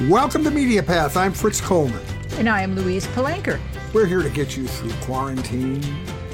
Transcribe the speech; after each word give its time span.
Welcome 0.00 0.44
to 0.44 0.50
Media 0.50 0.82
Path. 0.82 1.16
I'm 1.16 1.32
Fritz 1.32 1.58
Coleman. 1.58 2.04
And 2.32 2.50
I 2.50 2.60
am 2.60 2.76
Louise 2.76 3.06
Palanker. 3.06 3.58
We're 3.94 4.04
here 4.04 4.20
to 4.20 4.28
get 4.28 4.54
you 4.54 4.66
through 4.66 4.92
quarantine 5.00 5.82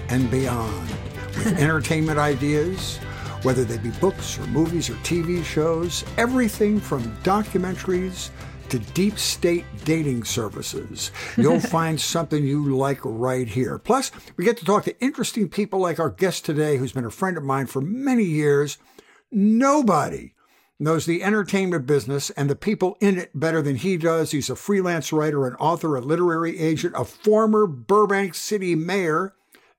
and 0.08 0.29
beyond 0.33 0.88
with 1.29 1.46
entertainment 1.61 2.19
ideas, 2.19 2.96
whether 3.45 3.62
they 3.62 3.79
be 3.79 3.90
books 4.01 4.37
or 4.37 4.48
movies 4.48 4.90
or 4.90 4.95
TV 5.04 5.45
shows, 5.45 6.04
everything 6.19 6.80
from 6.80 7.04
documentaries 7.19 8.30
to 8.71 8.80
deep 8.80 9.17
state 9.17 9.65
dating 9.85 10.24
services. 10.24 11.13
You'll 11.37 11.60
find 11.79 12.01
something 12.01 12.44
you 12.44 12.76
like 12.76 12.99
right 13.04 13.47
here. 13.47 13.79
Plus, 13.79 14.10
we 14.37 14.44
get 14.44 14.56
to 14.56 14.65
talk 14.65 14.83
to 14.87 15.01
interesting 15.01 15.49
people 15.49 15.79
like 15.79 16.01
our 16.01 16.10
guest 16.10 16.45
today, 16.45 16.79
who's 16.79 16.91
been 16.91 17.05
a 17.05 17.12
friend 17.12 17.37
of 17.37 17.45
mine 17.45 17.66
for 17.66 17.80
many 17.80 18.24
years. 18.24 18.79
Nobody 19.30 20.34
knows 20.83 21.06
the 21.06 21.23
entertainment 21.23 21.87
business 21.87 22.30
and 22.30 22.51
the 22.51 22.56
people 22.56 22.96
in 23.01 23.16
it 23.16 23.30
better 23.38 23.62
than 23.62 23.77
he 23.77 23.97
does. 23.97 24.33
He's 24.33 24.51
a 24.51 24.57
freelance 24.57 25.12
writer, 25.12 25.47
an 25.47 25.55
author, 25.55 25.97
a 25.97 26.01
literary 26.01 26.59
agent, 26.59 26.95
a 26.97 27.05
former 27.05 27.66
Burbank 27.66 28.34
City 28.34 28.74
mayor, 28.74 29.34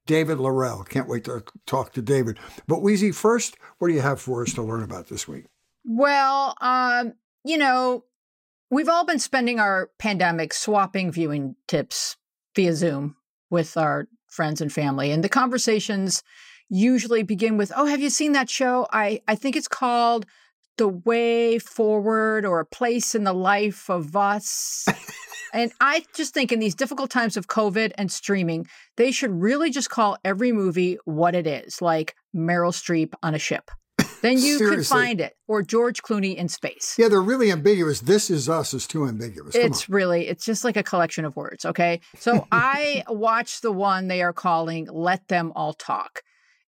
David 0.06 0.38
Laurell. 0.38 0.88
Can't 0.88 1.10
wait 1.10 1.26
to 1.26 1.44
talk 1.66 1.94
to 1.94 2.02
David. 2.02 2.40
But 2.68 2.82
Wheezy, 2.82 3.12
first, 3.12 3.58
what 3.78 3.90
do 3.90 3.94
you 3.94 4.02
have 4.02 4.22
for 4.22 4.42
us 4.44 4.54
to 4.54 4.64
learn 4.64 4.84
about 4.84 5.10
this 5.10 5.28
week? 5.28 5.46
Well, 5.86 6.56
um, 6.62 7.14
you 7.44 7.58
know, 7.58 8.06
we've 8.72 8.90
all 8.90 9.06
been 9.06 9.20
spending 9.20 9.60
our 9.60 9.92
pandemic 10.00 10.54
swapping 10.54 11.12
viewing 11.12 11.56
tips 11.68 12.16
via 12.56 12.74
Zoom 12.74 13.18
with 13.50 13.76
our 13.78 14.08
friends 14.28 14.62
and 14.62 14.72
family. 14.72 15.12
And 15.12 15.24
the 15.24 15.30
conversations 15.30 16.24
usually 16.70 17.24
begin 17.24 17.58
with, 17.58 17.72
Oh, 17.76 17.86
have 17.86 18.02
you 18.02 18.10
seen 18.10 18.32
that 18.32 18.50
show? 18.50 18.88
I, 18.92 19.22
I 19.28 19.36
think 19.36 19.56
it's 19.56 19.68
called 19.68 20.26
the 20.78 20.88
way 20.88 21.60
forward 21.60 22.46
or 22.46 22.60
a 22.60 22.66
place 22.66 23.16
in 23.16 23.24
the 23.24 23.34
life 23.34 23.90
of 23.90 24.16
us. 24.16 24.86
and 25.54 25.72
I 25.82 26.06
just 26.16 26.34
think 26.34 26.52
in 26.52 26.60
these 26.60 26.76
difficult 26.76 27.10
times 27.10 27.38
of 27.38 27.48
COVID 27.48 27.92
and 27.98 28.12
streaming, 28.12 28.68
they 28.98 29.12
should 29.12 29.32
really 29.32 29.70
just 29.70 29.90
call 29.90 30.18
every 30.24 30.52
movie 30.52 30.98
what 31.06 31.36
it 31.36 31.48
is, 31.48 31.82
like 31.82 32.16
Meryl 32.36 32.72
Streep 32.72 33.14
on 33.22 33.36
a 33.36 33.40
ship. 33.40 33.70
Then 34.24 34.38
you 34.40 34.58
could 34.58 34.88
find 34.88 35.20
it, 35.20 35.36
or 35.50 35.62
George 35.62 36.02
Clooney 36.02 36.36
in 36.36 36.48
space. 36.48 36.96
Yeah, 36.98 37.10
they're 37.10 37.22
really 37.22 37.52
ambiguous. 37.52 38.00
This 38.00 38.30
is 38.30 38.48
us 38.48 38.74
is 38.74 38.88
too 38.88 39.06
ambiguous. 39.06 39.54
Come 39.54 39.64
it's 39.64 39.90
on. 39.90 39.94
really, 39.94 40.28
it's 40.30 40.46
just 40.46 40.64
like 40.64 40.78
a 40.78 40.84
collection 40.84 41.26
of 41.26 41.36
words. 41.36 41.66
Okay, 41.66 42.00
so 42.18 42.48
I 42.52 43.04
watched 43.10 43.64
the 43.64 43.72
one 43.74 44.08
they 44.08 44.22
are 44.22 44.32
calling 44.32 44.88
"Let 44.90 45.28
Them 45.28 45.52
All 45.58 45.74
Talk." 45.74 46.24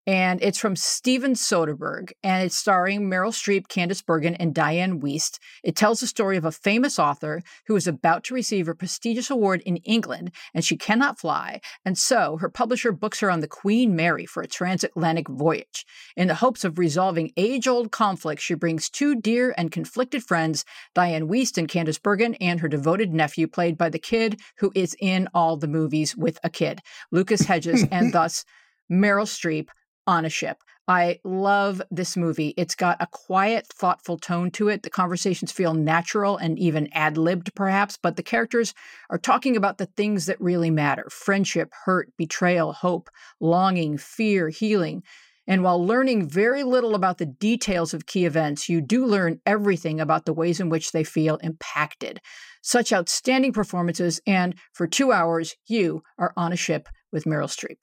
And 0.06 0.42
it's 0.42 0.58
from 0.58 0.76
Steven 0.76 1.32
Soderbergh, 1.32 2.12
and 2.22 2.44
it's 2.44 2.54
starring 2.54 3.08
Meryl 3.08 3.32
Streep, 3.32 3.68
Candice 3.68 4.04
Bergen, 4.04 4.34
and 4.34 4.54
Dianne 4.54 5.00
Wiest. 5.00 5.38
It 5.62 5.76
tells 5.76 6.00
the 6.00 6.06
story 6.06 6.36
of 6.36 6.44
a 6.44 6.52
famous 6.52 6.98
author 6.98 7.40
who 7.66 7.76
is 7.76 7.86
about 7.86 8.22
to 8.24 8.34
receive 8.34 8.68
a 8.68 8.74
prestigious 8.74 9.30
award 9.30 9.62
in 9.64 9.78
England, 9.78 10.32
and 10.52 10.62
she 10.62 10.76
cannot 10.76 11.18
fly, 11.18 11.60
and 11.86 11.96
so 11.96 12.36
her 12.36 12.50
publisher 12.50 12.92
books 12.92 13.20
her 13.20 13.30
on 13.30 13.40
the 13.40 13.48
Queen 13.48 13.96
Mary 13.96 14.26
for 14.26 14.42
a 14.42 14.46
transatlantic 14.46 15.26
voyage. 15.26 15.86
In 16.16 16.28
the 16.28 16.34
hopes 16.34 16.64
of 16.64 16.78
resolving 16.78 17.32
age-old 17.38 17.90
conflicts, 17.90 18.42
she 18.42 18.54
brings 18.54 18.90
two 18.90 19.14
dear 19.14 19.54
and 19.56 19.72
conflicted 19.72 20.22
friends, 20.22 20.66
Dianne 20.94 21.28
Wiest 21.28 21.56
and 21.56 21.68
Candice 21.68 22.02
Bergen, 22.02 22.34
and 22.34 22.60
her 22.60 22.68
devoted 22.68 23.14
nephew, 23.14 23.46
played 23.46 23.78
by 23.78 23.88
the 23.88 23.98
kid 23.98 24.38
who 24.58 24.70
is 24.74 24.94
in 25.00 25.28
all 25.32 25.56
the 25.56 25.66
movies 25.66 26.14
with 26.14 26.38
a 26.44 26.50
kid, 26.50 26.80
Lucas 27.10 27.42
Hedges, 27.42 27.86
and 27.90 28.12
thus 28.12 28.44
Meryl 28.90 29.26
Streep 29.26 29.68
on 30.06 30.24
a 30.24 30.30
ship. 30.30 30.58
I 30.86 31.20
love 31.24 31.80
this 31.90 32.14
movie. 32.14 32.52
It's 32.58 32.74
got 32.74 32.98
a 33.00 33.06
quiet, 33.06 33.66
thoughtful 33.66 34.18
tone 34.18 34.50
to 34.52 34.68
it. 34.68 34.82
The 34.82 34.90
conversations 34.90 35.50
feel 35.50 35.72
natural 35.72 36.36
and 36.36 36.58
even 36.58 36.90
ad 36.92 37.16
libbed, 37.16 37.54
perhaps, 37.54 37.96
but 37.96 38.16
the 38.16 38.22
characters 38.22 38.74
are 39.08 39.16
talking 39.16 39.56
about 39.56 39.78
the 39.78 39.86
things 39.86 40.26
that 40.26 40.40
really 40.40 40.70
matter 40.70 41.08
friendship, 41.10 41.72
hurt, 41.86 42.12
betrayal, 42.18 42.74
hope, 42.74 43.08
longing, 43.40 43.96
fear, 43.96 44.50
healing. 44.50 45.02
And 45.46 45.62
while 45.62 45.84
learning 45.84 46.28
very 46.28 46.62
little 46.62 46.94
about 46.94 47.18
the 47.18 47.26
details 47.26 47.94
of 47.94 48.06
key 48.06 48.26
events, 48.26 48.68
you 48.68 48.80
do 48.82 49.06
learn 49.06 49.40
everything 49.46 50.00
about 50.00 50.26
the 50.26 50.32
ways 50.32 50.60
in 50.60 50.68
which 50.68 50.92
they 50.92 51.04
feel 51.04 51.36
impacted. 51.36 52.20
Such 52.62 52.92
outstanding 52.92 53.52
performances, 53.52 54.20
and 54.26 54.54
for 54.72 54.86
two 54.86 55.12
hours, 55.12 55.54
you 55.66 56.02
are 56.18 56.32
on 56.36 56.52
a 56.52 56.56
ship 56.56 56.88
with 57.12 57.24
Meryl 57.24 57.48
Streep. 57.48 57.76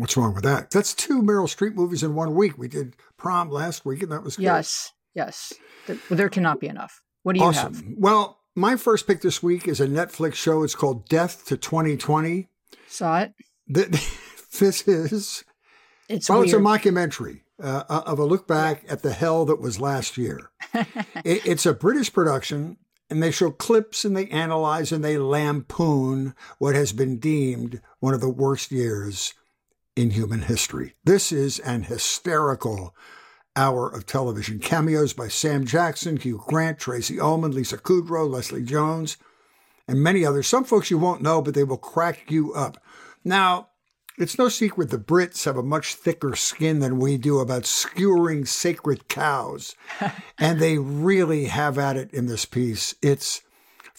What's 0.00 0.16
wrong 0.16 0.34
with 0.34 0.44
that? 0.44 0.70
That's 0.70 0.94
two 0.94 1.20
Meryl 1.20 1.44
Streep 1.44 1.74
movies 1.74 2.02
in 2.02 2.14
one 2.14 2.34
week. 2.34 2.56
We 2.56 2.68
did 2.68 2.96
prom 3.18 3.50
last 3.50 3.84
week, 3.84 4.02
and 4.02 4.10
that 4.10 4.22
was 4.22 4.36
good. 4.36 4.44
Yes, 4.44 4.94
yes. 5.14 5.52
There 6.08 6.30
cannot 6.30 6.58
be 6.58 6.68
enough. 6.68 7.02
What 7.22 7.34
do 7.34 7.40
you 7.40 7.44
awesome. 7.44 7.74
have? 7.74 7.84
Well, 7.98 8.38
my 8.56 8.76
first 8.76 9.06
pick 9.06 9.20
this 9.20 9.42
week 9.42 9.68
is 9.68 9.78
a 9.78 9.86
Netflix 9.86 10.36
show. 10.36 10.62
It's 10.62 10.74
called 10.74 11.06
Death 11.06 11.44
to 11.48 11.58
2020. 11.58 12.48
Saw 12.88 13.20
it. 13.20 13.34
This 14.58 14.88
is 14.88 15.44
it's 16.08 16.28
well, 16.28 16.40
weird. 16.40 16.48
it's 16.48 16.54
a 16.54 16.58
mockumentary 16.58 17.42
uh, 17.62 17.84
of 17.88 18.18
a 18.18 18.24
look 18.24 18.48
back 18.48 18.84
at 18.88 19.02
the 19.02 19.12
hell 19.12 19.44
that 19.44 19.60
was 19.60 19.80
last 19.80 20.18
year. 20.18 20.50
it, 20.74 21.46
it's 21.46 21.64
a 21.64 21.72
British 21.72 22.12
production, 22.12 22.76
and 23.08 23.22
they 23.22 23.30
show 23.30 23.52
clips 23.52 24.04
and 24.04 24.16
they 24.16 24.26
analyze 24.26 24.90
and 24.90 25.04
they 25.04 25.18
lampoon 25.18 26.34
what 26.58 26.74
has 26.74 26.92
been 26.92 27.18
deemed 27.18 27.80
one 28.00 28.12
of 28.12 28.20
the 28.20 28.28
worst 28.28 28.72
years 28.72 29.34
in 29.96 30.10
human 30.10 30.42
history. 30.42 30.94
This 31.04 31.32
is 31.32 31.58
an 31.60 31.84
hysterical 31.84 32.94
hour 33.56 33.88
of 33.88 34.06
television. 34.06 34.58
Cameos 34.58 35.12
by 35.12 35.28
Sam 35.28 35.64
Jackson, 35.64 36.16
Hugh 36.16 36.42
Grant, 36.46 36.78
Tracey 36.78 37.18
Ullman, 37.18 37.52
Lisa 37.52 37.78
Kudrow, 37.78 38.28
Leslie 38.28 38.62
Jones, 38.62 39.16
and 39.88 40.02
many 40.02 40.24
others. 40.24 40.46
Some 40.46 40.64
folks 40.64 40.90
you 40.90 40.98
won't 40.98 41.22
know, 41.22 41.42
but 41.42 41.54
they 41.54 41.64
will 41.64 41.76
crack 41.76 42.30
you 42.30 42.54
up. 42.54 42.82
Now, 43.24 43.68
it's 44.18 44.38
no 44.38 44.48
secret 44.48 44.90
the 44.90 44.98
Brits 44.98 45.44
have 45.46 45.56
a 45.56 45.62
much 45.62 45.94
thicker 45.94 46.36
skin 46.36 46.80
than 46.80 46.98
we 46.98 47.16
do 47.16 47.38
about 47.38 47.66
skewering 47.66 48.44
sacred 48.44 49.08
cows, 49.08 49.74
and 50.38 50.60
they 50.60 50.78
really 50.78 51.46
have 51.46 51.78
at 51.78 51.96
it 51.96 52.12
in 52.12 52.26
this 52.26 52.44
piece. 52.44 52.94
It's 53.02 53.42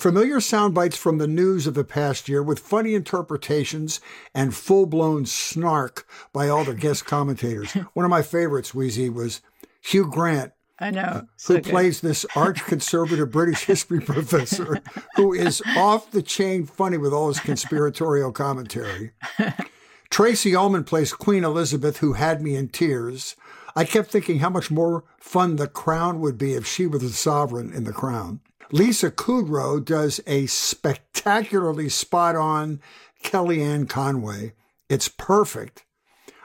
Familiar 0.01 0.39
sound 0.41 0.73
bites 0.73 0.97
from 0.97 1.19
the 1.19 1.28
news 1.28 1.67
of 1.67 1.75
the 1.75 1.84
past 1.84 2.28
year 2.28 2.41
with 2.41 2.57
funny 2.57 2.95
interpretations 2.95 4.01
and 4.34 4.51
full 4.51 4.88
blown 4.88 5.28
snark 5.28 6.07
by 6.34 6.50
all 6.50 6.63
the 6.63 6.73
guest 6.73 7.06
commentators. 7.06 7.72
One 7.94 8.03
of 8.03 8.09
my 8.09 8.23
favorites, 8.23 8.73
Wheezy, 8.73 9.12
was 9.12 9.41
Hugh 9.79 10.09
Grant. 10.09 10.53
I 10.79 10.89
know. 10.89 11.01
Uh, 11.01 11.22
so 11.38 11.53
who 11.53 11.62
good. 11.62 11.69
plays 11.69 12.01
this 12.01 12.25
arch 12.35 12.66
conservative 12.66 13.29
British 13.31 13.66
history 13.66 14.00
professor 14.00 14.79
who 15.17 15.34
is 15.34 15.62
off 15.78 16.09
the 16.09 16.23
chain 16.23 16.66
funny 16.66 16.97
with 16.97 17.13
all 17.13 17.28
his 17.28 17.39
conspiratorial 17.39 18.31
commentary. 18.31 19.12
Tracey 20.09 20.56
Ullman 20.56 20.83
plays 20.83 21.13
Queen 21.13 21.44
Elizabeth, 21.44 21.97
who 21.97 22.13
had 22.13 22.41
me 22.41 22.56
in 22.56 22.69
tears. 22.69 23.35
I 23.75 23.83
kept 23.83 24.09
thinking 24.09 24.39
how 24.39 24.50
much 24.50 24.72
more 24.72 25.03
fun 25.19 25.57
the 25.57 25.68
crown 25.68 26.22
would 26.22 26.39
be 26.39 26.56
if 26.56 26.66
she 26.66 26.88
were 26.88 26.97
the 26.97 27.09
sovereign 27.09 27.72
in 27.72 27.83
the 27.83 27.94
crown. 27.94 28.39
Lisa 28.71 29.11
Kudrow 29.11 29.83
does 29.83 30.21
a 30.25 30.45
spectacularly 30.45 31.89
spot 31.89 32.35
on 32.35 32.79
Kellyanne 33.23 33.89
Conway. 33.89 34.53
It's 34.89 35.09
perfect. 35.09 35.83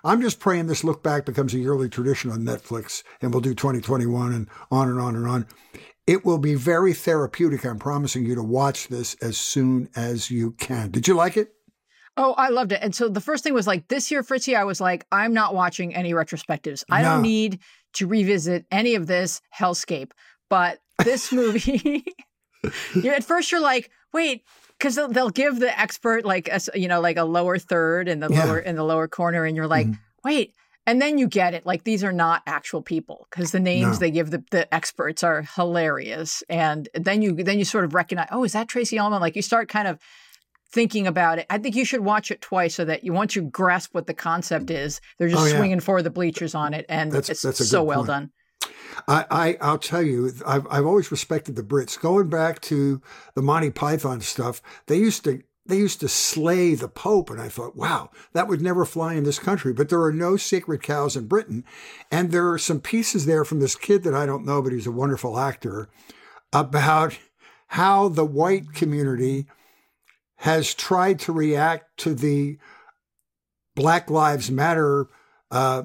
I'm 0.04 0.20
just 0.20 0.40
praying 0.40 0.66
this 0.66 0.84
look 0.84 1.02
back 1.02 1.24
becomes 1.24 1.54
a 1.54 1.58
yearly 1.58 1.88
tradition 1.88 2.30
on 2.30 2.40
Netflix 2.40 3.02
and 3.20 3.32
we'll 3.32 3.40
do 3.40 3.54
2021 3.54 4.32
and 4.32 4.48
on 4.70 4.88
and 4.88 5.00
on 5.00 5.16
and 5.16 5.26
on. 5.26 5.46
It 6.06 6.24
will 6.24 6.38
be 6.38 6.54
very 6.54 6.92
therapeutic. 6.92 7.64
I'm 7.64 7.78
promising 7.78 8.24
you 8.24 8.34
to 8.36 8.42
watch 8.42 8.88
this 8.88 9.14
as 9.22 9.36
soon 9.36 9.88
as 9.96 10.30
you 10.30 10.52
can. 10.52 10.90
Did 10.90 11.08
you 11.08 11.14
like 11.14 11.36
it? 11.36 11.52
Oh, 12.16 12.32
I 12.32 12.48
loved 12.48 12.72
it. 12.72 12.80
And 12.82 12.94
so 12.94 13.08
the 13.08 13.20
first 13.20 13.44
thing 13.44 13.52
was 13.52 13.66
like 13.66 13.88
this 13.88 14.10
year, 14.10 14.22
Fritzy, 14.22 14.56
I 14.56 14.64
was 14.64 14.80
like, 14.80 15.06
I'm 15.12 15.34
not 15.34 15.54
watching 15.54 15.94
any 15.94 16.12
retrospectives. 16.12 16.84
I 16.90 17.02
no. 17.02 17.10
don't 17.10 17.22
need 17.22 17.60
to 17.94 18.06
revisit 18.06 18.64
any 18.70 18.94
of 18.94 19.06
this 19.06 19.40
hellscape. 19.56 20.12
But 20.48 20.78
this 20.98 21.32
movie, 21.32 22.04
at 23.04 23.24
first 23.24 23.52
you're 23.52 23.60
like, 23.60 23.90
wait, 24.12 24.42
because 24.78 24.94
they'll, 24.94 25.08
they'll, 25.08 25.30
give 25.30 25.58
the 25.58 25.78
expert 25.78 26.24
like 26.24 26.48
a, 26.48 26.60
you 26.74 26.88
know 26.88 27.00
like 27.00 27.16
a 27.16 27.24
lower 27.24 27.58
third 27.58 28.08
in 28.08 28.20
the 28.20 28.28
yeah. 28.30 28.44
lower 28.44 28.58
in 28.58 28.76
the 28.76 28.84
lower 28.84 29.08
corner, 29.08 29.44
and 29.44 29.56
you're 29.56 29.66
like, 29.66 29.86
mm 29.86 29.98
wait. 30.26 30.54
And 30.88 31.02
then 31.02 31.18
you 31.18 31.26
get 31.26 31.54
it. 31.54 31.66
Like 31.66 31.84
these 31.84 32.04
are 32.04 32.12
not 32.12 32.42
actual 32.46 32.82
people 32.82 33.26
because 33.30 33.50
the 33.50 33.60
names 33.60 33.94
no. 33.94 33.98
they 33.98 34.10
give 34.10 34.30
the, 34.30 34.44
the 34.50 34.72
experts 34.72 35.24
are 35.24 35.42
hilarious. 35.42 36.44
And 36.48 36.88
then 36.94 37.22
you 37.22 37.32
then 37.34 37.58
you 37.58 37.64
sort 37.64 37.84
of 37.84 37.94
recognize, 37.94 38.28
oh, 38.30 38.44
is 38.44 38.52
that 38.52 38.68
Tracey 38.68 38.98
Ullman? 38.98 39.20
Like 39.20 39.34
you 39.34 39.42
start 39.42 39.68
kind 39.68 39.88
of 39.88 39.98
thinking 40.70 41.06
about 41.06 41.38
it. 41.38 41.46
I 41.50 41.58
think 41.58 41.74
you 41.74 41.84
should 41.84 42.00
watch 42.00 42.30
it 42.30 42.40
twice 42.40 42.74
so 42.74 42.84
that 42.84 43.02
you 43.02 43.12
once 43.12 43.34
you 43.34 43.42
grasp 43.42 43.94
what 43.94 44.06
the 44.06 44.14
concept 44.14 44.70
is, 44.70 45.00
they're 45.18 45.28
just 45.28 45.42
oh, 45.42 45.46
yeah. 45.46 45.56
swinging 45.56 45.80
for 45.80 46.02
the 46.02 46.10
bleachers 46.10 46.54
on 46.54 46.74
it, 46.74 46.86
and 46.88 47.10
that's, 47.10 47.30
it's 47.30 47.42
that's 47.42 47.68
so 47.68 47.82
well 47.82 48.04
done. 48.04 48.30
I, 49.08 49.56
I 49.60 49.70
will 49.70 49.78
tell 49.78 50.02
you, 50.02 50.32
I've 50.46 50.66
I've 50.70 50.86
always 50.86 51.10
respected 51.10 51.56
the 51.56 51.62
Brits. 51.62 52.00
Going 52.00 52.28
back 52.28 52.60
to 52.62 53.00
the 53.34 53.42
Monty 53.42 53.70
Python 53.70 54.20
stuff, 54.20 54.60
they 54.86 54.96
used 54.96 55.24
to 55.24 55.42
they 55.66 55.76
used 55.76 56.00
to 56.00 56.08
slay 56.08 56.74
the 56.74 56.88
Pope, 56.88 57.30
and 57.30 57.40
I 57.40 57.48
thought, 57.48 57.76
wow, 57.76 58.10
that 58.32 58.48
would 58.48 58.60
never 58.60 58.84
fly 58.84 59.14
in 59.14 59.24
this 59.24 59.38
country. 59.38 59.72
But 59.72 59.88
there 59.88 60.02
are 60.02 60.12
no 60.12 60.36
sacred 60.36 60.82
cows 60.82 61.16
in 61.16 61.26
Britain, 61.26 61.64
and 62.10 62.30
there 62.30 62.50
are 62.50 62.58
some 62.58 62.80
pieces 62.80 63.26
there 63.26 63.44
from 63.44 63.60
this 63.60 63.74
kid 63.74 64.04
that 64.04 64.14
I 64.14 64.26
don't 64.26 64.46
know, 64.46 64.62
but 64.62 64.72
he's 64.72 64.86
a 64.86 64.92
wonderful 64.92 65.38
actor 65.38 65.88
about 66.52 67.18
how 67.68 68.08
the 68.08 68.24
white 68.24 68.72
community 68.72 69.46
has 70.36 70.74
tried 70.74 71.18
to 71.18 71.32
react 71.32 71.96
to 71.98 72.14
the 72.14 72.58
Black 73.74 74.10
Lives 74.10 74.50
Matter 74.50 75.08
uh, 75.50 75.82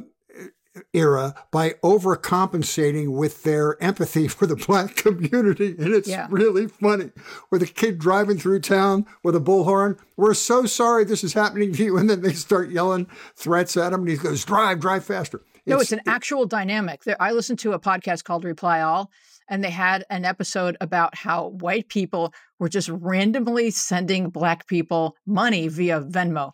era 0.93 1.35
by 1.51 1.71
overcompensating 1.83 3.09
with 3.09 3.43
their 3.43 3.81
empathy 3.81 4.27
for 4.29 4.45
the 4.45 4.55
black 4.55 4.95
community. 4.95 5.75
And 5.77 5.93
it's 5.93 6.07
yeah. 6.07 6.27
really 6.29 6.67
funny. 6.67 7.11
Where 7.49 7.59
the 7.59 7.67
kid 7.67 7.99
driving 7.99 8.37
through 8.37 8.61
town 8.61 9.05
with 9.23 9.35
a 9.35 9.39
bullhorn, 9.39 9.97
we're 10.17 10.33
so 10.33 10.65
sorry 10.65 11.03
this 11.03 11.23
is 11.23 11.33
happening 11.33 11.73
to 11.73 11.83
you. 11.83 11.97
And 12.01 12.09
then 12.09 12.21
they 12.21 12.33
start 12.33 12.71
yelling 12.71 13.05
threats 13.35 13.77
at 13.77 13.93
him. 13.93 14.01
And 14.01 14.09
he 14.09 14.17
goes, 14.17 14.43
drive, 14.43 14.79
drive 14.79 15.05
faster. 15.05 15.43
No, 15.67 15.75
it's, 15.75 15.91
it's 15.91 15.91
an 15.91 16.01
actual 16.07 16.45
dynamic. 16.47 17.03
There, 17.03 17.21
I 17.21 17.31
listened 17.31 17.59
to 17.59 17.73
a 17.73 17.79
podcast 17.79 18.23
called 18.23 18.43
Reply 18.43 18.81
All, 18.81 19.11
and 19.47 19.63
they 19.63 19.69
had 19.69 20.03
an 20.09 20.25
episode 20.25 20.77
about 20.81 21.13
how 21.13 21.49
white 21.49 21.89
people 21.89 22.33
were 22.57 22.69
just 22.69 22.89
randomly 22.89 23.69
sending 23.69 24.29
black 24.29 24.65
people 24.67 25.15
money 25.27 25.67
via 25.67 26.01
Venmo. 26.01 26.51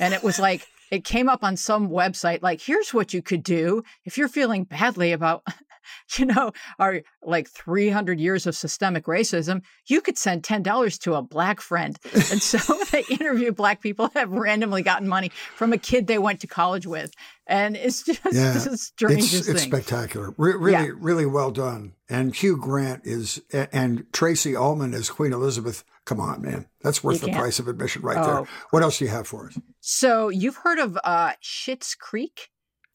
And 0.00 0.12
it 0.12 0.24
was 0.24 0.40
like, 0.40 0.66
it 0.90 1.04
came 1.04 1.28
up 1.28 1.44
on 1.44 1.56
some 1.56 1.88
website 1.88 2.42
like 2.42 2.60
here's 2.60 2.94
what 2.94 3.12
you 3.12 3.22
could 3.22 3.42
do 3.42 3.82
if 4.04 4.16
you're 4.16 4.28
feeling 4.28 4.64
badly 4.64 5.12
about 5.12 5.42
you 6.16 6.26
know 6.26 6.52
our 6.78 7.02
like 7.22 7.48
300 7.48 8.20
years 8.20 8.46
of 8.46 8.54
systemic 8.54 9.04
racism 9.04 9.62
you 9.86 10.00
could 10.00 10.18
send 10.18 10.42
$10 10.42 11.00
to 11.00 11.14
a 11.14 11.22
black 11.22 11.60
friend 11.60 11.98
and 12.12 12.42
so 12.42 12.58
they 12.92 13.04
interview 13.10 13.52
black 13.52 13.80
people 13.80 14.08
that 14.08 14.20
have 14.20 14.32
randomly 14.32 14.82
gotten 14.82 15.08
money 15.08 15.30
from 15.54 15.72
a 15.72 15.78
kid 15.78 16.06
they 16.06 16.18
went 16.18 16.40
to 16.40 16.46
college 16.46 16.86
with 16.86 17.12
and 17.48 17.76
it's 17.76 18.02
just 18.02 18.20
yeah, 18.30 18.52
the 18.52 18.76
strangest 18.76 19.34
it's, 19.34 19.46
thing. 19.46 19.54
It's 19.54 19.64
spectacular. 19.64 20.34
Re- 20.36 20.54
really, 20.54 20.88
yeah. 20.88 20.92
really 20.98 21.26
well 21.26 21.50
done. 21.50 21.94
And 22.08 22.34
Hugh 22.34 22.58
Grant 22.58 23.02
is, 23.04 23.40
and 23.52 24.04
Tracey 24.12 24.54
Ullman 24.54 24.94
as 24.94 25.10
Queen 25.10 25.32
Elizabeth. 25.32 25.82
Come 26.08 26.20
on, 26.20 26.40
man. 26.40 26.64
That's 26.80 27.04
worth 27.04 27.20
the 27.20 27.30
price 27.32 27.58
of 27.58 27.68
admission 27.68 28.00
right 28.00 28.16
oh. 28.16 28.24
there. 28.24 28.48
What 28.70 28.82
else 28.82 28.98
do 28.98 29.04
you 29.04 29.10
have 29.10 29.26
for 29.26 29.48
us? 29.48 29.58
So 29.80 30.30
you've 30.30 30.56
heard 30.56 30.78
of 30.78 30.98
uh, 31.04 31.32
Schitt's 31.42 31.94
Creek? 31.94 32.48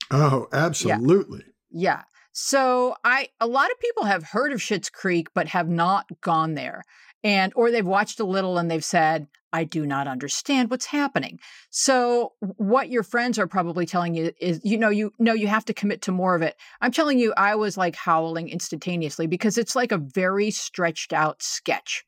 Oh, 0.09 0.47
absolutely. 0.51 1.43
Yeah. 1.69 1.97
yeah. 1.97 2.01
So 2.31 2.95
I 3.03 3.29
a 3.39 3.45
lot 3.45 3.69
of 3.69 3.79
people 3.79 4.05
have 4.05 4.23
heard 4.23 4.51
of 4.51 4.61
Schitt's 4.61 4.89
Creek 4.89 5.27
but 5.35 5.47
have 5.49 5.69
not 5.69 6.07
gone 6.21 6.55
there. 6.55 6.81
And 7.23 7.53
or 7.55 7.69
they've 7.69 7.85
watched 7.85 8.19
a 8.19 8.25
little 8.25 8.57
and 8.57 8.71
they've 8.71 8.83
said, 8.83 9.27
I 9.53 9.63
do 9.63 9.85
not 9.85 10.07
understand 10.07 10.71
what's 10.71 10.87
happening. 10.87 11.39
So 11.69 12.33
what 12.39 12.89
your 12.89 13.03
friends 13.03 13.37
are 13.37 13.45
probably 13.45 13.85
telling 13.85 14.15
you 14.15 14.31
is, 14.41 14.59
you 14.63 14.79
know, 14.79 14.89
you 14.89 15.13
know 15.19 15.33
you 15.33 15.45
have 15.45 15.65
to 15.65 15.73
commit 15.75 16.01
to 16.01 16.11
more 16.11 16.33
of 16.33 16.41
it. 16.41 16.55
I'm 16.81 16.91
telling 16.91 17.19
you, 17.19 17.31
I 17.37 17.53
was 17.53 17.77
like 17.77 17.95
howling 17.95 18.49
instantaneously 18.49 19.27
because 19.27 19.59
it's 19.59 19.75
like 19.75 19.91
a 19.91 19.99
very 19.99 20.49
stretched 20.49 21.13
out 21.13 21.43
sketch. 21.43 22.03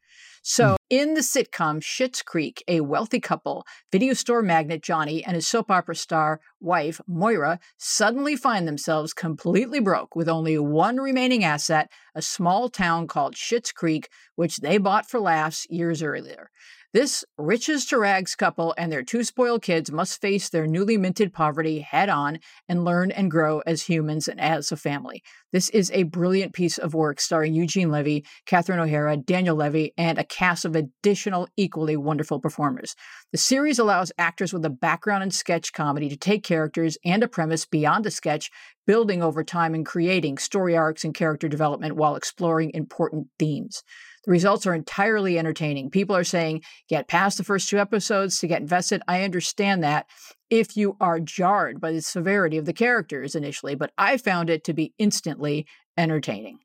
So, 0.47 0.73
mm. 0.73 0.75
in 0.91 1.15
the 1.15 1.21
sitcom 1.21 1.81
Schitt's 1.81 2.21
Creek, 2.21 2.63
a 2.67 2.81
wealthy 2.81 3.19
couple, 3.19 3.65
video 3.91 4.13
store 4.13 4.43
magnate 4.43 4.83
Johnny 4.83 5.25
and 5.25 5.33
his 5.33 5.47
soap 5.47 5.71
opera 5.71 5.95
star 5.95 6.39
wife, 6.59 7.01
Moira, 7.07 7.59
suddenly 7.79 8.35
find 8.35 8.67
themselves 8.67 9.11
completely 9.11 9.79
broke 9.79 10.15
with 10.15 10.29
only 10.29 10.59
one 10.59 10.97
remaining 10.97 11.43
asset 11.43 11.89
a 12.13 12.21
small 12.21 12.69
town 12.69 13.07
called 13.07 13.33
Schitt's 13.33 13.71
Creek, 13.71 14.07
which 14.35 14.57
they 14.57 14.77
bought 14.77 15.09
for 15.09 15.19
laughs 15.19 15.65
years 15.67 16.03
earlier. 16.03 16.51
This 16.95 17.25
riches 17.37 17.85
to 17.87 17.97
rags 17.97 18.35
couple 18.35 18.73
and 18.77 18.89
their 18.89 19.03
two 19.03 19.25
spoiled 19.25 19.61
kids 19.61 19.91
must 19.91 20.21
face 20.21 20.47
their 20.47 20.65
newly 20.65 20.95
minted 20.95 21.33
poverty 21.33 21.81
head 21.81 22.07
on 22.07 22.39
and 22.69 22.85
learn 22.85 23.11
and 23.11 23.29
grow 23.29 23.59
as 23.67 23.83
humans 23.83 24.29
and 24.29 24.39
as 24.39 24.71
a 24.71 24.77
family. 24.77 25.21
This 25.51 25.67
is 25.71 25.91
a 25.91 26.03
brilliant 26.03 26.53
piece 26.53 26.77
of 26.77 26.93
work 26.93 27.19
starring 27.19 27.53
Eugene 27.53 27.91
Levy, 27.91 28.25
Catherine 28.45 28.79
O'Hara, 28.79 29.17
Daniel 29.17 29.57
Levy, 29.57 29.91
and 29.97 30.17
a 30.17 30.23
cast 30.23 30.63
of 30.63 30.73
additional 30.73 31.49
equally 31.57 31.97
wonderful 31.97 32.39
performers. 32.39 32.95
The 33.33 33.39
series 33.39 33.77
allows 33.77 34.13
actors 34.17 34.53
with 34.53 34.63
a 34.63 34.69
background 34.69 35.21
in 35.21 35.31
sketch 35.31 35.73
comedy 35.73 36.07
to 36.07 36.15
take 36.15 36.43
characters 36.43 36.97
and 37.03 37.21
a 37.23 37.27
premise 37.27 37.65
beyond 37.65 38.05
the 38.05 38.11
sketch, 38.11 38.49
building 38.87 39.21
over 39.21 39.43
time 39.43 39.75
and 39.75 39.85
creating 39.85 40.37
story 40.37 40.77
arcs 40.77 41.03
and 41.03 41.13
character 41.13 41.49
development 41.49 41.97
while 41.97 42.15
exploring 42.15 42.71
important 42.73 43.27
themes. 43.37 43.83
The 44.25 44.31
results 44.31 44.65
are 44.65 44.73
entirely 44.73 45.37
entertaining. 45.37 45.89
People 45.89 46.15
are 46.15 46.23
saying, 46.23 46.63
get 46.89 47.07
past 47.07 47.37
the 47.37 47.43
first 47.43 47.69
two 47.69 47.77
episodes 47.77 48.39
to 48.39 48.47
get 48.47 48.61
invested. 48.61 49.01
I 49.07 49.23
understand 49.23 49.83
that 49.83 50.07
if 50.49 50.75
you 50.75 50.97
are 50.99 51.19
jarred 51.19 51.79
by 51.79 51.91
the 51.91 52.01
severity 52.01 52.57
of 52.57 52.65
the 52.65 52.73
characters 52.73 53.35
initially, 53.35 53.75
but 53.75 53.91
I 53.97 54.17
found 54.17 54.49
it 54.49 54.63
to 54.65 54.73
be 54.73 54.93
instantly 54.97 55.65
entertaining. 55.97 56.59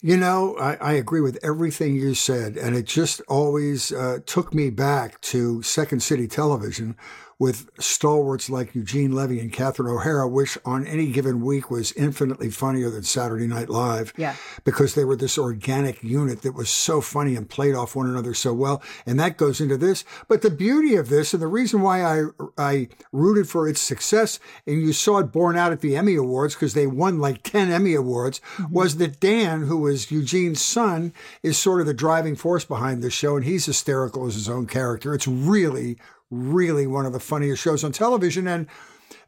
You 0.00 0.16
know, 0.16 0.56
I, 0.58 0.74
I, 0.76 0.92
agree 0.92 1.20
with 1.20 1.40
everything 1.42 1.96
you 1.96 2.14
said, 2.14 2.56
and 2.56 2.76
it 2.76 2.86
just 2.86 3.20
always 3.26 3.90
uh, 3.90 4.18
took 4.26 4.54
me 4.54 4.70
back 4.70 5.20
to 5.22 5.60
Second 5.62 6.04
City 6.04 6.28
Television, 6.28 6.94
with 7.38 7.70
stalwarts 7.78 8.50
like 8.50 8.74
Eugene 8.74 9.12
Levy 9.12 9.38
and 9.38 9.52
Catherine 9.52 9.88
O'Hara, 9.88 10.26
which 10.28 10.58
on 10.64 10.84
any 10.86 11.12
given 11.12 11.40
week 11.40 11.70
was 11.70 11.92
infinitely 11.92 12.50
funnier 12.50 12.90
than 12.90 13.04
Saturday 13.04 13.46
Night 13.46 13.68
Live. 13.68 14.12
Yeah. 14.16 14.34
Because 14.64 14.94
they 14.94 15.04
were 15.04 15.14
this 15.14 15.38
organic 15.38 16.02
unit 16.02 16.42
that 16.42 16.54
was 16.54 16.68
so 16.68 17.00
funny 17.00 17.36
and 17.36 17.48
played 17.48 17.76
off 17.76 17.94
one 17.94 18.08
another 18.08 18.34
so 18.34 18.52
well. 18.52 18.82
And 19.06 19.20
that 19.20 19.36
goes 19.36 19.60
into 19.60 19.76
this. 19.76 20.04
But 20.26 20.42
the 20.42 20.50
beauty 20.50 20.96
of 20.96 21.08
this 21.08 21.32
and 21.32 21.40
the 21.40 21.46
reason 21.46 21.80
why 21.80 22.02
I, 22.02 22.24
I 22.56 22.88
rooted 23.12 23.48
for 23.48 23.68
its 23.68 23.80
success, 23.80 24.40
and 24.66 24.82
you 24.82 24.92
saw 24.92 25.18
it 25.18 25.32
borne 25.32 25.56
out 25.56 25.72
at 25.72 25.80
the 25.80 25.96
Emmy 25.96 26.16
Awards 26.16 26.54
because 26.54 26.74
they 26.74 26.88
won 26.88 27.20
like 27.20 27.44
10 27.44 27.70
Emmy 27.70 27.94
Awards, 27.94 28.40
mm-hmm. 28.56 28.72
was 28.72 28.96
that 28.96 29.20
Dan, 29.20 29.62
who 29.62 29.78
was 29.78 30.10
Eugene's 30.10 30.60
son, 30.60 31.12
is 31.44 31.56
sort 31.56 31.80
of 31.80 31.86
the 31.86 31.94
driving 31.94 32.34
force 32.34 32.64
behind 32.64 33.00
this 33.00 33.12
show. 33.12 33.36
And 33.36 33.44
he's 33.44 33.66
hysterical 33.66 34.26
as 34.26 34.34
his 34.34 34.48
own 34.48 34.66
character. 34.66 35.14
It's 35.14 35.28
really, 35.28 35.98
really 36.30 36.86
one 36.86 37.06
of 37.06 37.12
the 37.12 37.20
funniest 37.20 37.62
shows 37.62 37.84
on 37.84 37.92
television. 37.92 38.46
And 38.46 38.66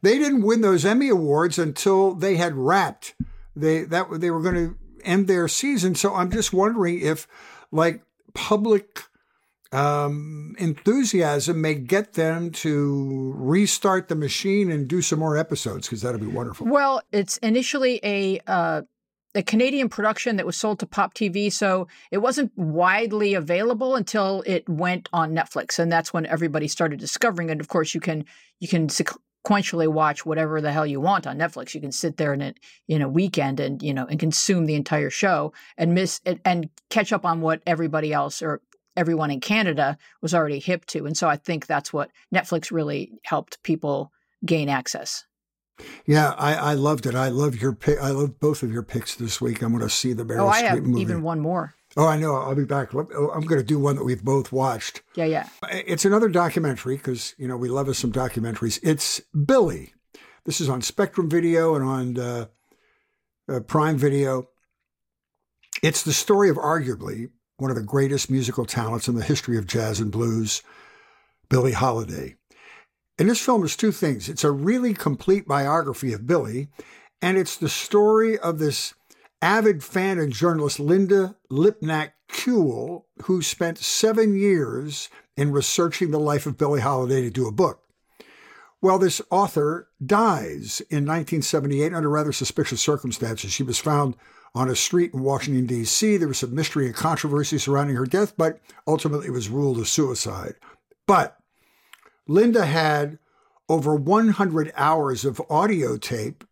they 0.03 0.19
didn't 0.19 0.43
win 0.43 0.61
those 0.61 0.85
Emmy 0.85 1.09
awards 1.09 1.59
until 1.59 2.15
they 2.15 2.37
had 2.37 2.55
wrapped. 2.55 3.15
They 3.57 3.83
that 3.85 4.07
they 4.21 4.31
were 4.31 4.43
going 4.43 4.55
to 4.55 4.77
end 5.05 5.27
their 5.27 5.49
season. 5.49 5.95
So 5.95 6.15
I'm 6.15 6.31
just 6.31 6.53
wondering 6.53 7.01
if, 7.01 7.27
like, 7.73 8.03
public 8.35 9.03
um, 9.73 10.55
enthusiasm 10.59 11.61
may 11.61 11.75
get 11.75 12.15
them 12.15 12.51
to 12.51 13.33
restart 13.37 14.09
the 14.09 14.15
machine 14.15 14.71
and 14.71 14.89
do 14.89 15.03
some 15.03 15.19
more 15.19 15.37
episodes 15.37 15.87
because 15.87 16.03
that'll 16.03 16.21
be 16.21 16.27
wonderful. 16.27 16.67
Well, 16.67 17.03
it's 17.13 17.37
initially 17.39 18.01
a 18.03 18.41
uh, 18.47 18.83
a 19.35 19.43
Canadian 19.43 19.89
production 19.89 20.37
that 20.37 20.47
was 20.47 20.57
sold 20.57 20.81
to 20.81 20.87
Pop 20.87 21.15
TV. 21.15 21.53
So 21.53 21.87
it 22.11 22.19
wasn't 22.19 22.57
widely 22.57 23.35
available 23.35 23.95
until 23.95 24.43
it 24.47 24.69
went 24.69 25.09
on 25.13 25.33
Netflix. 25.33 25.79
And 25.79 25.91
that's 25.91 26.13
when 26.13 26.27
everybody 26.27 26.69
started 26.69 26.99
discovering 26.99 27.51
it. 27.51 27.61
Of 27.61 27.69
course, 27.69 27.95
you 27.95 28.01
can 28.01 28.25
you 28.59 28.69
can 28.69 28.89
sequentially 28.89 29.89
watch 29.89 30.27
whatever 30.27 30.61
the 30.61 30.73
hell 30.73 30.87
you 30.87 31.01
want 31.01 31.27
on 31.27 31.39
Netflix. 31.39 31.75
You 31.75 31.81
can 31.81 31.93
sit 31.93 32.17
there 32.17 32.33
in 32.33 32.43
a 32.43 32.55
in 32.89 33.03
a 33.03 33.09
weekend 33.09 33.61
and 33.61 33.83
you 33.83 33.95
know 33.95 34.07
and 34.07 34.19
consume 34.19 34.67
the 34.67 34.75
entire 34.75 35.11
show 35.11 35.53
and 35.79 35.95
miss 35.95 36.21
and 36.45 36.69
catch 36.89 37.13
up 37.13 37.25
on 37.25 37.41
what 37.41 37.63
everybody 37.67 38.13
else 38.13 38.43
or 38.43 38.61
everyone 38.97 39.31
in 39.31 39.41
Canada 39.41 39.97
was 40.21 40.35
already 40.35 40.59
hip 40.59 40.85
to. 40.87 41.07
And 41.07 41.17
so 41.17 41.29
I 41.29 41.37
think 41.37 41.67
that's 41.67 41.93
what 41.93 42.11
Netflix 42.35 42.73
really 42.73 43.13
helped 43.23 43.63
people 43.63 44.13
gain 44.45 44.69
access. 44.69 45.25
Yeah, 46.07 46.35
I, 46.37 46.55
I 46.55 46.75
loved 46.75 47.07
it. 47.07 47.15
I 47.15 47.29
love 47.29 47.61
your 47.61 47.73
pick. 47.73 47.99
I 48.01 48.11
love 48.11 48.41
both 48.41 48.63
of 48.63 48.73
your 48.73 48.83
picks 48.83 49.15
this 49.15 49.41
week. 49.41 49.63
I'm 49.63 49.71
going 49.71 49.83
to 49.83 49.91
see 49.91 50.13
the 50.13 50.25
Meryl 50.25 50.41
oh, 50.41 50.49
I 50.49 50.63
have 50.63 50.83
movie. 50.83 51.01
even 51.01 51.23
one 51.23 51.41
more. 51.41 51.75
Oh, 51.97 52.07
I 52.07 52.17
know. 52.17 52.37
I'll 52.37 52.55
be 52.55 52.65
back. 52.65 52.93
I'm 52.93 53.07
going 53.07 53.61
to 53.61 53.65
do 53.65 53.79
one 53.79 53.97
that 53.97 54.05
we've 54.05 54.23
both 54.23 54.53
watched. 54.53 55.03
Yeah, 55.17 55.25
yeah. 55.25 55.49
It's 55.71 56.05
another 56.05 56.29
documentary 56.29 56.97
because 56.97 57.35
you 57.37 57.49
know 57.49 57.57
we 57.57 57.69
love 57.69 57.89
us 57.89 57.99
some 57.99 58.13
documentaries. 58.13 58.79
It's 58.83 59.21
Billie. 59.45 59.95
This 60.45 60.61
is 60.61 60.69
on 60.69 60.83
Spectrum 60.83 61.29
Video 61.29 61.75
and 61.75 61.85
on 61.85 62.19
uh, 62.19 62.47
uh, 63.49 63.61
Prime 63.61 63.99
Video. 63.99 64.49
It's 65.83 66.03
the 66.03 66.13
story 66.13 66.49
of 66.49 66.57
arguably 66.57 67.31
one 67.57 67.71
of 67.71 67.77
the 67.77 67.83
greatest 67.83 68.31
musical 68.31 68.65
talents 68.65 69.09
in 69.09 69.17
the 69.17 69.25
history 69.25 69.59
of 69.59 69.67
jazz 69.67 70.01
and 70.01 70.11
blues, 70.11 70.63
Billie 71.49 71.73
Holiday. 71.73 72.37
And 73.21 73.29
this 73.29 73.45
film 73.45 73.63
is 73.65 73.77
two 73.77 73.93
things. 73.93 74.31
It's 74.31 74.45
a 74.45 74.51
really 74.51 74.95
complete 74.95 75.47
biography 75.47 76.15
of 76.15 76.27
Billie, 76.27 76.69
and 77.21 77.37
it's 77.37 77.55
the 77.55 77.69
story 77.69 78.39
of 78.39 78.59
this 78.59 78.95
avid 79.43 79.85
fan 79.85 80.19
and 80.19 80.33
journalist 80.33 80.81
Linda 80.81 81.37
Lipnack 81.53 82.13
Kuehl, 82.31 83.03
who 83.25 83.43
spent 83.43 83.77
seven 83.77 84.35
years 84.35 85.11
in 85.37 85.53
researching 85.53 86.11
the 86.11 86.19
life 86.19 86.47
of 86.47 86.57
Billie 86.57 86.81
Holiday 86.81 87.21
to 87.21 87.31
do 87.31 87.47
a 87.47 87.53
book. 87.53 87.83
Well, 88.81 88.99
this 88.99 89.21
author 89.31 89.91
dies 90.05 90.81
in 90.89 91.05
1978 91.05 91.93
under 91.93 92.09
rather 92.09 92.33
suspicious 92.33 92.81
circumstances. 92.81 93.53
She 93.53 93.63
was 93.63 93.79
found 93.79 94.17
on 94.55 94.71
a 94.71 94.75
street 94.75 95.13
in 95.13 95.23
Washington, 95.23 95.67
D.C. 95.67 96.17
There 96.17 96.27
was 96.27 96.39
some 96.39 96.55
mystery 96.55 96.87
and 96.87 96.95
controversy 96.95 97.59
surrounding 97.59 97.97
her 97.97 98.07
death, 98.07 98.33
but 98.39 98.61
ultimately 98.87 99.27
it 99.27 99.33
was 99.33 99.51
ruled 99.51 99.79
a 99.79 99.85
suicide. 99.85 100.55
But 101.07 101.37
Linda 102.31 102.65
had 102.65 103.19
over 103.69 103.97
100 103.97 104.73
hours 104.77 105.25
of 105.25 105.43
audio 105.51 105.97
tape 105.97 106.45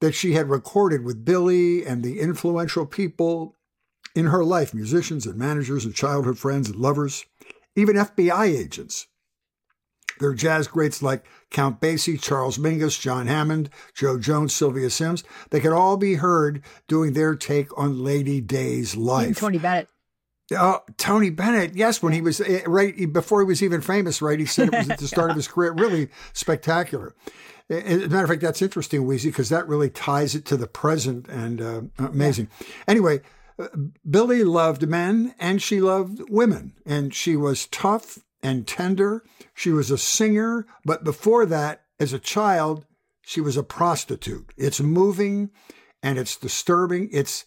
that 0.00 0.14
she 0.14 0.32
had 0.32 0.48
recorded 0.48 1.04
with 1.04 1.22
Billie 1.22 1.84
and 1.84 2.02
the 2.02 2.18
influential 2.18 2.86
people 2.86 3.54
in 4.14 4.26
her 4.26 4.42
life 4.42 4.72
musicians 4.72 5.26
and 5.26 5.36
managers 5.36 5.84
and 5.84 5.94
childhood 5.94 6.38
friends 6.38 6.70
and 6.70 6.78
lovers, 6.78 7.26
even 7.76 7.96
FBI 7.96 8.58
agents. 8.58 9.06
There 10.18 10.30
are 10.30 10.34
jazz 10.34 10.66
greats 10.66 11.02
like 11.02 11.26
Count 11.50 11.78
Basie, 11.78 12.20
Charles 12.20 12.56
Mingus, 12.56 12.98
John 12.98 13.26
Hammond, 13.26 13.68
Jo 13.94 14.18
Jones, 14.18 14.54
Sylvia 14.54 14.88
Syms. 14.88 15.24
They 15.50 15.60
could 15.60 15.74
all 15.74 15.98
be 15.98 16.14
heard 16.14 16.62
doing 16.88 17.12
their 17.12 17.34
take 17.34 17.76
on 17.78 18.02
Lady 18.02 18.40
Day's 18.40 18.96
life. 18.96 19.24
Even 19.24 19.34
Tony 19.34 19.58
Bennett. 19.58 19.88
Oh, 20.52 20.80
Tony 20.98 21.30
Bennett. 21.30 21.76
Yes, 21.76 22.02
when 22.02 22.12
he 22.12 22.20
was 22.20 22.40
eh, 22.40 22.62
right 22.66 23.12
before 23.12 23.40
he 23.40 23.46
was 23.46 23.62
even 23.62 23.80
famous, 23.80 24.20
right? 24.20 24.38
He 24.38 24.46
said 24.46 24.68
it 24.68 24.76
was 24.76 24.90
at 24.90 24.98
the 24.98 25.08
start 25.08 25.30
of 25.30 25.36
his 25.36 25.48
career. 25.48 25.72
Really 25.72 26.08
spectacular. 26.32 27.14
As 27.70 28.02
a 28.02 28.08
matter 28.08 28.24
of 28.24 28.28
fact, 28.28 28.42
that's 28.42 28.60
interesting, 28.60 29.04
Weezy, 29.04 29.26
because 29.26 29.48
that 29.48 29.68
really 29.68 29.88
ties 29.88 30.34
it 30.34 30.44
to 30.46 30.56
the 30.56 30.66
present 30.66 31.28
and 31.28 31.60
uh, 31.62 31.82
amazing. 31.98 32.48
Yeah. 32.60 32.66
Anyway, 32.88 33.20
Billie 34.08 34.44
loved 34.44 34.86
men 34.88 35.34
and 35.38 35.62
she 35.62 35.80
loved 35.80 36.22
women, 36.28 36.74
and 36.84 37.14
she 37.14 37.36
was 37.36 37.66
tough 37.68 38.18
and 38.42 38.66
tender. 38.66 39.24
She 39.54 39.70
was 39.70 39.90
a 39.90 39.98
singer, 39.98 40.66
but 40.84 41.04
before 41.04 41.46
that, 41.46 41.82
as 42.00 42.12
a 42.12 42.18
child, 42.18 42.84
she 43.22 43.40
was 43.40 43.56
a 43.56 43.62
prostitute. 43.62 44.52
It's 44.56 44.80
moving 44.80 45.50
and 46.02 46.18
it's 46.18 46.36
disturbing. 46.36 47.08
It's 47.12 47.44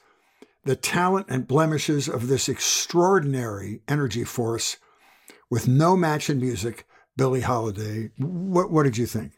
the 0.66 0.76
talent 0.76 1.28
and 1.30 1.48
blemishes 1.48 2.10
of 2.10 2.28
this 2.28 2.50
extraordinary 2.50 3.82
energy 3.88 4.24
force 4.24 4.78
with 5.50 5.68
no 5.68 5.96
match 5.96 6.30
in 6.30 6.40
music, 6.40 6.86
Billie 7.16 7.42
Holiday. 7.42 8.12
What, 8.18 8.72
what 8.72 8.84
did 8.84 8.98
you 8.98 9.06
think? 9.06 9.34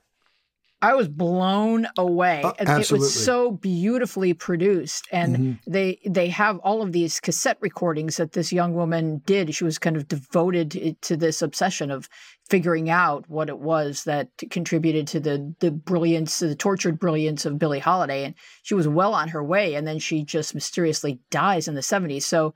I 0.79 0.93
was 0.93 1.07
blown 1.07 1.87
away. 1.97 2.43
Uh, 2.43 2.53
it 2.59 2.91
was 2.91 3.11
so 3.11 3.51
beautifully 3.51 4.33
produced, 4.33 5.07
and 5.11 5.35
mm-hmm. 5.35 5.71
they 5.71 5.99
they 6.05 6.29
have 6.29 6.59
all 6.59 6.83
of 6.83 6.91
these 6.91 7.19
cassette 7.19 7.57
recordings 7.61 8.17
that 8.17 8.33
this 8.33 8.53
young 8.53 8.75
woman 8.75 9.23
did. 9.25 9.55
She 9.55 9.63
was 9.63 9.79
kind 9.79 9.97
of 9.97 10.07
devoted 10.07 10.97
to 11.01 11.17
this 11.17 11.41
obsession 11.41 11.89
of 11.89 12.07
figuring 12.47 12.91
out 12.91 13.27
what 13.27 13.49
it 13.49 13.57
was 13.57 14.03
that 14.03 14.29
contributed 14.51 15.07
to 15.07 15.19
the 15.19 15.55
the 15.61 15.71
brilliance, 15.71 16.37
the 16.39 16.55
tortured 16.55 16.99
brilliance 16.99 17.43
of 17.45 17.57
Billie 17.57 17.79
Holiday, 17.79 18.23
and 18.23 18.35
she 18.61 18.75
was 18.75 18.87
well 18.87 19.15
on 19.15 19.29
her 19.29 19.43
way. 19.43 19.73
And 19.73 19.87
then 19.87 19.97
she 19.97 20.23
just 20.23 20.53
mysteriously 20.53 21.19
dies 21.31 21.67
in 21.67 21.73
the 21.73 21.81
seventies. 21.81 22.27
So 22.27 22.53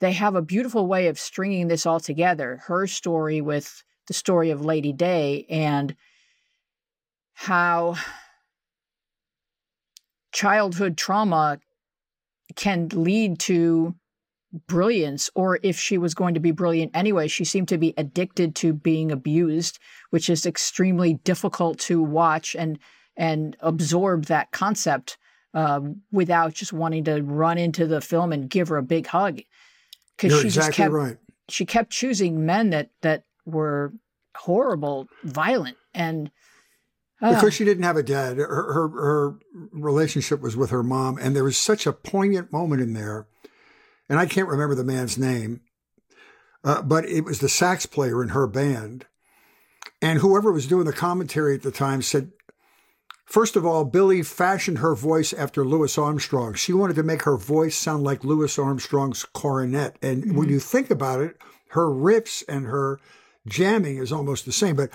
they 0.00 0.12
have 0.12 0.34
a 0.34 0.42
beautiful 0.42 0.88
way 0.88 1.06
of 1.06 1.16
stringing 1.16 1.68
this 1.68 1.86
all 1.86 2.00
together. 2.00 2.60
Her 2.66 2.88
story 2.88 3.40
with 3.40 3.84
the 4.08 4.14
story 4.14 4.50
of 4.50 4.64
Lady 4.64 4.92
Day 4.92 5.46
and 5.48 5.94
how 7.42 7.96
childhood 10.32 10.96
trauma 10.96 11.58
can 12.54 12.88
lead 12.92 13.36
to 13.40 13.96
brilliance 14.68 15.28
or 15.34 15.58
if 15.64 15.76
she 15.76 15.98
was 15.98 16.14
going 16.14 16.34
to 16.34 16.40
be 16.40 16.52
brilliant 16.52 16.92
anyway 16.94 17.26
she 17.26 17.44
seemed 17.44 17.66
to 17.66 17.78
be 17.78 17.94
addicted 17.96 18.54
to 18.54 18.72
being 18.72 19.10
abused 19.10 19.80
which 20.10 20.30
is 20.30 20.46
extremely 20.46 21.14
difficult 21.24 21.80
to 21.80 22.00
watch 22.00 22.54
and 22.54 22.78
and 23.16 23.56
absorb 23.58 24.26
that 24.26 24.52
concept 24.52 25.18
uh, 25.52 25.80
without 26.12 26.54
just 26.54 26.72
wanting 26.72 27.02
to 27.02 27.22
run 27.22 27.58
into 27.58 27.88
the 27.88 28.00
film 28.00 28.32
and 28.32 28.50
give 28.50 28.68
her 28.68 28.76
a 28.76 28.84
big 28.84 29.08
hug 29.08 29.40
because 30.16 30.38
she 30.40 30.46
exactly 30.46 30.68
just 30.68 30.76
kept 30.76 30.92
right. 30.92 31.16
she 31.48 31.66
kept 31.66 31.90
choosing 31.90 32.46
men 32.46 32.70
that 32.70 32.90
that 33.00 33.24
were 33.44 33.92
horrible 34.36 35.08
violent 35.24 35.76
and 35.92 36.30
Oh. 37.24 37.34
Because 37.34 37.54
she 37.54 37.64
didn't 37.64 37.84
have 37.84 37.96
a 37.96 38.02
dad, 38.02 38.36
her, 38.38 38.46
her, 38.46 38.88
her 38.88 39.38
relationship 39.70 40.40
was 40.40 40.56
with 40.56 40.70
her 40.70 40.82
mom, 40.82 41.18
and 41.18 41.36
there 41.36 41.44
was 41.44 41.56
such 41.56 41.86
a 41.86 41.92
poignant 41.92 42.52
moment 42.52 42.82
in 42.82 42.94
there, 42.94 43.28
and 44.08 44.18
I 44.18 44.26
can't 44.26 44.48
remember 44.48 44.74
the 44.74 44.82
man's 44.82 45.16
name, 45.16 45.60
uh, 46.64 46.82
but 46.82 47.08
it 47.08 47.24
was 47.24 47.38
the 47.38 47.48
sax 47.48 47.86
player 47.86 48.24
in 48.24 48.30
her 48.30 48.48
band, 48.48 49.06
and 50.00 50.18
whoever 50.18 50.50
was 50.50 50.66
doing 50.66 50.84
the 50.84 50.92
commentary 50.92 51.54
at 51.54 51.62
the 51.62 51.70
time 51.70 52.02
said, 52.02 52.32
first 53.24 53.54
of 53.54 53.64
all, 53.64 53.84
Billie 53.84 54.24
fashioned 54.24 54.78
her 54.78 54.96
voice 54.96 55.32
after 55.32 55.64
Louis 55.64 55.96
Armstrong. 55.96 56.54
She 56.54 56.72
wanted 56.72 56.96
to 56.96 57.04
make 57.04 57.22
her 57.22 57.36
voice 57.36 57.76
sound 57.76 58.02
like 58.02 58.24
Louis 58.24 58.58
Armstrong's 58.58 59.24
cornet, 59.26 59.96
and 60.02 60.24
mm-hmm. 60.24 60.36
when 60.36 60.48
you 60.48 60.58
think 60.58 60.90
about 60.90 61.20
it, 61.20 61.36
her 61.68 61.86
riffs 61.86 62.42
and 62.48 62.66
her 62.66 62.98
jamming 63.46 63.98
is 63.98 64.10
almost 64.10 64.44
the 64.44 64.50
same, 64.50 64.74
but 64.74 64.90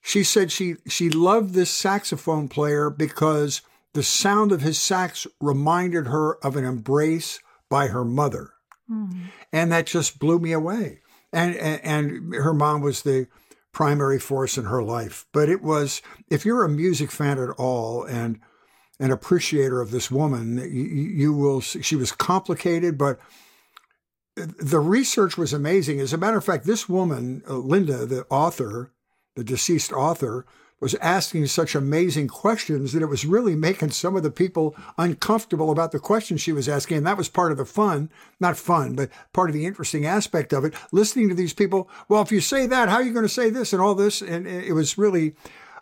she 0.00 0.24
said 0.24 0.50
she, 0.50 0.76
she 0.88 1.10
loved 1.10 1.54
this 1.54 1.70
saxophone 1.70 2.48
player 2.48 2.90
because 2.90 3.62
the 3.92 4.02
sound 4.02 4.52
of 4.52 4.62
his 4.62 4.78
sax 4.78 5.26
reminded 5.40 6.06
her 6.06 6.36
of 6.44 6.56
an 6.56 6.64
embrace 6.64 7.40
by 7.68 7.88
her 7.88 8.04
mother. 8.04 8.52
Mm. 8.90 9.26
And 9.52 9.72
that 9.72 9.86
just 9.86 10.18
blew 10.18 10.38
me 10.38 10.52
away. 10.52 11.00
And, 11.32 11.54
and, 11.56 11.80
and 11.84 12.34
her 12.34 12.54
mom 12.54 12.80
was 12.80 13.02
the 13.02 13.28
primary 13.72 14.18
force 14.18 14.58
in 14.58 14.64
her 14.64 14.82
life. 14.82 15.26
But 15.32 15.48
it 15.48 15.62
was, 15.62 16.02
if 16.28 16.44
you're 16.44 16.64
a 16.64 16.68
music 16.68 17.10
fan 17.10 17.38
at 17.38 17.50
all 17.50 18.04
and 18.04 18.40
an 18.98 19.10
appreciator 19.10 19.80
of 19.80 19.90
this 19.90 20.10
woman, 20.10 20.58
you, 20.58 20.84
you 20.84 21.32
will, 21.32 21.60
she 21.60 21.96
was 21.96 22.12
complicated, 22.12 22.98
but 22.98 23.18
the 24.36 24.80
research 24.80 25.36
was 25.36 25.52
amazing. 25.52 26.00
As 26.00 26.12
a 26.12 26.18
matter 26.18 26.36
of 26.36 26.44
fact, 26.44 26.64
this 26.64 26.88
woman, 26.88 27.42
uh, 27.48 27.54
Linda, 27.54 28.06
the 28.06 28.26
author, 28.30 28.92
the 29.36 29.44
deceased 29.44 29.92
author, 29.92 30.46
was 30.80 30.94
asking 30.96 31.46
such 31.46 31.74
amazing 31.74 32.26
questions 32.26 32.92
that 32.92 33.02
it 33.02 33.06
was 33.06 33.26
really 33.26 33.54
making 33.54 33.90
some 33.90 34.16
of 34.16 34.22
the 34.22 34.30
people 34.30 34.74
uncomfortable 34.96 35.70
about 35.70 35.92
the 35.92 35.98
questions 35.98 36.40
she 36.40 36.52
was 36.52 36.68
asking. 36.68 36.96
And 36.96 37.06
that 37.06 37.18
was 37.18 37.28
part 37.28 37.52
of 37.52 37.58
the 37.58 37.66
fun, 37.66 38.10
not 38.40 38.56
fun, 38.56 38.94
but 38.94 39.10
part 39.34 39.50
of 39.50 39.54
the 39.54 39.66
interesting 39.66 40.06
aspect 40.06 40.52
of 40.52 40.64
it. 40.64 40.74
Listening 40.90 41.28
to 41.28 41.34
these 41.34 41.52
people, 41.52 41.88
well, 42.08 42.22
if 42.22 42.32
you 42.32 42.40
say 42.40 42.66
that, 42.66 42.88
how 42.88 42.96
are 42.96 43.02
you 43.02 43.12
going 43.12 43.26
to 43.26 43.28
say 43.28 43.50
this 43.50 43.72
and 43.72 43.82
all 43.82 43.94
this? 43.94 44.22
And 44.22 44.46
it 44.46 44.72
was 44.72 44.96
really, 44.96 45.34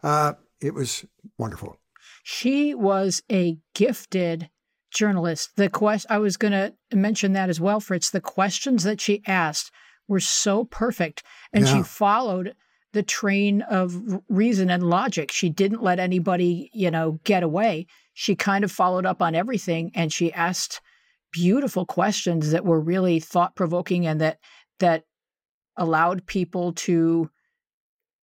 uh, 0.03 0.35
it 0.61 0.75
was 0.75 1.05
wonderful. 1.39 1.79
She 2.25 2.75
was 2.75 3.23
a 3.31 3.57
gifted 3.75 4.51
journalist. 4.91 5.51
The 5.57 5.71
quest 5.71 6.07
I 6.11 6.19
was 6.19 6.37
going 6.37 6.53
to 6.53 6.75
mention 6.93 7.35
that 7.35 7.49
as 7.49 7.61
well, 7.61 7.79
Fritz. 7.79 8.11
The 8.11 8.21
questions 8.21 8.83
that 8.83 9.01
she 9.01 9.23
asked 9.27 9.71
were 10.09 10.21
so 10.21 10.65
perfect, 10.65 11.23
and 11.53 11.67
yeah. 11.67 11.77
she 11.77 11.83
followed 11.83 12.55
the 12.99 13.03
train 13.05 13.63
of 13.63 14.21
reason 14.29 14.71
and 14.71 14.91
logic. 14.91 15.31
She 15.31 15.51
didn't 15.51 15.85
let 15.85 16.01
anybody, 16.01 16.69
you 16.75 16.91
know, 16.91 17.21
get 17.23 17.45
away. 17.45 17.87
She 18.13 18.35
kind 18.35 18.65
of 18.65 18.73
followed 18.73 19.07
up 19.07 19.23
on 19.23 19.37
everything 19.37 19.93
and 19.95 20.13
she 20.13 20.33
asked 20.33 20.81
beautiful 21.31 21.87
questions 21.87 22.51
that 22.51 22.65
were 22.65 22.81
really 22.81 23.21
thought 23.21 23.55
provoking 23.55 24.05
and 24.05 24.21
that 24.21 24.41
that 24.81 25.05
allowed 25.77 26.27
people 26.27 26.73
to 26.73 27.31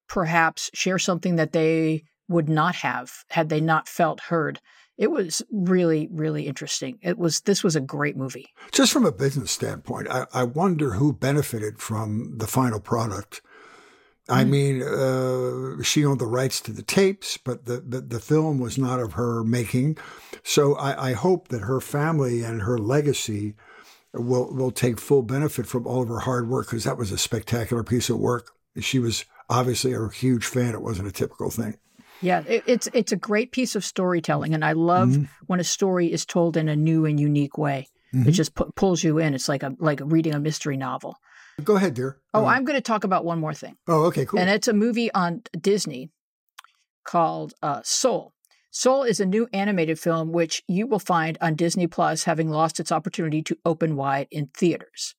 perhaps 0.10 0.70
share 0.74 1.00
something 1.00 1.38
that 1.38 1.54
they 1.54 2.04
would 2.28 2.50
not 2.50 2.76
have 2.76 3.24
had 3.30 3.48
they 3.48 3.62
not 3.62 3.88
felt 3.88 4.20
heard. 4.20 4.60
It 4.98 5.10
was 5.10 5.42
really, 5.50 6.10
really 6.12 6.48
interesting. 6.48 7.00
It 7.02 7.18
was 7.18 7.40
this 7.42 7.64
was 7.64 7.78
a 7.78 7.82
great 7.82 8.18
movie. 8.18 8.48
Just 8.74 8.92
from 8.92 9.06
a 9.06 9.12
business 9.14 9.52
standpoint, 9.52 10.10
I, 10.10 10.26
I 10.34 10.44
wonder 10.44 10.96
who 10.96 11.14
benefited 11.14 11.80
from 11.80 12.40
the 12.40 12.48
final 12.48 12.82
product 12.82 13.42
I 14.28 14.44
mm. 14.44 14.50
mean, 14.50 14.82
uh, 14.82 15.84
she 15.84 16.06
owned 16.06 16.20
the 16.20 16.26
rights 16.26 16.60
to 16.62 16.72
the 16.72 16.82
tapes, 16.82 17.38
but 17.38 17.66
the, 17.66 17.78
the, 17.78 18.02
the 18.02 18.20
film 18.20 18.60
was 18.60 18.78
not 18.78 19.00
of 19.00 19.14
her 19.14 19.44
making. 19.44 19.98
So 20.44 20.76
I, 20.76 21.10
I, 21.10 21.14
hope 21.14 21.50
that 21.50 21.62
her 21.62 21.80
family 21.80 22.44
and 22.44 22.62
her 22.64 22.78
legacy 22.78 23.56
will 24.14 24.54
will 24.54 24.72
take 24.72 25.00
full 25.00 25.22
benefit 25.22 25.68
from 25.68 25.86
all 25.86 26.02
of 26.02 26.08
her 26.10 26.20
hard 26.20 26.50
work 26.50 26.68
because 26.68 26.86
that 26.86 26.98
was 26.98 27.12
a 27.12 27.18
spectacular 27.18 27.84
piece 27.84 28.10
of 28.10 28.18
work. 28.18 28.52
She 28.80 29.00
was 29.00 29.26
obviously 29.50 29.94
a 29.94 30.10
huge 30.10 30.46
fan. 30.46 30.74
It 30.74 30.82
wasn't 30.82 31.08
a 31.08 31.12
typical 31.12 31.50
thing. 31.50 31.78
Yeah, 32.22 32.44
it, 32.48 32.64
it's 32.66 32.88
it's 32.94 33.12
a 33.12 33.18
great 33.18 33.52
piece 33.52 33.76
of 33.76 33.84
storytelling, 33.84 34.54
and 34.54 34.64
I 34.64 34.72
love 34.72 35.10
mm-hmm. 35.10 35.24
when 35.48 35.60
a 35.60 35.64
story 35.64 36.12
is 36.12 36.26
told 36.26 36.58
in 36.58 36.70
a 36.70 36.76
new 36.76 37.06
and 37.06 37.20
unique 37.20 37.58
way. 37.58 37.88
Mm-hmm. 38.14 38.30
It 38.30 38.32
just 38.32 38.56
pu- 38.56 38.72
pulls 38.76 39.04
you 39.04 39.20
in. 39.20 39.34
It's 39.34 39.50
like 39.50 39.64
a 39.64 39.76
like 39.80 40.00
reading 40.04 40.34
a 40.34 40.40
mystery 40.40 40.78
novel. 40.78 41.18
Go 41.64 41.78
ahead, 41.78 41.94
dear. 41.94 42.18
Oh, 42.34 42.46
I'm 42.46 42.66
going 42.66 42.78
to 42.78 42.82
talk 42.82 43.04
about 43.04 43.24
one 43.24 43.40
more 43.40 43.54
thing. 43.54 43.78
Oh, 43.88 44.04
okay, 44.06 44.26
cool. 44.26 44.40
And 44.40 44.50
it's 44.50 44.68
a 44.68 44.74
movie 44.74 45.12
on 45.14 45.42
Disney 45.60 46.10
called 47.06 47.54
uh, 47.64 47.82
Soul. 47.84 48.34
Soul 48.72 49.04
is 49.04 49.22
a 49.22 49.26
new 49.26 49.48
animated 49.54 49.98
film 49.98 50.34
which 50.34 50.62
you 50.68 50.86
will 50.86 51.00
find 51.00 51.38
on 51.40 51.56
Disney 51.56 51.88
Plus, 51.88 52.26
having 52.26 52.50
lost 52.50 52.80
its 52.80 52.92
opportunity 52.92 53.42
to 53.44 53.58
open 53.64 53.96
wide 53.96 54.28
in 54.32 54.48
theaters. 54.48 55.16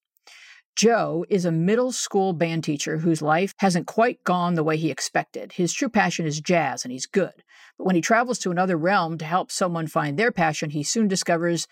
Joe 0.77 1.25
is 1.31 1.47
a 1.47 1.51
middle 1.51 1.91
school 1.91 2.35
band 2.35 2.65
teacher 2.65 2.99
whose 2.99 3.23
life 3.23 3.55
hasn't 3.61 3.87
quite 3.87 4.23
gone 4.25 4.55
the 4.55 4.63
way 4.63 4.77
he 4.77 4.91
expected. 4.91 5.53
His 5.53 5.73
true 5.73 5.89
passion 5.89 6.27
is 6.27 6.39
jazz, 6.39 6.85
and 6.85 6.93
he's 6.93 7.07
good. 7.07 7.33
But 7.79 7.87
when 7.87 7.97
he 7.97 8.03
travels 8.03 8.39
to 8.41 8.51
another 8.51 8.77
realm 8.77 9.17
to 9.17 9.25
help 9.25 9.51
someone 9.51 9.87
find 9.87 10.19
their 10.19 10.31
passion, 10.31 10.69
he 10.69 10.83
soon 10.83 11.09
discovers 11.09 11.67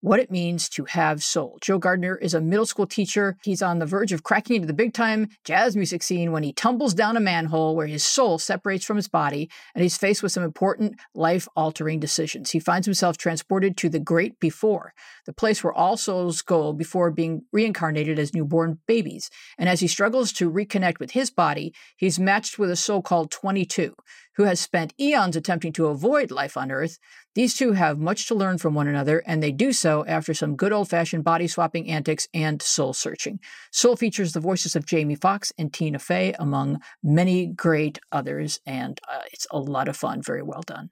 what 0.00 0.20
it 0.20 0.30
means 0.30 0.68
to 0.68 0.84
have 0.84 1.22
soul. 1.22 1.58
Joe 1.60 1.78
Gardner 1.78 2.16
is 2.16 2.34
a 2.34 2.40
middle 2.40 2.66
school 2.66 2.86
teacher. 2.86 3.36
He's 3.42 3.62
on 3.62 3.78
the 3.78 3.86
verge 3.86 4.12
of 4.12 4.22
cracking 4.22 4.56
into 4.56 4.66
the 4.66 4.72
big 4.72 4.92
time 4.92 5.28
jazz 5.44 5.76
music 5.76 6.02
scene 6.02 6.32
when 6.32 6.42
he 6.42 6.52
tumbles 6.52 6.94
down 6.94 7.16
a 7.16 7.20
manhole 7.20 7.74
where 7.74 7.86
his 7.86 8.04
soul 8.04 8.38
separates 8.38 8.84
from 8.84 8.96
his 8.96 9.08
body 9.08 9.50
and 9.74 9.82
he's 9.82 9.96
faced 9.96 10.22
with 10.22 10.32
some 10.32 10.42
important 10.42 10.96
life 11.14 11.48
altering 11.56 11.98
decisions. 11.98 12.50
He 12.50 12.60
finds 12.60 12.86
himself 12.86 13.16
transported 13.16 13.76
to 13.78 13.88
the 13.88 13.98
great 13.98 14.38
before, 14.38 14.92
the 15.24 15.32
place 15.32 15.64
where 15.64 15.72
all 15.72 15.96
souls 15.96 16.42
go 16.42 16.72
before 16.72 17.10
being 17.10 17.42
reincarnated 17.52 18.18
as 18.18 18.34
newborn 18.34 18.78
babies. 18.86 19.30
And 19.58 19.68
as 19.68 19.80
he 19.80 19.88
struggles 19.88 20.32
to 20.34 20.50
reconnect 20.50 20.98
with 20.98 21.12
his 21.12 21.30
body, 21.30 21.74
he's 21.96 22.18
matched 22.18 22.58
with 22.58 22.70
a 22.70 22.76
soul 22.76 23.02
called 23.02 23.30
22 23.30 23.94
who 24.36 24.44
has 24.44 24.60
spent 24.60 24.94
eons 25.00 25.36
attempting 25.36 25.72
to 25.72 25.86
avoid 25.86 26.30
life 26.30 26.56
on 26.56 26.70
Earth, 26.70 26.98
these 27.34 27.54
two 27.54 27.72
have 27.72 27.98
much 27.98 28.26
to 28.28 28.34
learn 28.34 28.58
from 28.58 28.74
one 28.74 28.86
another, 28.86 29.22
and 29.26 29.42
they 29.42 29.52
do 29.52 29.72
so 29.72 30.04
after 30.06 30.34
some 30.34 30.56
good 30.56 30.72
old 30.72 30.88
fashioned 30.88 31.24
body 31.24 31.46
swapping 31.46 31.90
antics 31.90 32.28
and 32.32 32.60
soul 32.62 32.92
searching. 32.92 33.40
Soul 33.70 33.96
features 33.96 34.32
the 34.32 34.40
voices 34.40 34.76
of 34.76 34.86
Jamie 34.86 35.14
Foxx 35.14 35.52
and 35.58 35.72
Tina 35.72 35.98
Fey, 35.98 36.34
among 36.38 36.80
many 37.02 37.46
great 37.46 37.98
others, 38.12 38.60
and 38.66 39.00
uh, 39.10 39.22
it's 39.32 39.46
a 39.50 39.58
lot 39.58 39.88
of 39.88 39.96
fun. 39.96 40.22
Very 40.22 40.42
well 40.42 40.62
done. 40.62 40.90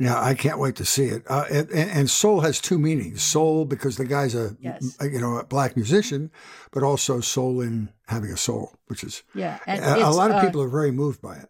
Yeah, 0.00 0.20
I 0.20 0.34
can't 0.34 0.60
wait 0.60 0.76
to 0.76 0.84
see 0.84 1.06
it. 1.06 1.24
Uh, 1.28 1.44
and, 1.50 1.70
and, 1.72 2.10
soul 2.10 2.40
has 2.40 2.60
two 2.60 2.78
meanings: 2.78 3.20
soul 3.20 3.64
because 3.64 3.96
the 3.96 4.04
guy's 4.04 4.34
a 4.34 4.56
yes. 4.60 4.96
you 5.02 5.20
know 5.20 5.38
a 5.38 5.44
black 5.44 5.74
musician, 5.74 6.30
but 6.70 6.84
also 6.84 7.20
soul 7.20 7.60
in 7.60 7.90
having 8.06 8.30
a 8.30 8.36
soul, 8.36 8.76
which 8.86 9.02
is 9.02 9.24
yeah. 9.34 9.58
a, 9.66 10.04
a, 10.04 10.10
lot 10.10 10.30
of 10.30 10.36
uh, 10.36 10.44
people 10.44 10.62
are 10.62 10.68
very 10.68 10.92
moved 10.92 11.20
by 11.20 11.34
it. 11.36 11.48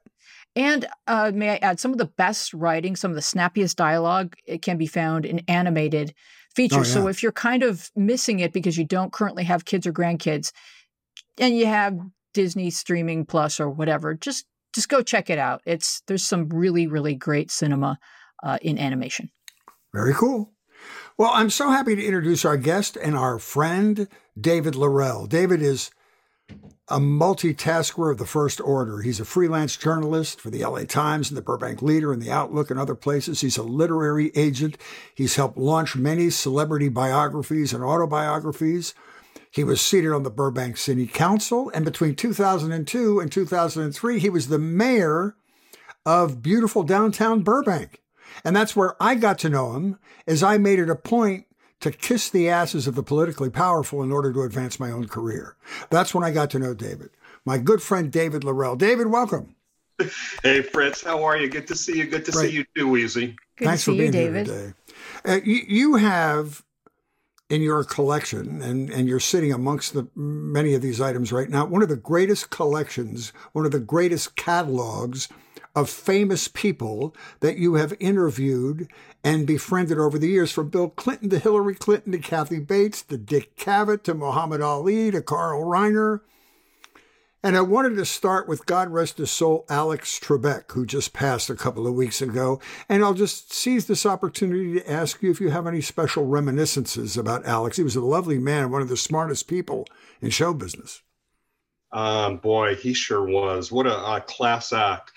And 0.56 0.86
uh, 1.06 1.30
may 1.34 1.50
I 1.50 1.56
add, 1.56 1.78
some 1.78 1.92
of 1.92 1.98
the 1.98 2.06
best 2.06 2.52
writing, 2.52 2.96
some 2.96 3.10
of 3.10 3.14
the 3.14 3.22
snappiest 3.22 3.76
dialogue, 3.76 4.34
it 4.44 4.62
can 4.62 4.76
be 4.76 4.86
found 4.86 5.24
in 5.24 5.40
animated 5.46 6.14
features. 6.54 6.78
Oh, 6.96 7.00
yeah. 7.00 7.04
So 7.04 7.08
if 7.08 7.22
you're 7.22 7.32
kind 7.32 7.62
of 7.62 7.90
missing 7.94 8.40
it 8.40 8.52
because 8.52 8.76
you 8.76 8.84
don't 8.84 9.12
currently 9.12 9.44
have 9.44 9.64
kids 9.64 9.86
or 9.86 9.92
grandkids, 9.92 10.52
and 11.38 11.56
you 11.56 11.66
have 11.66 11.98
Disney 12.34 12.70
streaming 12.70 13.24
plus 13.24 13.60
or 13.60 13.70
whatever, 13.70 14.14
just 14.14 14.46
just 14.74 14.88
go 14.88 15.02
check 15.02 15.30
it 15.30 15.38
out. 15.38 15.62
It's 15.64 16.02
there's 16.06 16.24
some 16.24 16.48
really 16.48 16.86
really 16.86 17.14
great 17.14 17.50
cinema 17.50 17.98
uh, 18.42 18.58
in 18.60 18.78
animation. 18.78 19.30
Very 19.94 20.14
cool. 20.14 20.52
Well, 21.16 21.30
I'm 21.32 21.50
so 21.50 21.70
happy 21.70 21.96
to 21.96 22.04
introduce 22.04 22.44
our 22.44 22.56
guest 22.56 22.96
and 22.96 23.16
our 23.16 23.38
friend 23.38 24.08
David 24.40 24.74
Laurell. 24.74 25.28
David 25.28 25.62
is 25.62 25.90
a 26.88 26.98
multitasker 26.98 28.10
of 28.10 28.18
the 28.18 28.26
first 28.26 28.60
order. 28.60 29.02
He's 29.02 29.20
a 29.20 29.24
freelance 29.24 29.76
journalist 29.76 30.40
for 30.40 30.50
the 30.50 30.64
LA 30.64 30.84
Times 30.84 31.30
and 31.30 31.36
the 31.36 31.42
Burbank 31.42 31.82
Leader 31.82 32.12
and 32.12 32.22
the 32.22 32.30
Outlook 32.30 32.70
and 32.70 32.80
other 32.80 32.94
places. 32.94 33.42
He's 33.42 33.58
a 33.58 33.62
literary 33.62 34.32
agent. 34.34 34.78
He's 35.14 35.36
helped 35.36 35.58
launch 35.58 35.96
many 35.96 36.30
celebrity 36.30 36.88
biographies 36.88 37.74
and 37.74 37.84
autobiographies. 37.84 38.94
He 39.50 39.64
was 39.64 39.80
seated 39.80 40.12
on 40.12 40.22
the 40.22 40.30
Burbank 40.30 40.76
City 40.76 41.06
Council, 41.06 41.70
and 41.74 41.84
between 41.84 42.14
2002 42.14 43.20
and 43.20 43.32
2003, 43.32 44.18
he 44.18 44.30
was 44.30 44.48
the 44.48 44.58
mayor 44.58 45.36
of 46.04 46.42
beautiful 46.42 46.82
downtown 46.82 47.42
Burbank. 47.42 48.00
And 48.44 48.54
that's 48.54 48.76
where 48.76 48.94
I 49.02 49.14
got 49.14 49.38
to 49.40 49.48
know 49.48 49.74
him, 49.74 49.98
as 50.26 50.42
I 50.42 50.58
made 50.58 50.78
it 50.78 50.90
a 50.90 50.94
point 50.94 51.46
to 51.80 51.90
kiss 51.90 52.28
the 52.28 52.48
asses 52.48 52.86
of 52.86 52.94
the 52.94 53.02
politically 53.02 53.50
powerful 53.50 54.02
in 54.02 54.12
order 54.12 54.32
to 54.32 54.42
advance 54.42 54.80
my 54.80 54.90
own 54.90 55.06
career. 55.06 55.56
That's 55.90 56.14
when 56.14 56.24
I 56.24 56.30
got 56.30 56.50
to 56.50 56.58
know 56.58 56.74
David. 56.74 57.10
My 57.44 57.58
good 57.58 57.80
friend 57.82 58.10
David 58.10 58.42
Laurell. 58.42 58.76
David, 58.76 59.06
welcome. 59.08 59.54
Hey, 60.42 60.62
Fritz, 60.62 61.02
how 61.02 61.24
are 61.24 61.36
you? 61.36 61.48
Good 61.48 61.66
to 61.68 61.74
see 61.74 61.98
you. 61.98 62.06
Good 62.06 62.24
to 62.26 62.32
Great. 62.32 62.50
see 62.50 62.56
you 62.56 62.64
too, 62.76 62.86
Weezy. 62.86 63.36
Good 63.56 63.64
Thanks 63.64 63.84
for 63.84 63.92
being 63.92 64.06
you, 64.06 64.12
David. 64.12 64.46
here 64.46 64.56
today. 64.56 64.74
Uh, 65.24 65.40
you, 65.44 65.62
you 65.66 65.96
have 65.96 66.62
in 67.50 67.62
your 67.62 67.82
collection, 67.82 68.60
and, 68.60 68.90
and 68.90 69.08
you're 69.08 69.18
sitting 69.18 69.52
amongst 69.52 69.94
the 69.94 70.06
many 70.14 70.74
of 70.74 70.82
these 70.82 71.00
items 71.00 71.32
right 71.32 71.48
now, 71.48 71.64
one 71.64 71.82
of 71.82 71.88
the 71.88 71.96
greatest 71.96 72.50
collections, 72.50 73.32
one 73.52 73.64
of 73.64 73.72
the 73.72 73.80
greatest 73.80 74.36
catalogs 74.36 75.28
of 75.74 75.90
famous 75.90 76.48
people 76.48 77.14
that 77.40 77.58
you 77.58 77.74
have 77.74 77.94
interviewed 78.00 78.88
and 79.22 79.46
befriended 79.46 79.98
over 79.98 80.18
the 80.18 80.28
years, 80.28 80.52
from 80.52 80.70
Bill 80.70 80.88
Clinton 80.88 81.30
to 81.30 81.38
Hillary 81.38 81.74
Clinton 81.74 82.12
to 82.12 82.18
Kathy 82.18 82.60
Bates 82.60 83.02
to 83.02 83.18
Dick 83.18 83.56
Cavett 83.56 84.02
to 84.04 84.14
Muhammad 84.14 84.60
Ali 84.60 85.10
to 85.10 85.22
Carl 85.22 85.64
Reiner. 85.64 86.20
And 87.42 87.56
I 87.56 87.60
wanted 87.60 87.94
to 87.96 88.04
start 88.04 88.48
with 88.48 88.66
God 88.66 88.90
rest 88.90 89.18
his 89.18 89.30
soul, 89.30 89.64
Alex 89.68 90.18
Trebek, 90.18 90.72
who 90.72 90.84
just 90.84 91.12
passed 91.12 91.48
a 91.48 91.54
couple 91.54 91.86
of 91.86 91.94
weeks 91.94 92.20
ago. 92.20 92.60
And 92.88 93.04
I'll 93.04 93.14
just 93.14 93.52
seize 93.52 93.86
this 93.86 94.04
opportunity 94.04 94.74
to 94.74 94.90
ask 94.90 95.22
you 95.22 95.30
if 95.30 95.40
you 95.40 95.50
have 95.50 95.66
any 95.66 95.80
special 95.80 96.26
reminiscences 96.26 97.16
about 97.16 97.46
Alex. 97.46 97.76
He 97.76 97.84
was 97.84 97.94
a 97.94 98.00
lovely 98.00 98.38
man, 98.38 98.72
one 98.72 98.82
of 98.82 98.88
the 98.88 98.96
smartest 98.96 99.46
people 99.46 99.86
in 100.20 100.30
show 100.30 100.52
business. 100.52 101.02
Um, 101.92 102.38
boy, 102.38 102.74
he 102.74 102.92
sure 102.92 103.24
was. 103.24 103.70
What 103.70 103.86
a, 103.86 103.96
a 103.96 104.20
class 104.20 104.72
act. 104.72 105.12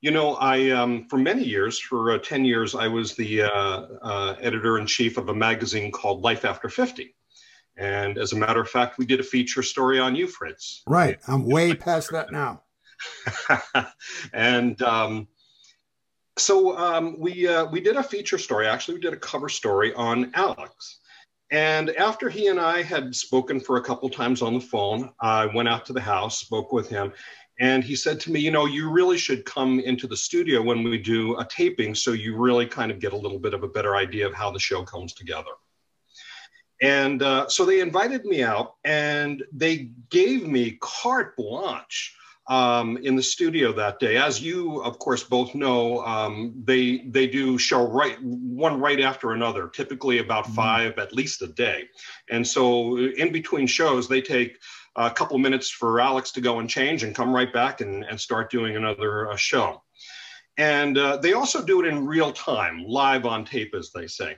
You 0.00 0.10
know, 0.10 0.34
I 0.36 0.70
um, 0.70 1.06
for 1.08 1.18
many 1.18 1.44
years, 1.44 1.78
for 1.78 2.12
uh, 2.12 2.18
ten 2.18 2.44
years, 2.44 2.74
I 2.74 2.88
was 2.88 3.14
the 3.14 3.42
uh, 3.42 3.86
uh, 4.02 4.36
editor 4.40 4.78
in 4.78 4.86
chief 4.86 5.18
of 5.18 5.28
a 5.28 5.34
magazine 5.34 5.92
called 5.92 6.22
Life 6.22 6.44
After 6.46 6.70
Fifty, 6.70 7.14
and 7.76 8.16
as 8.16 8.32
a 8.32 8.36
matter 8.36 8.60
of 8.60 8.68
fact, 8.68 8.96
we 8.96 9.04
did 9.04 9.20
a 9.20 9.24
feature 9.24 9.62
story 9.62 9.98
on 9.98 10.16
you, 10.16 10.26
Fritz. 10.26 10.82
Right, 10.86 11.18
I'm 11.28 11.44
way 11.44 11.74
past 11.74 12.12
that 12.12 12.32
now. 12.32 12.62
and 14.32 14.80
um, 14.82 15.28
so 16.38 16.76
um, 16.78 17.16
we 17.18 17.46
uh, 17.46 17.66
we 17.66 17.80
did 17.80 17.96
a 17.96 18.02
feature 18.02 18.38
story. 18.38 18.66
Actually, 18.66 18.94
we 18.94 19.00
did 19.00 19.12
a 19.12 19.18
cover 19.18 19.48
story 19.48 19.92
on 19.94 20.30
Alex. 20.34 21.00
And 21.52 21.90
after 21.90 22.28
he 22.28 22.46
and 22.46 22.60
I 22.60 22.82
had 22.82 23.14
spoken 23.14 23.58
for 23.58 23.76
a 23.76 23.82
couple 23.82 24.08
times 24.08 24.40
on 24.40 24.54
the 24.54 24.60
phone, 24.60 25.10
I 25.20 25.46
went 25.46 25.68
out 25.68 25.84
to 25.86 25.92
the 25.92 26.00
house, 26.00 26.38
spoke 26.38 26.72
with 26.72 26.88
him, 26.88 27.12
and 27.60 27.84
he 27.84 27.94
said 27.94 28.18
to 28.20 28.32
me, 28.32 28.40
You 28.40 28.50
know, 28.50 28.64
you 28.64 28.90
really 28.90 29.18
should 29.18 29.44
come 29.44 29.78
into 29.80 30.06
the 30.06 30.16
studio 30.16 30.62
when 30.62 30.82
we 30.82 30.98
do 30.98 31.38
a 31.38 31.44
taping 31.44 31.94
so 31.94 32.12
you 32.12 32.36
really 32.36 32.66
kind 32.66 32.90
of 32.90 32.98
get 32.98 33.12
a 33.12 33.16
little 33.16 33.38
bit 33.38 33.54
of 33.54 33.62
a 33.62 33.68
better 33.68 33.94
idea 33.94 34.26
of 34.26 34.34
how 34.34 34.50
the 34.50 34.58
show 34.58 34.82
comes 34.82 35.12
together. 35.12 35.52
And 36.82 37.22
uh, 37.22 37.48
so 37.48 37.66
they 37.66 37.80
invited 37.80 38.24
me 38.24 38.42
out 38.42 38.76
and 38.84 39.44
they 39.52 39.90
gave 40.08 40.46
me 40.46 40.78
carte 40.80 41.36
blanche 41.36 42.16
um, 42.48 42.96
in 42.96 43.14
the 43.14 43.22
studio 43.22 43.72
that 43.72 44.00
day. 44.00 44.16
As 44.16 44.40
you, 44.40 44.82
of 44.82 44.98
course, 44.98 45.22
both 45.22 45.54
know, 45.54 46.04
um, 46.04 46.54
they 46.64 47.04
they 47.08 47.26
do 47.26 47.58
show 47.58 47.86
right 47.86 48.16
one 48.22 48.80
right 48.80 49.00
after 49.00 49.32
another, 49.32 49.68
typically 49.68 50.18
about 50.18 50.44
mm-hmm. 50.44 50.54
five 50.54 50.98
at 50.98 51.14
least 51.14 51.42
a 51.42 51.48
day. 51.48 51.84
And 52.30 52.46
so 52.46 52.96
in 52.98 53.30
between 53.30 53.66
shows, 53.66 54.08
they 54.08 54.22
take 54.22 54.58
a 54.96 55.10
couple 55.10 55.38
minutes 55.38 55.70
for 55.70 56.00
Alex 56.00 56.32
to 56.32 56.40
go 56.40 56.58
and 56.58 56.68
change 56.68 57.02
and 57.02 57.14
come 57.14 57.34
right 57.34 57.52
back 57.52 57.80
and, 57.80 58.04
and 58.04 58.20
start 58.20 58.50
doing 58.50 58.76
another 58.76 59.30
uh, 59.30 59.36
show. 59.36 59.82
And 60.58 60.98
uh, 60.98 61.16
they 61.16 61.32
also 61.32 61.64
do 61.64 61.80
it 61.80 61.88
in 61.88 62.06
real 62.06 62.32
time, 62.32 62.84
live 62.86 63.24
on 63.24 63.44
tape, 63.44 63.74
as 63.74 63.92
they 63.94 64.06
say. 64.06 64.36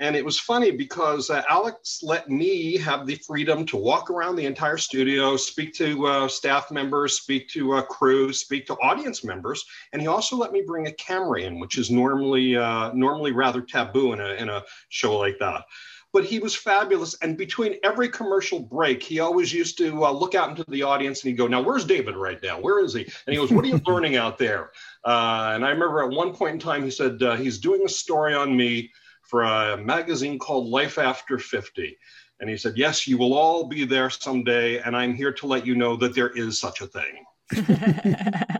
And 0.00 0.14
it 0.14 0.24
was 0.24 0.38
funny 0.38 0.70
because 0.70 1.28
uh, 1.28 1.42
Alex 1.50 2.00
let 2.04 2.30
me 2.30 2.76
have 2.76 3.04
the 3.04 3.16
freedom 3.16 3.66
to 3.66 3.76
walk 3.76 4.10
around 4.10 4.36
the 4.36 4.46
entire 4.46 4.76
studio, 4.76 5.36
speak 5.36 5.74
to 5.74 6.06
uh, 6.06 6.28
staff 6.28 6.70
members, 6.70 7.18
speak 7.18 7.48
to 7.48 7.72
uh, 7.72 7.82
crew, 7.82 8.32
speak 8.32 8.64
to 8.66 8.74
audience 8.74 9.24
members, 9.24 9.64
and 9.92 10.00
he 10.00 10.06
also 10.06 10.36
let 10.36 10.52
me 10.52 10.62
bring 10.64 10.86
a 10.86 10.92
camera 10.92 11.40
in, 11.40 11.58
which 11.58 11.78
is 11.78 11.90
normally 11.90 12.56
uh, 12.56 12.92
normally 12.92 13.32
rather 13.32 13.60
taboo 13.60 14.12
in 14.12 14.20
a 14.20 14.34
in 14.34 14.48
a 14.48 14.62
show 14.88 15.18
like 15.18 15.36
that 15.40 15.64
but 16.12 16.24
he 16.24 16.38
was 16.38 16.54
fabulous. 16.54 17.16
And 17.22 17.36
between 17.36 17.76
every 17.82 18.08
commercial 18.08 18.60
break, 18.60 19.02
he 19.02 19.20
always 19.20 19.52
used 19.52 19.76
to 19.78 20.04
uh, 20.04 20.10
look 20.10 20.34
out 20.34 20.50
into 20.50 20.64
the 20.68 20.82
audience 20.82 21.22
and 21.22 21.30
he'd 21.30 21.36
go, 21.36 21.46
Now, 21.46 21.60
where's 21.60 21.84
David 21.84 22.16
right 22.16 22.42
now? 22.42 22.60
Where 22.60 22.82
is 22.82 22.94
he? 22.94 23.02
And 23.02 23.12
he 23.26 23.36
goes, 23.36 23.50
What 23.50 23.64
are 23.64 23.68
you 23.68 23.80
learning 23.86 24.16
out 24.16 24.38
there? 24.38 24.70
Uh, 25.04 25.52
and 25.54 25.64
I 25.64 25.70
remember 25.70 26.02
at 26.02 26.10
one 26.10 26.34
point 26.34 26.54
in 26.54 26.60
time, 26.60 26.82
he 26.82 26.90
said, 26.90 27.22
uh, 27.22 27.36
He's 27.36 27.58
doing 27.58 27.82
a 27.84 27.88
story 27.88 28.34
on 28.34 28.56
me 28.56 28.90
for 29.22 29.42
a 29.42 29.76
magazine 29.76 30.38
called 30.38 30.68
Life 30.68 30.98
After 30.98 31.38
50. 31.38 31.98
And 32.40 32.48
he 32.48 32.56
said, 32.56 32.76
Yes, 32.76 33.06
you 33.06 33.18
will 33.18 33.34
all 33.34 33.66
be 33.66 33.84
there 33.84 34.08
someday. 34.08 34.78
And 34.78 34.96
I'm 34.96 35.14
here 35.14 35.32
to 35.32 35.46
let 35.46 35.66
you 35.66 35.74
know 35.74 35.96
that 35.96 36.14
there 36.14 36.30
is 36.30 36.58
such 36.58 36.80
a 36.80 36.86
thing. 36.86 37.24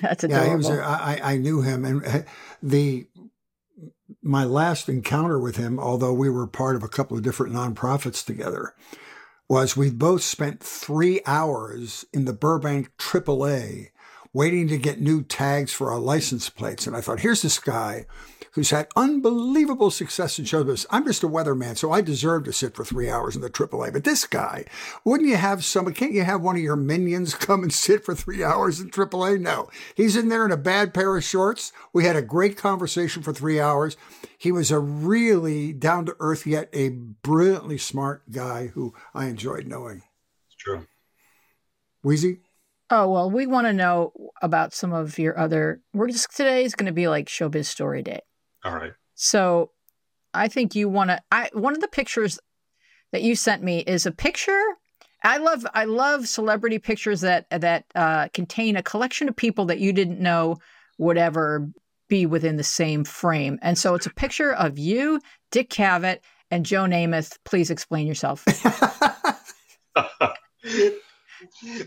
That's 0.00 0.24
adorable. 0.24 0.46
Yeah, 0.46 0.50
he 0.50 0.56
was. 0.56 0.70
I, 0.70 1.20
I 1.22 1.36
knew 1.38 1.60
him, 1.60 1.84
and 1.84 2.04
uh, 2.06 2.22
the 2.62 3.06
my 4.28 4.44
last 4.44 4.88
encounter 4.88 5.38
with 5.38 5.56
him, 5.56 5.80
although 5.80 6.12
we 6.12 6.28
were 6.28 6.46
part 6.46 6.76
of 6.76 6.82
a 6.82 6.88
couple 6.88 7.16
of 7.16 7.22
different 7.22 7.54
nonprofits 7.54 8.24
together, 8.24 8.74
was 9.48 9.76
we 9.76 9.90
both 9.90 10.22
spent 10.22 10.60
three 10.62 11.22
hours 11.24 12.04
in 12.12 12.26
the 12.26 12.34
Burbank 12.34 12.94
AAA 12.98 13.88
waiting 14.32 14.68
to 14.68 14.78
get 14.78 15.00
new 15.00 15.22
tags 15.22 15.72
for 15.72 15.90
our 15.90 15.98
license 15.98 16.50
plates. 16.50 16.86
And 16.86 16.96
I 16.96 17.00
thought, 17.00 17.20
here's 17.20 17.42
this 17.42 17.58
guy 17.58 18.06
who's 18.52 18.70
had 18.70 18.88
unbelievable 18.96 19.90
success 19.90 20.38
in 20.38 20.44
show 20.44 20.64
business. 20.64 20.86
I'm 20.90 21.04
just 21.04 21.22
a 21.22 21.28
weatherman, 21.28 21.76
so 21.76 21.92
I 21.92 22.00
deserve 22.00 22.44
to 22.44 22.52
sit 22.52 22.74
for 22.74 22.84
three 22.84 23.08
hours 23.08 23.36
in 23.36 23.42
the 23.42 23.50
AAA. 23.50 23.92
But 23.92 24.04
this 24.04 24.26
guy, 24.26 24.64
wouldn't 25.04 25.28
you 25.28 25.36
have 25.36 25.64
somebody? 25.64 25.94
Can't 25.94 26.12
you 26.12 26.24
have 26.24 26.40
one 26.40 26.56
of 26.56 26.62
your 26.62 26.76
minions 26.76 27.34
come 27.36 27.62
and 27.62 27.72
sit 27.72 28.04
for 28.04 28.14
three 28.14 28.42
hours 28.42 28.80
in 28.80 28.90
AAA? 28.90 29.40
No, 29.40 29.68
he's 29.94 30.16
in 30.16 30.28
there 30.28 30.44
in 30.44 30.50
a 30.50 30.56
bad 30.56 30.92
pair 30.92 31.16
of 31.16 31.24
shorts. 31.24 31.72
We 31.92 32.04
had 32.04 32.16
a 32.16 32.22
great 32.22 32.56
conversation 32.56 33.22
for 33.22 33.32
three 33.32 33.60
hours. 33.60 33.96
He 34.36 34.52
was 34.52 34.70
a 34.70 34.78
really 34.78 35.72
down 35.72 36.06
to 36.06 36.16
earth 36.20 36.46
yet 36.46 36.68
a 36.72 36.88
brilliantly 36.88 37.78
smart 37.78 38.30
guy 38.30 38.68
who 38.68 38.94
I 39.14 39.26
enjoyed 39.26 39.66
knowing. 39.66 40.02
It's 40.46 40.56
true. 40.56 40.86
Wheezy. 42.02 42.40
Oh 42.90 43.10
well, 43.10 43.30
we 43.30 43.46
want 43.46 43.66
to 43.66 43.72
know 43.72 44.12
about 44.40 44.72
some 44.72 44.92
of 44.92 45.18
your 45.18 45.38
other. 45.38 45.80
We're 45.92 46.08
just 46.08 46.34
today 46.34 46.64
is 46.64 46.74
going 46.74 46.86
to 46.86 46.92
be 46.92 47.08
like 47.08 47.26
showbiz 47.26 47.66
story 47.66 48.02
day. 48.02 48.20
All 48.64 48.74
right. 48.74 48.92
So, 49.14 49.72
I 50.32 50.48
think 50.48 50.74
you 50.74 50.88
want 50.88 51.10
to. 51.10 51.20
I 51.30 51.50
one 51.52 51.74
of 51.74 51.80
the 51.80 51.88
pictures 51.88 52.38
that 53.12 53.22
you 53.22 53.34
sent 53.34 53.62
me 53.62 53.80
is 53.80 54.06
a 54.06 54.12
picture. 54.12 54.62
I 55.22 55.38
love 55.38 55.66
I 55.74 55.84
love 55.84 56.28
celebrity 56.28 56.78
pictures 56.78 57.20
that 57.20 57.46
that 57.50 57.84
uh, 57.94 58.28
contain 58.32 58.76
a 58.76 58.82
collection 58.82 59.28
of 59.28 59.36
people 59.36 59.66
that 59.66 59.80
you 59.80 59.92
didn't 59.92 60.20
know 60.20 60.56
would 60.96 61.18
ever 61.18 61.68
be 62.08 62.24
within 62.24 62.56
the 62.56 62.64
same 62.64 63.04
frame. 63.04 63.58
And 63.60 63.76
so 63.76 63.94
it's 63.94 64.06
a 64.06 64.14
picture 64.14 64.54
of 64.54 64.78
you, 64.78 65.20
Dick 65.50 65.68
Cavett, 65.68 66.20
and 66.50 66.64
Joe 66.64 66.84
Namath. 66.84 67.36
Please 67.44 67.70
explain 67.70 68.06
yourself. 68.06 68.46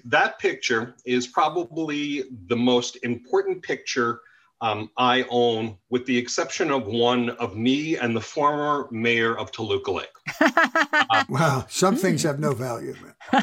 that 0.06 0.40
picture 0.40 0.96
is 1.06 1.28
probably 1.28 2.24
the 2.48 2.56
most 2.56 2.98
important 3.04 3.62
picture 3.62 4.22
um, 4.62 4.92
I 4.96 5.26
own, 5.30 5.78
with 5.90 6.06
the 6.06 6.16
exception 6.16 6.70
of 6.70 6.86
one 6.86 7.32
of 7.32 7.58
me 7.58 7.98
and 7.98 8.16
the 8.16 8.22
former 8.22 8.88
mayor 8.92 9.36
of 9.38 9.52
Toluca 9.52 9.92
Lake. 9.92 10.10
uh, 10.40 11.24
wow, 11.30 11.66
some 11.68 11.96
things 11.96 12.22
have 12.24 12.40
no 12.40 12.54
value. 12.54 12.96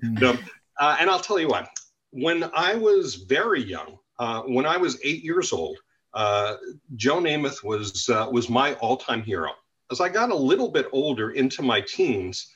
no, 0.00 0.38
uh, 0.78 0.96
and 1.00 1.10
I'll 1.10 1.20
tell 1.20 1.40
you 1.40 1.48
why. 1.48 1.68
When 2.10 2.48
I 2.54 2.76
was 2.76 3.16
very 3.16 3.62
young, 3.62 3.98
uh, 4.20 4.42
when 4.42 4.66
I 4.66 4.76
was 4.76 5.00
eight 5.02 5.24
years 5.24 5.52
old, 5.52 5.78
uh, 6.14 6.56
Joe 6.94 7.18
Namath 7.18 7.64
was 7.64 8.08
uh, 8.08 8.28
was 8.30 8.48
my 8.48 8.74
all-time 8.74 9.22
hero. 9.22 9.50
As 9.90 10.00
I 10.00 10.08
got 10.08 10.30
a 10.30 10.36
little 10.36 10.70
bit 10.70 10.86
older 10.92 11.32
into 11.32 11.60
my 11.62 11.80
teens, 11.80 12.52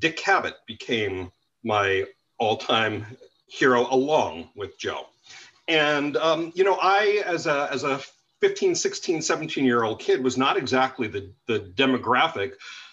Dick 0.00 0.16
Cavett 0.16 0.54
became 0.66 1.30
my 1.64 2.04
all-time 2.38 3.04
hero 3.46 3.86
along 3.90 4.50
with 4.54 4.78
Joe. 4.78 5.06
And 5.66 6.16
um, 6.16 6.52
you 6.54 6.64
know, 6.64 6.78
I 6.80 7.22
as 7.26 7.46
a 7.46 7.68
as 7.70 7.84
a 7.84 8.00
15, 8.40 8.74
16, 8.74 9.22
17 9.22 9.64
year 9.64 9.84
old 9.84 10.00
kid 10.00 10.22
was 10.22 10.36
not 10.36 10.56
exactly 10.56 11.08
the, 11.08 11.30
the 11.46 11.72
demographic 11.76 12.52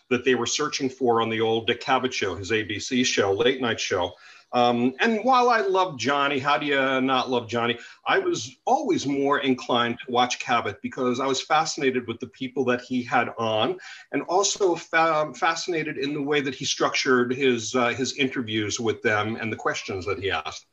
that 0.09 0.25
they 0.25 0.35
were 0.35 0.45
searching 0.45 0.89
for 0.89 1.21
on 1.21 1.29
the 1.29 1.41
old 1.41 1.67
Dick 1.67 1.81
Cavett 1.81 2.13
show, 2.13 2.35
his 2.35 2.51
ABC 2.51 3.05
show, 3.05 3.33
late 3.33 3.61
night 3.61 3.79
show. 3.79 4.13
Um, 4.53 4.93
and 4.99 5.19
while 5.23 5.49
I 5.49 5.61
love 5.61 5.97
Johnny, 5.97 6.39
how 6.39 6.57
do 6.57 6.65
you 6.65 7.01
not 7.01 7.29
love 7.29 7.47
Johnny? 7.47 7.77
I 8.07 8.19
was 8.19 8.55
always 8.65 9.05
more 9.05 9.39
inclined 9.39 9.97
to 9.99 10.11
watch 10.11 10.39
Cavett 10.39 10.81
because 10.81 11.19
I 11.19 11.25
was 11.25 11.41
fascinated 11.41 12.07
with 12.07 12.19
the 12.19 12.27
people 12.27 12.63
that 12.65 12.81
he 12.81 13.03
had 13.03 13.29
on, 13.37 13.77
and 14.11 14.21
also 14.23 14.75
fa- 14.75 15.33
fascinated 15.35 15.97
in 15.97 16.13
the 16.13 16.21
way 16.21 16.41
that 16.41 16.55
he 16.55 16.65
structured 16.65 17.33
his 17.33 17.75
uh, 17.75 17.89
his 17.89 18.17
interviews 18.17 18.79
with 18.79 19.01
them 19.01 19.35
and 19.35 19.51
the 19.51 19.57
questions 19.57 20.05
that 20.05 20.19
he 20.19 20.31
asked. 20.31 20.67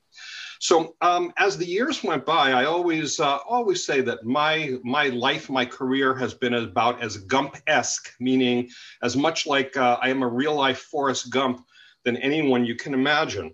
So 0.60 0.94
um, 1.00 1.32
as 1.38 1.58
the 1.58 1.66
years 1.66 2.04
went 2.04 2.24
by, 2.24 2.52
I 2.52 2.66
always 2.66 3.18
uh, 3.18 3.38
always 3.48 3.84
say 3.84 4.00
that 4.02 4.24
my 4.24 4.76
my 4.84 5.08
life, 5.08 5.50
my 5.50 5.64
career 5.64 6.14
has 6.14 6.34
been 6.34 6.54
about 6.54 7.02
as 7.02 7.16
Gump-esque, 7.16 8.12
meaning 8.20 8.68
as 9.02 9.16
much 9.16 9.44
like 9.44 9.76
uh, 9.76 9.98
I 10.00 10.10
am 10.10 10.22
a 10.22 10.28
real 10.28 10.54
life 10.54 10.78
Forrest 10.78 11.30
Gump 11.30 11.66
than 12.04 12.16
anyone 12.16 12.64
you 12.64 12.74
can 12.74 12.94
imagine. 12.94 13.52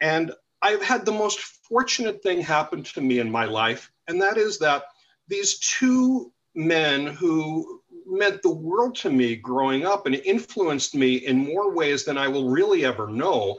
And 0.00 0.32
I've 0.62 0.82
had 0.82 1.04
the 1.04 1.12
most 1.12 1.40
fortunate 1.40 2.22
thing 2.22 2.40
happen 2.40 2.82
to 2.82 3.00
me 3.00 3.18
in 3.18 3.30
my 3.30 3.44
life, 3.44 3.90
and 4.08 4.20
that 4.20 4.36
is 4.36 4.58
that 4.58 4.84
these 5.28 5.58
two 5.58 6.32
men 6.54 7.06
who 7.06 7.80
meant 8.06 8.42
the 8.42 8.50
world 8.50 8.96
to 8.96 9.10
me 9.10 9.36
growing 9.36 9.86
up 9.86 10.06
and 10.06 10.16
influenced 10.16 10.94
me 10.94 11.16
in 11.16 11.38
more 11.38 11.72
ways 11.72 12.04
than 12.04 12.18
I 12.18 12.28
will 12.28 12.50
really 12.50 12.84
ever 12.84 13.08
know, 13.08 13.58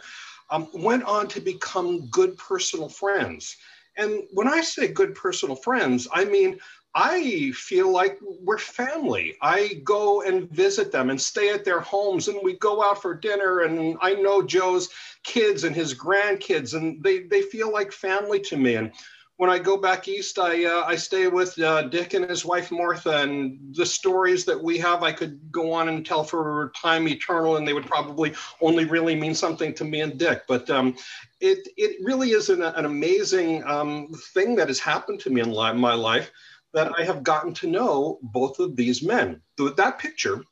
um, 0.50 0.68
went 0.74 1.04
on 1.04 1.28
to 1.30 1.40
become 1.40 2.08
good 2.08 2.38
personal 2.38 2.90
friends. 2.90 3.56
And 3.98 4.24
when 4.32 4.48
I 4.48 4.62
say 4.62 4.88
good 4.88 5.16
personal 5.16 5.56
friends, 5.56 6.08
I 6.14 6.26
mean 6.26 6.60
I 6.94 7.52
feel 7.56 7.90
like 7.90 8.20
we're 8.22 8.58
family. 8.58 9.36
I 9.42 9.82
go 9.84 10.24
and 10.24 10.50
visit 10.52 10.92
them 10.92 11.10
and 11.10 11.22
stay 11.22 11.50
at 11.50 11.64
their 11.64 11.80
homes, 11.80 12.28
and 12.28 12.40
we 12.44 12.58
go 12.58 12.84
out 12.84 13.02
for 13.02 13.14
dinner. 13.14 13.62
And 13.62 13.98
I 14.02 14.16
know 14.16 14.42
Joe's 14.42 14.90
kids 15.24 15.64
and 15.64 15.76
his 15.76 15.94
grandkids, 15.94 16.74
and 16.74 17.02
they, 17.02 17.20
they 17.20 17.44
feel 17.44 17.72
like 17.72 17.94
family 17.94 18.42
to 18.42 18.58
me. 18.58 18.76
And 18.76 18.92
when 19.38 19.50
I 19.50 19.58
go 19.58 19.78
back 19.78 20.10
east, 20.10 20.38
I, 20.38 20.66
uh, 20.66 20.84
I 20.86 20.98
stay 20.98 21.28
with 21.28 21.58
uh, 21.60 21.84
Dick 21.84 22.14
and 22.14 22.30
his 22.30 22.44
wife 22.44 22.72
Martha, 22.72 23.22
and 23.22 23.74
the 23.74 23.86
stories 23.86 24.44
that 24.44 24.62
we 24.62 24.78
have, 24.80 25.02
I 25.02 25.14
could 25.14 25.40
go 25.50 25.72
on 25.72 25.88
and 25.88 26.06
tell 26.06 26.26
for 26.26 26.74
time 26.76 27.08
eternal, 27.08 27.56
and 27.56 27.66
they 27.66 27.74
would 27.74 27.88
probably 27.88 28.34
only 28.60 28.84
really 28.84 29.16
mean 29.16 29.34
something 29.34 29.74
to 29.76 29.86
me 29.86 30.02
and 30.02 30.18
Dick. 30.18 30.44
But 30.46 30.70
um, 30.70 30.98
it, 31.40 31.70
it 31.78 32.04
really 32.04 32.32
is 32.32 32.50
an, 32.50 32.62
an 32.62 32.84
amazing 32.84 33.64
um, 33.64 34.10
thing 34.34 34.58
that 34.58 34.68
has 34.68 34.80
happened 34.80 35.22
to 35.22 35.30
me 35.30 35.40
in 35.40 35.56
my 35.56 35.94
life 35.94 36.32
that 36.74 36.92
I 36.98 37.04
have 37.04 37.24
gotten 37.24 37.54
to 37.56 37.68
know 37.68 38.20
both 38.22 38.60
of 38.60 38.76
these 38.76 39.04
men. 39.04 39.42
That 39.58 40.00
picture, 40.00 40.44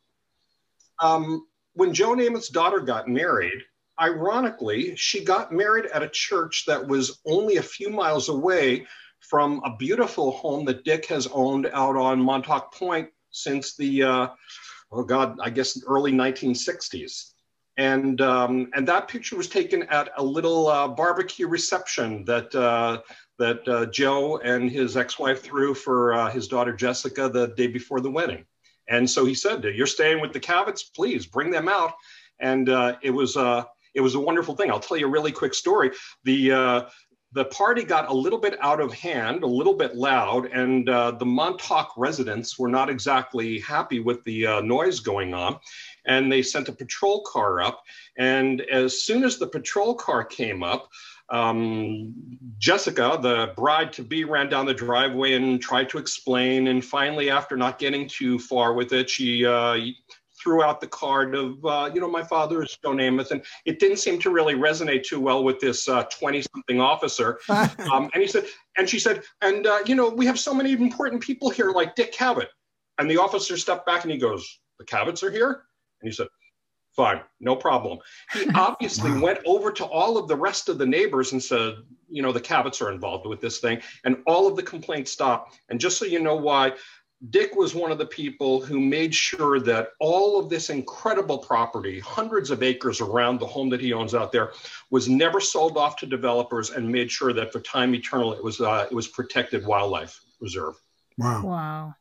um, 0.99 1.47
when 1.73 1.93
Joe 1.93 2.13
Namath's 2.13 2.49
daughter 2.49 2.79
got 2.79 3.07
married, 3.07 3.63
ironically, 3.99 4.95
she 4.95 5.23
got 5.23 5.51
married 5.51 5.85
at 5.87 6.03
a 6.03 6.09
church 6.09 6.65
that 6.67 6.85
was 6.85 7.19
only 7.25 7.57
a 7.57 7.63
few 7.63 7.89
miles 7.89 8.29
away 8.29 8.85
from 9.19 9.61
a 9.65 9.75
beautiful 9.75 10.31
home 10.31 10.65
that 10.65 10.83
Dick 10.83 11.05
has 11.07 11.27
owned 11.27 11.69
out 11.73 11.95
on 11.95 12.21
Montauk 12.21 12.73
Point 12.73 13.09
since 13.31 13.75
the, 13.75 14.03
uh, 14.03 14.27
oh 14.91 15.03
God, 15.03 15.37
I 15.41 15.49
guess 15.49 15.81
early 15.85 16.11
1960s. 16.11 17.31
And, 17.77 18.19
um, 18.21 18.69
and 18.73 18.87
that 18.87 19.07
picture 19.07 19.37
was 19.37 19.47
taken 19.47 19.83
at 19.83 20.09
a 20.17 20.23
little 20.23 20.67
uh, 20.67 20.87
barbecue 20.87 21.47
reception 21.47 22.25
that 22.25 22.53
uh, 22.53 23.01
that 23.39 23.67
uh, 23.67 23.85
Joe 23.87 24.37
and 24.37 24.69
his 24.69 24.95
ex-wife 24.95 25.41
threw 25.41 25.73
for 25.73 26.13
uh, 26.13 26.29
his 26.29 26.47
daughter 26.47 26.73
Jessica 26.73 27.29
the 27.29 27.47
day 27.47 27.67
before 27.67 28.01
the 28.01 28.11
wedding. 28.11 28.45
And 28.87 29.09
so 29.09 29.25
he 29.25 29.33
said, 29.33 29.63
"You're 29.63 29.87
staying 29.87 30.21
with 30.21 30.33
the 30.33 30.39
Cavetts, 30.39 30.93
please 30.95 31.25
bring 31.25 31.49
them 31.49 31.67
out." 31.67 31.93
And 32.39 32.69
uh, 32.69 32.97
it 33.01 33.11
was 33.11 33.37
uh, 33.37 33.63
it 33.95 34.01
was 34.01 34.15
a 34.15 34.19
wonderful 34.19 34.55
thing. 34.55 34.69
I'll 34.69 34.79
tell 34.79 34.97
you 34.97 35.07
a 35.07 35.11
really 35.11 35.31
quick 35.31 35.53
story. 35.53 35.91
The 36.23 36.51
uh, 36.51 36.81
the 37.31 37.45
party 37.45 37.83
got 37.83 38.09
a 38.09 38.13
little 38.13 38.39
bit 38.39 38.57
out 38.59 38.81
of 38.81 38.91
hand, 38.91 39.43
a 39.43 39.47
little 39.47 39.75
bit 39.75 39.95
loud, 39.95 40.47
and 40.47 40.89
uh, 40.89 41.11
the 41.11 41.25
Montauk 41.25 41.93
residents 41.95 42.57
were 42.57 42.69
not 42.69 42.89
exactly 42.89 43.59
happy 43.59 43.99
with 43.99 44.23
the 44.23 44.47
uh, 44.47 44.61
noise 44.61 44.99
going 44.99 45.35
on. 45.35 45.59
And 46.07 46.31
they 46.31 46.41
sent 46.41 46.69
a 46.69 46.73
patrol 46.73 47.21
car 47.21 47.61
up. 47.61 47.83
And 48.17 48.61
as 48.61 49.03
soon 49.03 49.23
as 49.23 49.37
the 49.37 49.45
patrol 49.45 49.93
car 49.93 50.23
came 50.23 50.63
up, 50.63 50.89
um, 51.31 52.13
Jessica, 52.57 53.19
the 53.21 53.53
bride 53.55 53.93
to 53.93 54.03
be, 54.03 54.23
ran 54.23 54.49
down 54.49 54.65
the 54.65 54.73
driveway 54.73 55.33
and 55.33 55.61
tried 55.61 55.89
to 55.89 55.97
explain. 55.97 56.67
And 56.67 56.83
finally, 56.83 57.29
after 57.29 57.55
not 57.55 57.79
getting 57.79 58.07
too 58.07 58.39
far 58.39 58.73
with 58.73 58.91
it, 58.93 59.09
she 59.09 59.45
uh, 59.45 59.77
threw 60.41 60.63
out 60.63 60.81
the 60.81 60.87
card 60.87 61.35
of, 61.35 61.63
uh, 61.65 61.89
you 61.93 62.01
know, 62.01 62.09
my 62.09 62.23
father 62.23 62.63
is 62.63 62.77
Joe 62.83 62.91
Namath. 62.91 63.31
And 63.31 63.43
it 63.65 63.79
didn't 63.79 63.97
seem 63.97 64.19
to 64.19 64.29
really 64.29 64.55
resonate 64.55 65.03
too 65.03 65.19
well 65.19 65.43
with 65.43 65.59
this 65.59 65.85
20 65.85 66.39
uh, 66.39 66.41
something 66.53 66.81
officer. 66.81 67.39
um, 67.49 68.09
and 68.13 68.21
he 68.21 68.27
said, 68.27 68.45
and 68.77 68.89
she 68.89 68.99
said, 68.99 69.23
and, 69.41 69.67
uh, 69.67 69.79
you 69.85 69.95
know, 69.95 70.09
we 70.09 70.25
have 70.25 70.39
so 70.39 70.53
many 70.53 70.73
important 70.73 71.21
people 71.21 71.49
here 71.49 71.71
like 71.71 71.95
Dick 71.95 72.13
Cavett. 72.13 72.47
And 72.97 73.09
the 73.09 73.17
officer 73.17 73.55
stepped 73.55 73.85
back 73.85 74.03
and 74.03 74.11
he 74.11 74.17
goes, 74.17 74.59
The 74.77 74.85
Cavetts 74.85 75.23
are 75.23 75.31
here? 75.31 75.63
And 76.01 76.09
he 76.09 76.11
said, 76.11 76.27
Fine, 76.99 77.21
no 77.39 77.55
problem. 77.55 77.99
He 78.33 78.45
obviously 78.55 79.09
wow. 79.11 79.21
went 79.21 79.39
over 79.45 79.71
to 79.71 79.85
all 79.85 80.17
of 80.17 80.27
the 80.27 80.35
rest 80.35 80.67
of 80.67 80.77
the 80.77 80.85
neighbors 80.85 81.31
and 81.31 81.41
said, 81.41 81.75
you 82.09 82.21
know, 82.21 82.33
the 82.33 82.41
Cavetts 82.41 82.81
are 82.81 82.91
involved 82.91 83.25
with 83.25 83.39
this 83.39 83.59
thing. 83.59 83.79
And 84.03 84.17
all 84.27 84.47
of 84.47 84.57
the 84.57 84.63
complaints 84.63 85.09
stopped. 85.09 85.57
And 85.69 85.79
just 85.79 85.97
so 85.97 86.03
you 86.03 86.19
know 86.19 86.35
why, 86.35 86.73
Dick 87.29 87.55
was 87.55 87.73
one 87.73 87.89
of 87.89 87.99
the 87.99 88.05
people 88.05 88.59
who 88.59 88.81
made 88.81 89.15
sure 89.15 89.61
that 89.61 89.91
all 90.01 90.37
of 90.37 90.49
this 90.49 90.69
incredible 90.69 91.37
property, 91.37 92.01
hundreds 92.01 92.51
of 92.51 92.63
acres 92.63 92.99
around 92.99 93.39
the 93.39 93.47
home 93.47 93.69
that 93.69 93.79
he 93.79 93.93
owns 93.93 94.13
out 94.13 94.33
there, 94.33 94.51
was 94.91 95.07
never 95.07 95.39
sold 95.39 95.77
off 95.77 95.95
to 95.99 96.05
developers 96.05 96.71
and 96.71 96.85
made 96.85 97.09
sure 97.09 97.31
that 97.31 97.53
for 97.53 97.61
time 97.61 97.95
eternal 97.95 98.33
it 98.33 98.43
was 98.43 98.59
uh, 98.59 98.87
it 98.91 98.93
was 98.93 99.07
protected 99.07 99.65
wildlife 99.65 100.19
reserve. 100.41 100.75
Wow. 101.17 101.45
Wow. 101.45 101.95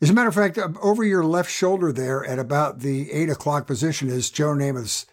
As 0.00 0.10
a 0.10 0.12
matter 0.12 0.28
of 0.28 0.34
fact, 0.34 0.58
uh, 0.58 0.68
over 0.80 1.04
your 1.04 1.24
left 1.24 1.50
shoulder 1.50 1.92
there 1.92 2.24
at 2.24 2.38
about 2.38 2.80
the 2.80 3.10
eight 3.10 3.28
o'clock 3.28 3.66
position 3.66 4.08
is 4.08 4.30
Joe 4.30 4.54
Namath's 4.54 5.06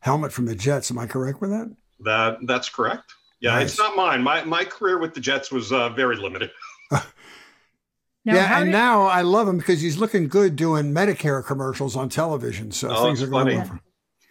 helmet 0.00 0.32
from 0.32 0.46
the 0.46 0.54
Jets. 0.54 0.90
Am 0.90 0.98
I 0.98 1.06
correct 1.06 1.40
with 1.40 1.50
that? 1.50 1.74
That 2.00 2.38
that's 2.46 2.68
correct. 2.68 3.14
Yeah, 3.40 3.52
nice. 3.52 3.70
it's 3.70 3.78
not 3.78 3.96
mine. 3.96 4.22
My 4.22 4.44
my 4.44 4.64
career 4.64 4.98
with 4.98 5.14
the 5.14 5.20
Jets 5.20 5.52
was 5.52 5.72
uh, 5.72 5.90
very 5.90 6.16
limited. 6.16 6.50
Now, 8.24 8.34
yeah, 8.34 8.58
and 8.58 8.66
did... 8.66 8.70
now 8.72 9.02
I 9.02 9.22
love 9.22 9.48
him 9.48 9.58
because 9.58 9.80
he's 9.80 9.98
looking 9.98 10.28
good 10.28 10.54
doing 10.54 10.94
Medicare 10.94 11.44
commercials 11.44 11.96
on 11.96 12.08
television. 12.08 12.70
So 12.70 12.88
oh, 12.88 13.04
things 13.04 13.20
are 13.20 13.26
going 13.26 13.58
well. 13.58 13.80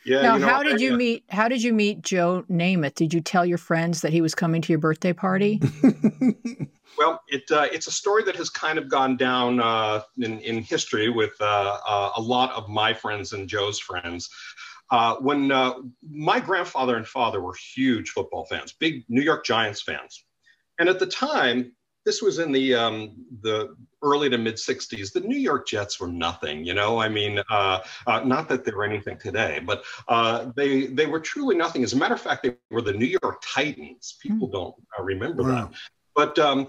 Yeah. 0.06 0.22
Now, 0.22 0.34
you 0.36 0.40
know, 0.42 0.48
how 0.48 0.64
did 0.64 0.82
you 0.82 0.98
meet? 0.98 1.24
How 1.30 1.48
did 1.48 1.62
you 1.62 1.74
meet 1.74 2.02
Joe 2.02 2.44
Namath? 2.50 2.96
Did 2.96 3.14
you 3.14 3.22
tell 3.22 3.46
your 3.46 3.58
friends 3.58 4.02
that 4.02 4.12
he 4.12 4.22
was 4.22 4.34
coming 4.34 4.62
to 4.62 4.72
your 4.72 4.80
birthday 4.80 5.14
party? 5.14 5.62
well, 6.98 7.22
it 7.28 7.44
uh, 7.52 7.68
it's 7.72 7.88
a 7.88 7.92
story 7.92 8.24
that 8.24 8.36
has 8.36 8.50
kind 8.50 8.78
of 8.78 8.90
gone 8.90 9.18
down 9.18 9.60
uh, 9.60 10.02
in 10.18 10.40
in 10.40 10.64
history 10.64 11.10
with 11.10 11.34
uh, 11.40 11.78
uh 11.88 12.12
a 12.18 12.22
lot 12.22 12.52
of 12.54 12.68
my 12.68 12.94
friends 12.94 13.34
and 13.34 13.48
Joe's 13.48 13.80
friends. 13.80 14.30
Uh, 14.90 15.16
when 15.18 15.52
uh, 15.52 15.74
my 16.10 16.40
grandfather 16.40 16.98
and 16.98 17.08
father 17.08 17.40
were 17.40 17.56
huge 17.76 18.10
football 18.10 18.46
fans, 18.46 18.74
big 18.74 19.06
New 19.08 19.22
York 19.22 19.46
Giants 19.46 19.82
fans, 19.82 20.26
and 20.80 20.90
at 20.90 21.00
the 21.00 21.06
time, 21.06 21.72
this 22.06 22.22
was 22.22 22.40
in 22.40 22.52
the 22.52 22.76
um, 22.76 23.14
the 23.42 23.76
early 24.04 24.30
to 24.30 24.38
mid 24.38 24.56
60s 24.56 25.14
the 25.14 25.20
new 25.20 25.38
york 25.38 25.68
jets 25.68 26.00
were 26.00 26.08
nothing 26.08 26.66
you 26.66 26.74
know? 26.74 27.00
I 27.00 27.10
mean 27.10 27.40
uh, 27.50 27.80
uh, 28.08 28.22
not 28.26 28.50
that 28.50 28.66
they 28.66 28.72
were 28.72 28.84
anything 28.84 29.18
today 29.18 29.60
but 29.66 29.84
uh, 30.08 30.52
they 30.56 30.88
they 30.88 31.06
were 31.06 31.20
truly 31.20 31.56
nothing. 31.56 31.84
As 31.84 31.94
a 31.94 31.98
matter 31.98 32.14
of 32.14 32.22
fact 32.22 32.44
they 32.44 32.56
were 32.70 32.82
the 32.82 32.94
new 32.94 33.18
york 33.22 33.42
titans. 33.44 34.18
People 34.22 34.48
mm. 34.48 34.54
don't 34.54 34.76
uh, 34.98 35.04
remember 35.04 35.44
wow. 35.44 35.50
that. 35.50 35.72
But 36.16 36.40
um, 36.40 36.68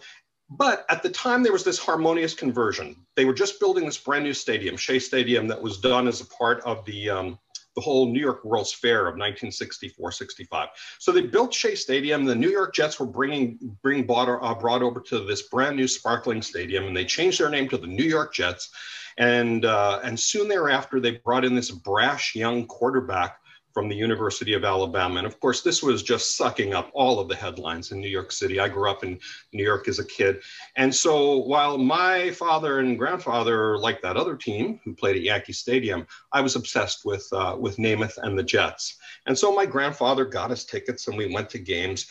but 0.51 0.85
at 0.89 1.03
the 1.03 1.09
time 1.09 1.43
there 1.43 1.53
was 1.53 1.65
this 1.65 1.79
harmonious 1.79 2.35
conversion. 2.35 2.97
They 3.17 3.25
were 3.25 3.33
just 3.33 3.59
building 3.59 3.87
this 3.87 3.99
brand 3.99 4.25
new 4.25 4.35
stadium 4.35 4.77
shea 4.77 4.99
stadium 4.99 5.49
that 5.49 5.61
was 5.61 5.79
done 5.79 6.07
as 6.09 6.21
a 6.21 6.27
part 6.27 6.61
of 6.63 6.85
the 6.85 7.11
um, 7.11 7.39
the 7.75 7.81
whole 7.81 8.13
New 8.13 8.21
York 8.21 8.45
World's 8.45 8.73
Fair 8.73 9.01
of 9.01 9.15
1964 9.15 10.13
65. 10.13 10.69
So 10.99 11.13
they 11.13 11.23
built 11.23 11.55
Shea 11.55 11.75
Stadium. 11.75 12.25
The 12.25 12.35
New 12.35 12.51
York 12.51 12.75
Jets 12.75 13.01
were 13.01 13.07
bringing, 13.07 13.59
bring 13.83 14.05
brought, 14.05 14.29
uh, 14.29 14.55
brought 14.55 14.83
over 14.83 15.01
to 15.01 15.21
this 15.21 15.43
brand 15.43 15.77
new 15.77 15.89
sparkling 15.89 16.43
stadium, 16.43 16.85
and 16.85 16.97
they 16.97 17.05
changed 17.05 17.41
their 17.41 17.51
name 17.51 17.69
to 17.69 17.79
the 17.79 17.87
New 17.87 18.05
York 18.05 18.35
Jets. 18.35 18.71
And, 19.19 19.65
uh, 19.65 20.01
and 20.03 20.19
soon 20.19 20.49
thereafter, 20.49 20.99
they 20.99 21.13
brought 21.13 21.45
in 21.45 21.55
this 21.55 21.71
brash 21.71 22.35
young 22.35 22.67
quarterback 22.67 23.42
from 23.73 23.89
the 23.89 23.95
University 23.95 24.55
of 24.55 24.65
Alabama. 24.65 25.19
And 25.19 25.27
of 25.27 25.41
course, 25.41 25.63
this 25.63 25.83
was 25.83 26.03
just 26.03 26.37
sucking 26.37 26.75
up 26.75 26.91
all 26.95 27.19
of 27.19 27.29
the 27.29 27.35
headlines 27.35 27.93
in 27.93 28.01
New 28.01 28.09
York 28.09 28.33
City. 28.33 28.61
I 28.61 28.69
grew 28.69 28.91
up 28.91 29.05
in 29.05 29.19
New 29.53 29.63
York 29.63 29.89
as 29.89 29.99
a 29.99 30.05
kid. 30.05 30.43
And 30.77 30.95
so 30.95 31.39
while 31.39 31.79
my 31.79 32.31
father 32.33 32.79
and 32.79 32.99
grandfather 32.99 33.79
liked 33.79 34.03
that 34.03 34.17
other 34.17 34.37
team 34.37 34.81
who 34.85 34.95
played 34.95 35.17
at 35.17 35.23
Yankee 35.23 35.53
Stadium, 35.53 36.07
I 36.33 36.41
was 36.41 36.57
obsessed 36.57 37.05
with, 37.05 37.27
uh, 37.33 37.57
with 37.59 37.77
Namath 37.77 38.19
and 38.23 38.39
the 38.39 38.43
Jets. 38.43 38.99
And 39.27 39.39
so 39.39 39.55
my 39.55 39.67
grandfather 39.67 40.25
got 40.25 40.51
us 40.51 40.65
tickets 40.65 41.09
and 41.09 41.17
we 41.17 41.33
went 41.33 41.51
to 41.51 41.59
games. 41.59 42.07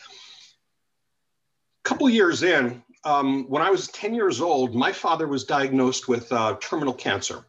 A 1.84 1.88
couple 1.88 2.08
years 2.08 2.42
in, 2.42 2.82
um, 3.04 3.44
when 3.48 3.62
I 3.62 3.70
was 3.70 3.88
10 3.88 4.14
years 4.14 4.40
old, 4.40 4.74
my 4.74 4.92
father 4.92 5.26
was 5.26 5.44
diagnosed 5.44 6.08
with 6.08 6.30
uh, 6.32 6.56
terminal 6.60 6.94
cancer. 6.94 7.44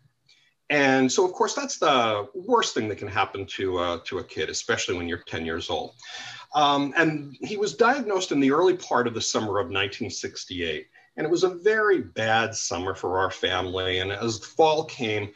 And 0.69 1.11
so, 1.11 1.25
of 1.25 1.33
course, 1.33 1.53
that's 1.53 1.77
the 1.77 2.27
worst 2.33 2.73
thing 2.73 2.87
that 2.87 2.97
can 2.97 3.07
happen 3.07 3.45
to, 3.45 3.77
uh, 3.77 3.99
to 4.05 4.19
a 4.19 4.23
kid, 4.23 4.49
especially 4.49 4.97
when 4.97 5.07
you're 5.07 5.23
10 5.27 5.45
years 5.45 5.69
old. 5.69 5.93
Um, 6.55 6.93
and 6.97 7.35
he 7.41 7.57
was 7.57 7.75
diagnosed 7.75 8.31
in 8.31 8.39
the 8.39 8.51
early 8.51 8.77
part 8.77 9.07
of 9.07 9.13
the 9.13 9.21
summer 9.21 9.59
of 9.59 9.67
1968. 9.67 10.87
And 11.17 11.25
it 11.25 11.29
was 11.29 11.43
a 11.43 11.49
very 11.49 12.01
bad 12.01 12.55
summer 12.55 12.95
for 12.95 13.19
our 13.19 13.29
family. 13.29 13.99
And 13.99 14.11
as 14.11 14.39
fall 14.39 14.85
came, 14.85 15.29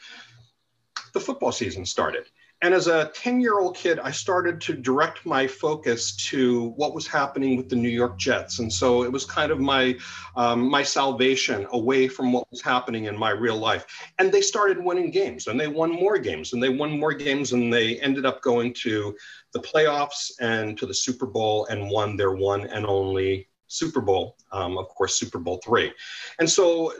the 1.12 1.20
football 1.20 1.52
season 1.52 1.84
started. 1.84 2.24
And 2.60 2.74
as 2.74 2.88
a 2.88 3.10
10 3.14 3.40
year 3.40 3.60
old 3.60 3.76
kid, 3.76 4.00
I 4.00 4.10
started 4.10 4.60
to 4.62 4.74
direct 4.74 5.24
my 5.24 5.46
focus 5.46 6.16
to 6.28 6.70
what 6.70 6.94
was 6.94 7.06
happening 7.06 7.56
with 7.56 7.68
the 7.68 7.76
New 7.76 7.88
York 7.88 8.18
Jets. 8.18 8.58
And 8.58 8.72
so 8.72 9.04
it 9.04 9.12
was 9.12 9.24
kind 9.24 9.52
of 9.52 9.60
my, 9.60 9.96
um, 10.34 10.68
my 10.68 10.82
salvation 10.82 11.66
away 11.70 12.08
from 12.08 12.32
what 12.32 12.50
was 12.50 12.60
happening 12.60 13.04
in 13.04 13.16
my 13.16 13.30
real 13.30 13.56
life. 13.56 13.86
And 14.18 14.32
they 14.32 14.40
started 14.40 14.82
winning 14.82 15.10
games 15.12 15.46
and 15.46 15.58
they 15.58 15.68
won 15.68 15.92
more 15.92 16.18
games 16.18 16.52
and 16.52 16.62
they 16.62 16.68
won 16.68 16.98
more 16.98 17.12
games 17.12 17.52
and 17.52 17.72
they 17.72 18.00
ended 18.00 18.26
up 18.26 18.42
going 18.42 18.74
to 18.82 19.16
the 19.52 19.60
playoffs 19.60 20.32
and 20.40 20.76
to 20.78 20.86
the 20.86 20.94
Super 20.94 21.26
Bowl 21.26 21.66
and 21.66 21.90
won 21.90 22.16
their 22.16 22.32
one 22.32 22.66
and 22.66 22.84
only 22.84 23.48
Super 23.68 24.00
Bowl, 24.00 24.36
um, 24.50 24.78
of 24.78 24.88
course, 24.88 25.14
Super 25.14 25.38
Bowl 25.38 25.60
three. 25.64 25.92
And 26.38 26.50
so 26.50 26.92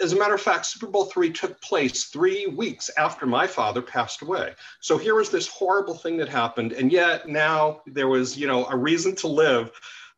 as 0.00 0.12
a 0.12 0.16
matter 0.16 0.34
of 0.34 0.40
fact, 0.40 0.66
Super 0.66 0.86
Bowl 0.86 1.04
three 1.06 1.30
took 1.30 1.60
place 1.60 2.04
three 2.04 2.46
weeks 2.46 2.90
after 2.96 3.26
my 3.26 3.46
father 3.46 3.82
passed 3.82 4.22
away. 4.22 4.54
So 4.80 4.96
here 4.98 5.14
was 5.14 5.30
this 5.30 5.48
horrible 5.48 5.94
thing 5.94 6.16
that 6.18 6.28
happened, 6.28 6.72
and 6.72 6.90
yet 6.92 7.28
now 7.28 7.82
there 7.86 8.08
was, 8.08 8.36
you 8.36 8.46
know, 8.46 8.66
a 8.66 8.76
reason 8.76 9.14
to 9.16 9.28
live 9.28 9.70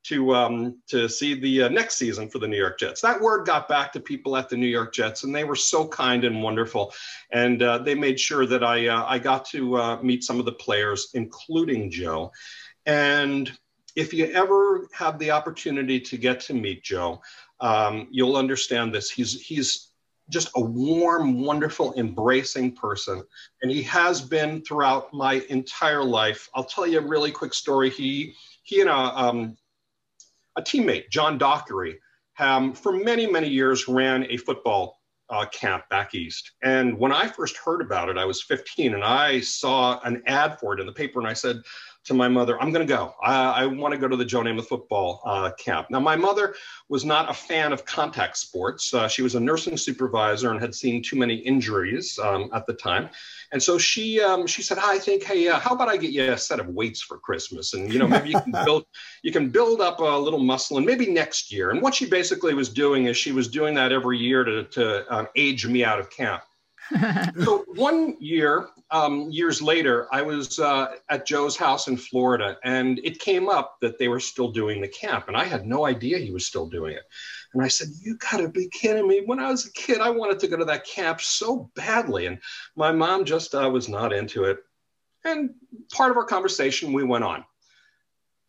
to 0.05 0.35
um, 0.35 0.79
to 0.89 1.09
see 1.09 1.35
the 1.35 1.63
uh, 1.63 1.69
next 1.69 1.97
season 1.97 2.29
for 2.29 2.39
the 2.39 2.49
New 2.49 2.57
York 2.57 2.79
Jets. 2.79 3.01
That 3.01 3.21
word 3.21 3.47
got 3.47 3.69
back 3.69 3.93
to 3.93 4.01
people 4.01 4.37
at 4.37 4.49
the 4.49 4.57
New 4.57 4.67
York 4.69 4.93
Jets, 4.95 5.25
and 5.25 5.35
they 5.35 5.45
were 5.45 5.57
so 5.57 5.87
kind 5.87 6.25
and 6.25 6.43
wonderful, 6.43 6.95
and 7.33 7.63
uh, 7.63 7.79
they 7.79 7.95
made 7.95 8.19
sure 8.19 8.47
that 8.47 8.65
I 8.65 8.89
uh, 8.89 9.05
I 9.07 9.19
got 9.19 9.45
to 9.47 9.77
uh, 9.77 10.03
meet 10.03 10.25
some 10.25 10.39
of 10.39 10.47
the 10.47 10.53
players, 10.53 11.09
including 11.15 11.91
Joe, 11.91 12.33
and. 12.87 13.51
If 13.97 14.15
you 14.15 14.27
ever 14.27 14.87
have 14.93 15.19
the 15.19 15.33
opportunity 15.33 15.99
to 15.99 16.17
get 16.17 16.39
to 16.43 16.55
meet 16.55 16.85
Joe, 16.85 17.21
um, 17.61 18.09
you'll 18.11 18.37
understand 18.37 18.95
this. 18.95 19.11
He's 19.11 19.41
he's 19.41 19.89
just 20.31 20.51
a 20.57 20.61
warm, 20.61 21.41
wonderful, 21.41 21.95
embracing 21.97 22.73
person, 22.73 23.23
and 23.63 23.71
he 23.71 23.83
has 23.85 24.21
been 24.21 24.63
throughout 24.63 25.13
my 25.13 25.45
entire 25.49 26.05
life. 26.05 26.49
I'll 26.55 26.65
tell 26.65 26.87
you 26.87 26.99
a 26.99 27.07
really 27.07 27.33
quick 27.33 27.55
story. 27.55 27.91
He 27.91 28.35
he 28.63 28.81
and 28.81 28.91
a 28.91 28.95
um, 28.95 29.57
a 30.57 30.63
teammate, 30.63 31.11
John 31.11 31.39
Dockery, 31.39 31.99
um, 32.39 32.73
for 32.73 32.93
many 32.93 33.27
many 33.27 33.49
years 33.49 33.89
ran 33.89 34.25
a 34.31 34.37
football 34.37 34.99
uh, 35.31 35.47
camp 35.47 35.89
back 35.89 36.15
east. 36.15 36.53
And 36.63 36.99
when 36.99 37.13
I 37.13 37.29
first 37.29 37.57
heard 37.57 37.81
about 37.81 38.09
it, 38.09 38.17
I 38.17 38.25
was 38.25 38.43
15, 38.43 38.95
and 38.95 39.05
I 39.05 39.41
saw 39.41 40.01
an 40.01 40.23
ad 40.27 40.59
for 40.59 40.75
it 40.75 40.81
in 40.81 40.87
the 40.87 40.93
paper, 40.93 41.19
and 41.19 41.29
I 41.29 41.35
said, 41.35 41.61
to 42.09 42.15
my 42.15 42.29
mother, 42.29 42.61
I'm 42.61 42.73
going 42.73 42.87
to 42.87 42.93
go. 42.93 43.15
I, 43.23 43.63
I 43.63 43.67
want 43.67 43.93
to 43.93 43.99
go 43.99 44.09
to 44.09 44.17
the 44.17 44.25
Joe 44.25 44.41
Namath 44.41 44.67
football 44.67 45.23
uh, 45.25 45.53
camp. 45.53 45.89
Now, 45.91 46.01
my 46.01 46.17
mother 46.17 46.55
was 46.89 47.05
not 47.05 47.31
a 47.31 47.35
fan 47.35 47.73
of 47.73 47.85
contact 47.85 48.37
sports. 48.37 48.93
Uh, 48.93 49.07
she 49.07 49.23
was 49.23 49.35
a 49.35 49.41
nursing 49.41 49.77
supervisor 49.77 50.51
and 50.51 50.61
had 50.61 50.75
seen 50.75 51.03
too 51.03 51.17
many 51.17 51.37
injuries 51.37 52.19
um, 52.19 52.51
at 52.53 52.67
the 52.67 52.75
time. 52.75 53.11
And 53.53 53.63
so 53.63 53.79
she 53.79 54.21
um, 54.21 54.47
she 54.47 54.63
said, 54.63 54.79
I 54.79 54.99
think, 54.99 55.23
hey, 55.23 55.49
uh, 55.49 55.59
how 55.59 55.75
about 55.75 55.89
I 55.89 55.97
get 55.97 56.11
you 56.11 56.33
a 56.33 56.39
set 56.39 56.61
of 56.61 56.69
weights 56.69 57.01
for 57.01 57.19
Christmas? 57.19 57.75
And 57.75 57.93
you 57.93 57.99
know, 57.99 58.09
maybe 58.09 58.31
you 58.31 58.41
can 58.41 58.53
build 58.65 58.85
you 59.23 59.33
can 59.33 59.49
build 59.51 59.81
up 59.81 60.01
a 60.01 60.19
little 60.19 60.39
muscle, 60.41 60.77
and 60.77 60.85
maybe 60.87 61.07
next 61.07 61.53
year. 61.53 61.71
And 61.71 61.81
what 61.81 61.95
she 61.95 62.07
basically 62.07 62.55
was 62.55 62.69
doing 62.69 63.07
is 63.07 63.17
she 63.17 63.33
was 63.33 63.49
doing 63.49 63.75
that 63.75 63.93
every 63.93 64.19
year 64.19 64.45
to 64.45 64.65
to 64.65 65.15
um, 65.15 65.29
age 65.37 65.67
me 65.67 65.85
out 65.85 65.99
of 65.99 66.11
camp. 66.11 66.43
So 67.43 67.65
one 67.75 68.17
year, 68.19 68.69
um, 68.91 69.31
years 69.31 69.61
later, 69.61 70.07
I 70.13 70.23
was 70.23 70.59
uh, 70.59 70.95
at 71.11 71.27
Joe's 71.27 71.57
house 71.57 71.89
in 71.89 71.97
Florida, 71.97 72.57
and 72.65 72.99
it 73.05 73.19
came 73.19 73.49
up 73.49 73.77
that 73.83 73.99
they 73.99 74.09
were 74.09 74.21
still 74.21 74.51
doing 74.51 74.81
the 74.81 74.89
camp, 74.89 75.29
and 75.29 75.37
I 75.37 75.45
had 75.45 75.67
no 75.67 75.87
idea 75.87 76.19
he 76.19 76.31
was 76.31 76.47
still 76.47 76.67
doing 76.67 76.95
it. 76.95 77.05
And 77.53 77.63
I 77.63 77.69
said, 77.69 77.89
"You 78.01 78.17
gotta 78.17 78.49
be 78.49 78.69
kidding 78.69 79.07
me! 79.07 79.23
When 79.25 79.39
I 79.39 79.51
was 79.51 79.67
a 79.67 79.73
kid, 79.73 80.01
I 80.01 80.11
wanted 80.11 80.39
to 80.41 80.49
go 80.49 80.57
to 80.57 80.65
that 80.67 80.87
camp 80.87 81.21
so 81.21 81.71
badly, 81.75 82.27
and 82.27 82.39
my 82.77 82.93
mom 82.93 83.25
just 83.25 83.55
uh, 83.55 83.69
was 83.71 83.89
not 83.89 84.13
into 84.13 84.45
it." 84.45 84.59
And 85.25 85.51
part 85.93 86.11
of 86.11 86.17
our 86.17 86.25
conversation, 86.25 86.93
we 86.93 87.05
went 87.05 87.25
on. 87.25 87.45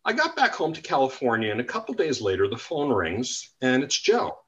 I 0.04 0.12
got 0.14 0.36
back 0.36 0.54
home 0.54 0.72
to 0.72 0.80
California, 0.80 1.50
and 1.50 1.60
a 1.60 1.64
couple 1.64 1.94
days 1.94 2.20
later, 2.22 2.48
the 2.48 2.56
phone 2.56 2.90
rings, 2.90 3.50
and 3.60 3.82
it's 3.82 3.98
Joe. 3.98 4.38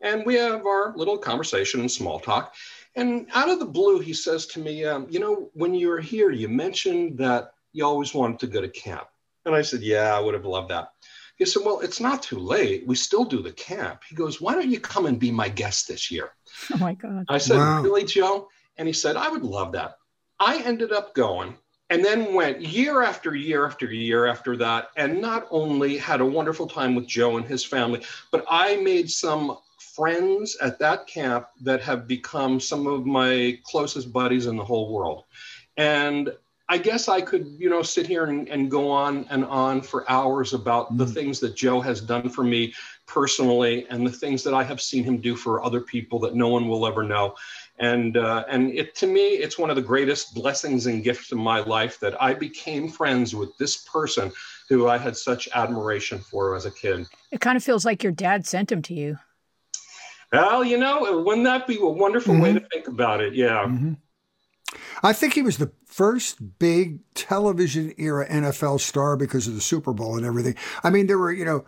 And 0.00 0.24
we 0.24 0.34
have 0.34 0.64
our 0.66 0.94
little 0.96 1.18
conversation 1.18 1.80
and 1.80 1.90
small 1.90 2.20
talk. 2.20 2.54
And 2.98 3.28
out 3.32 3.48
of 3.48 3.60
the 3.60 3.64
blue, 3.64 4.00
he 4.00 4.12
says 4.12 4.46
to 4.48 4.58
me, 4.58 4.84
um, 4.84 5.06
You 5.08 5.20
know, 5.20 5.50
when 5.54 5.72
you 5.72 5.86
were 5.86 6.00
here, 6.00 6.30
you 6.30 6.48
mentioned 6.48 7.16
that 7.18 7.52
you 7.72 7.84
always 7.84 8.12
wanted 8.12 8.40
to 8.40 8.48
go 8.48 8.60
to 8.60 8.68
camp. 8.68 9.06
And 9.46 9.54
I 9.54 9.62
said, 9.62 9.82
Yeah, 9.82 10.16
I 10.16 10.18
would 10.18 10.34
have 10.34 10.44
loved 10.44 10.70
that. 10.70 10.88
He 11.36 11.44
said, 11.44 11.62
Well, 11.64 11.78
it's 11.78 12.00
not 12.00 12.24
too 12.24 12.40
late. 12.40 12.88
We 12.88 12.96
still 12.96 13.24
do 13.24 13.40
the 13.40 13.52
camp. 13.52 14.02
He 14.08 14.16
goes, 14.16 14.40
Why 14.40 14.54
don't 14.54 14.68
you 14.68 14.80
come 14.80 15.06
and 15.06 15.20
be 15.20 15.30
my 15.30 15.48
guest 15.48 15.86
this 15.86 16.10
year? 16.10 16.30
Oh 16.74 16.78
my 16.78 16.94
God. 16.94 17.24
I 17.28 17.38
said, 17.38 17.58
wow. 17.58 17.82
Really, 17.82 18.04
Joe? 18.04 18.48
And 18.76 18.88
he 18.88 18.92
said, 18.92 19.16
I 19.16 19.28
would 19.28 19.44
love 19.44 19.72
that. 19.72 19.96
I 20.40 20.60
ended 20.62 20.92
up 20.92 21.14
going 21.14 21.56
and 21.90 22.04
then 22.04 22.34
went 22.34 22.60
year 22.60 23.02
after 23.02 23.34
year 23.34 23.64
after 23.64 23.86
year 23.86 24.26
after 24.26 24.56
that. 24.56 24.88
And 24.96 25.20
not 25.20 25.46
only 25.50 25.96
had 25.96 26.20
a 26.20 26.26
wonderful 26.26 26.66
time 26.66 26.94
with 26.94 27.06
Joe 27.06 27.36
and 27.36 27.46
his 27.46 27.64
family, 27.64 28.02
but 28.32 28.44
I 28.50 28.76
made 28.76 29.10
some 29.10 29.56
friends 29.98 30.56
at 30.62 30.78
that 30.78 31.08
camp 31.08 31.48
that 31.60 31.80
have 31.82 32.06
become 32.06 32.60
some 32.60 32.86
of 32.86 33.04
my 33.04 33.58
closest 33.64 34.12
buddies 34.12 34.46
in 34.46 34.56
the 34.56 34.64
whole 34.64 34.92
world. 34.94 35.24
And 35.76 36.30
I 36.68 36.78
guess 36.78 37.08
I 37.08 37.20
could, 37.20 37.46
you 37.58 37.68
know, 37.68 37.82
sit 37.82 38.06
here 38.06 38.26
and, 38.26 38.48
and 38.48 38.70
go 38.70 38.90
on 38.90 39.26
and 39.28 39.44
on 39.46 39.80
for 39.80 40.08
hours 40.08 40.52
about 40.52 40.92
mm. 40.92 40.98
the 40.98 41.06
things 41.06 41.40
that 41.40 41.56
Joe 41.56 41.80
has 41.80 42.00
done 42.00 42.28
for 42.28 42.44
me 42.44 42.74
personally 43.06 43.86
and 43.90 44.06
the 44.06 44.12
things 44.12 44.44
that 44.44 44.54
I 44.54 44.62
have 44.62 44.80
seen 44.80 45.02
him 45.02 45.18
do 45.18 45.34
for 45.34 45.64
other 45.64 45.80
people 45.80 46.20
that 46.20 46.36
no 46.36 46.48
one 46.48 46.68
will 46.68 46.86
ever 46.86 47.02
know. 47.02 47.34
And 47.80 48.16
uh, 48.16 48.44
and 48.48 48.72
it 48.74 48.94
to 48.96 49.06
me, 49.06 49.28
it's 49.28 49.58
one 49.58 49.70
of 49.70 49.76
the 49.76 49.82
greatest 49.82 50.34
blessings 50.34 50.86
and 50.86 51.02
gifts 51.02 51.32
in 51.32 51.38
my 51.38 51.60
life 51.60 51.98
that 52.00 52.20
I 52.22 52.34
became 52.34 52.88
friends 52.88 53.34
with 53.34 53.56
this 53.56 53.78
person 53.78 54.30
who 54.68 54.88
I 54.88 54.98
had 54.98 55.16
such 55.16 55.48
admiration 55.54 56.18
for 56.18 56.54
as 56.54 56.66
a 56.66 56.70
kid. 56.70 57.06
It 57.32 57.40
kind 57.40 57.56
of 57.56 57.64
feels 57.64 57.84
like 57.84 58.02
your 58.02 58.12
dad 58.12 58.46
sent 58.46 58.70
him 58.70 58.82
to 58.82 58.94
you. 58.94 59.18
Well, 60.32 60.64
you 60.64 60.76
know, 60.76 61.22
wouldn't 61.22 61.44
that 61.44 61.66
be 61.66 61.78
a 61.78 61.86
wonderful 61.86 62.34
mm-hmm. 62.34 62.42
way 62.42 62.52
to 62.54 62.60
think 62.60 62.88
about 62.88 63.20
it? 63.20 63.34
Yeah. 63.34 63.64
Mm-hmm. 63.66 63.94
I 65.02 65.12
think 65.12 65.34
he 65.34 65.42
was 65.42 65.58
the 65.58 65.72
first 65.86 66.58
big 66.58 67.00
television 67.14 67.94
era 67.96 68.28
NFL 68.28 68.80
star 68.80 69.16
because 69.16 69.46
of 69.46 69.54
the 69.54 69.60
Super 69.60 69.92
Bowl 69.92 70.16
and 70.16 70.26
everything. 70.26 70.56
I 70.84 70.90
mean, 70.90 71.06
there 71.06 71.18
were, 71.18 71.32
you 71.32 71.44
know, 71.44 71.64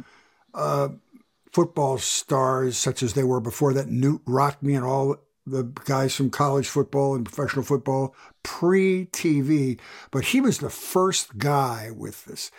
uh, 0.52 0.88
football 1.52 1.98
stars 1.98 2.76
such 2.76 3.02
as 3.02 3.14
they 3.14 3.24
were 3.24 3.40
before 3.40 3.72
that, 3.74 3.88
Knute 3.88 4.20
Rockne 4.26 4.76
and 4.76 4.84
all 4.84 5.16
the 5.46 5.64
guys 5.84 6.14
from 6.14 6.30
college 6.30 6.68
football 6.68 7.14
and 7.14 7.24
professional 7.24 7.64
football 7.64 8.14
pre 8.42 9.06
TV. 9.06 9.78
But 10.10 10.26
he 10.26 10.40
was 10.40 10.58
the 10.58 10.70
first 10.70 11.38
guy 11.38 11.90
with 11.94 12.24
this 12.26 12.50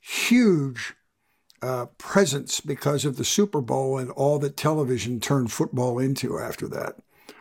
huge 0.00 0.94
uh, 1.62 1.86
presence 1.98 2.60
because 2.60 3.04
of 3.04 3.16
the 3.16 3.24
Super 3.24 3.60
Bowl 3.60 3.98
and 3.98 4.10
all 4.12 4.38
that 4.38 4.56
television 4.56 5.20
turned 5.20 5.52
football 5.52 5.98
into 5.98 6.38
after 6.38 6.66
that. 6.68 6.96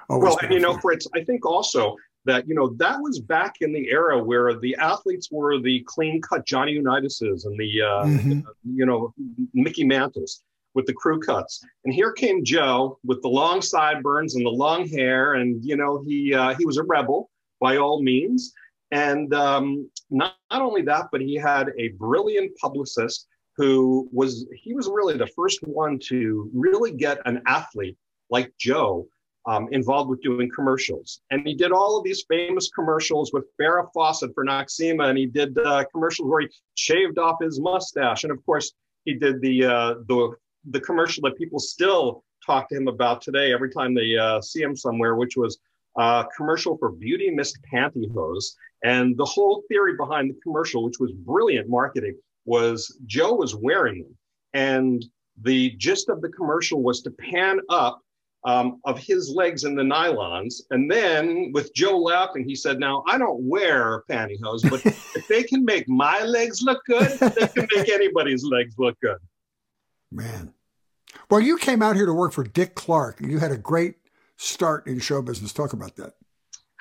Always 0.10 0.36
well, 0.36 0.40
and 0.42 0.54
you 0.54 0.60
know, 0.60 0.78
Fritz, 0.80 1.08
I 1.16 1.24
think 1.24 1.46
also 1.46 1.96
that 2.26 2.48
you 2.48 2.56
know 2.56 2.74
that 2.78 3.00
was 3.00 3.20
back 3.20 3.56
in 3.62 3.72
the 3.72 3.90
era 3.90 4.22
where 4.22 4.60
the 4.60 4.76
athletes 4.76 5.30
were 5.32 5.60
the 5.60 5.84
clean 5.88 6.22
cut 6.22 6.46
Johnny 6.46 6.78
Unitas's 6.78 7.46
and 7.46 7.60
the 7.60 7.82
uh, 7.82 8.06
mm-hmm. 8.06 8.40
you 8.76 8.86
know 8.86 9.14
Mickey 9.54 9.84
Mantles 9.84 10.44
with 10.74 10.86
the 10.86 10.94
crew 10.94 11.20
cuts, 11.20 11.64
and 11.86 11.94
here 11.94 12.12
came 12.12 12.44
Joe 12.44 13.00
with 13.06 13.22
the 13.22 13.30
long 13.30 13.62
sideburns 13.62 14.36
and 14.36 14.46
the 14.46 14.52
long 14.52 14.88
hair, 14.88 15.36
and 15.36 15.64
you 15.64 15.78
know 15.78 16.04
he 16.06 16.34
uh, 16.34 16.56
he 16.56 16.66
was 16.66 16.78
a 16.78 16.84
rebel 16.84 17.30
by 17.62 17.78
all 17.78 18.02
means, 18.02 18.54
and 18.92 19.34
um, 19.34 19.90
not, 20.10 20.36
not 20.52 20.62
only 20.62 20.82
that, 20.84 21.08
but 21.12 21.22
he 21.22 21.36
had 21.36 21.72
a 21.78 21.90
brilliant 21.90 22.56
publicist 22.58 23.28
who 23.60 24.08
was 24.14 24.48
he 24.56 24.74
was 24.74 24.88
really 24.88 25.18
the 25.18 25.28
first 25.28 25.60
one 25.64 26.00
to 26.00 26.50
really 26.54 26.94
get 26.94 27.18
an 27.26 27.42
athlete 27.46 27.98
like 28.30 28.54
Joe 28.58 29.06
um, 29.46 29.68
involved 29.72 30.10
with 30.10 30.22
doing 30.22 30.50
commercials. 30.50 31.20
And 31.30 31.46
he 31.46 31.56
did 31.56 31.74
all 31.74 31.98
of 31.98 32.06
these 32.06 32.24
famous 32.30 32.70
commercials 32.70 33.34
with 33.34 33.44
Farrah 33.60 33.90
Fawcett 33.94 34.32
for 34.34 34.46
Noxzema, 34.46 35.10
and 35.10 35.18
he 35.18 35.26
did 35.26 35.58
uh, 35.58 35.84
commercials 35.92 36.30
where 36.30 36.42
he 36.42 36.48
shaved 36.76 37.18
off 37.18 37.36
his 37.42 37.60
mustache. 37.60 38.24
And 38.24 38.32
of 38.32 38.44
course, 38.46 38.72
he 39.04 39.16
did 39.16 39.42
the 39.42 39.66
uh, 39.66 39.94
the 40.08 40.36
the 40.72 40.80
commercial 40.80 41.24
that 41.24 41.38
people 41.38 41.60
still 41.60 42.24
talk 42.46 42.70
to 42.70 42.78
him 42.78 42.88
about 42.88 43.22
today 43.22 43.52
every 43.52 43.72
time 43.72 43.94
they 43.94 44.16
uh, 44.16 44.40
see 44.40 44.62
him 44.62 44.76
somewhere, 44.76 45.16
which 45.16 45.36
was 45.36 45.60
a 45.98 46.26
commercial 46.38 46.78
for 46.78 46.92
Beauty 46.92 47.30
Mist 47.30 47.58
pantyhose. 47.74 48.56
And 48.86 49.18
the 49.18 49.26
whole 49.26 49.64
theory 49.68 49.98
behind 49.98 50.30
the 50.30 50.40
commercial, 50.42 50.82
which 50.86 51.00
was 51.00 51.12
brilliant 51.12 51.68
marketing, 51.68 52.18
was 52.50 52.98
Joe 53.06 53.34
was 53.36 53.56
wearing 53.56 54.02
them. 54.04 54.18
And 54.54 55.06
the 55.42 55.72
gist 55.78 56.10
of 56.10 56.22
the 56.22 56.30
commercial 56.30 56.82
was 56.82 57.02
to 57.04 57.12
pan 57.12 57.60
up 57.70 58.02
um, 58.44 58.80
of 58.86 58.98
his 58.98 59.30
legs 59.30 59.64
in 59.64 59.76
the 59.76 59.84
nylons. 59.84 60.62
And 60.72 60.90
then 60.90 61.52
with 61.54 61.74
Joe 61.76 61.98
laughing, 61.98 62.44
he 62.48 62.56
said, 62.56 62.80
Now, 62.80 63.04
I 63.08 63.18
don't 63.18 63.42
wear 63.42 64.04
pantyhose, 64.10 64.68
but 64.70 64.84
if 65.16 65.28
they 65.28 65.44
can 65.44 65.64
make 65.64 65.88
my 65.88 66.24
legs 66.24 66.62
look 66.62 66.84
good, 66.86 67.12
they 67.20 67.48
can 67.48 67.68
make 67.76 67.90
anybody's 67.90 68.44
legs 68.44 68.76
look 68.78 69.00
good. 69.02 69.18
Man. 70.12 70.54
Well, 71.30 71.42
you 71.42 71.58
came 71.58 71.84
out 71.84 71.96
here 71.96 72.08
to 72.08 72.14
work 72.14 72.34
for 72.34 72.44
Dick 72.44 72.74
Clark. 72.74 73.20
and 73.20 73.32
You 73.32 73.38
had 73.38 73.52
a 73.52 73.58
great 73.58 73.96
start 74.38 74.88
in 74.88 75.00
show 75.00 75.22
business. 75.22 75.54
Talk 75.54 75.74
about 75.74 75.96
that. 75.98 76.14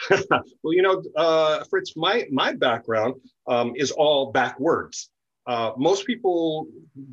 well, 0.62 0.72
you 0.72 0.80
know, 0.82 1.02
uh, 1.16 1.64
Fritz, 1.64 1.94
my, 1.96 2.26
my 2.30 2.54
background 2.54 3.14
um, 3.46 3.74
is 3.76 3.90
all 3.90 4.32
backwards. 4.32 5.10
Uh, 5.48 5.72
most 5.78 6.06
people 6.06 6.66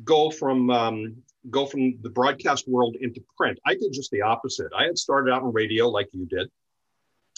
go 0.04 0.30
from 0.30 0.68
um, 0.70 1.16
go 1.48 1.64
from 1.64 1.98
the 2.02 2.10
broadcast 2.10 2.68
world 2.68 2.94
into 3.00 3.24
print. 3.34 3.58
I 3.64 3.74
did 3.74 3.94
just 3.94 4.10
the 4.10 4.20
opposite. 4.20 4.70
I 4.76 4.84
had 4.84 4.98
started 4.98 5.32
out 5.32 5.42
in 5.42 5.52
radio 5.52 5.88
like 5.88 6.08
you 6.12 6.26
did, 6.26 6.50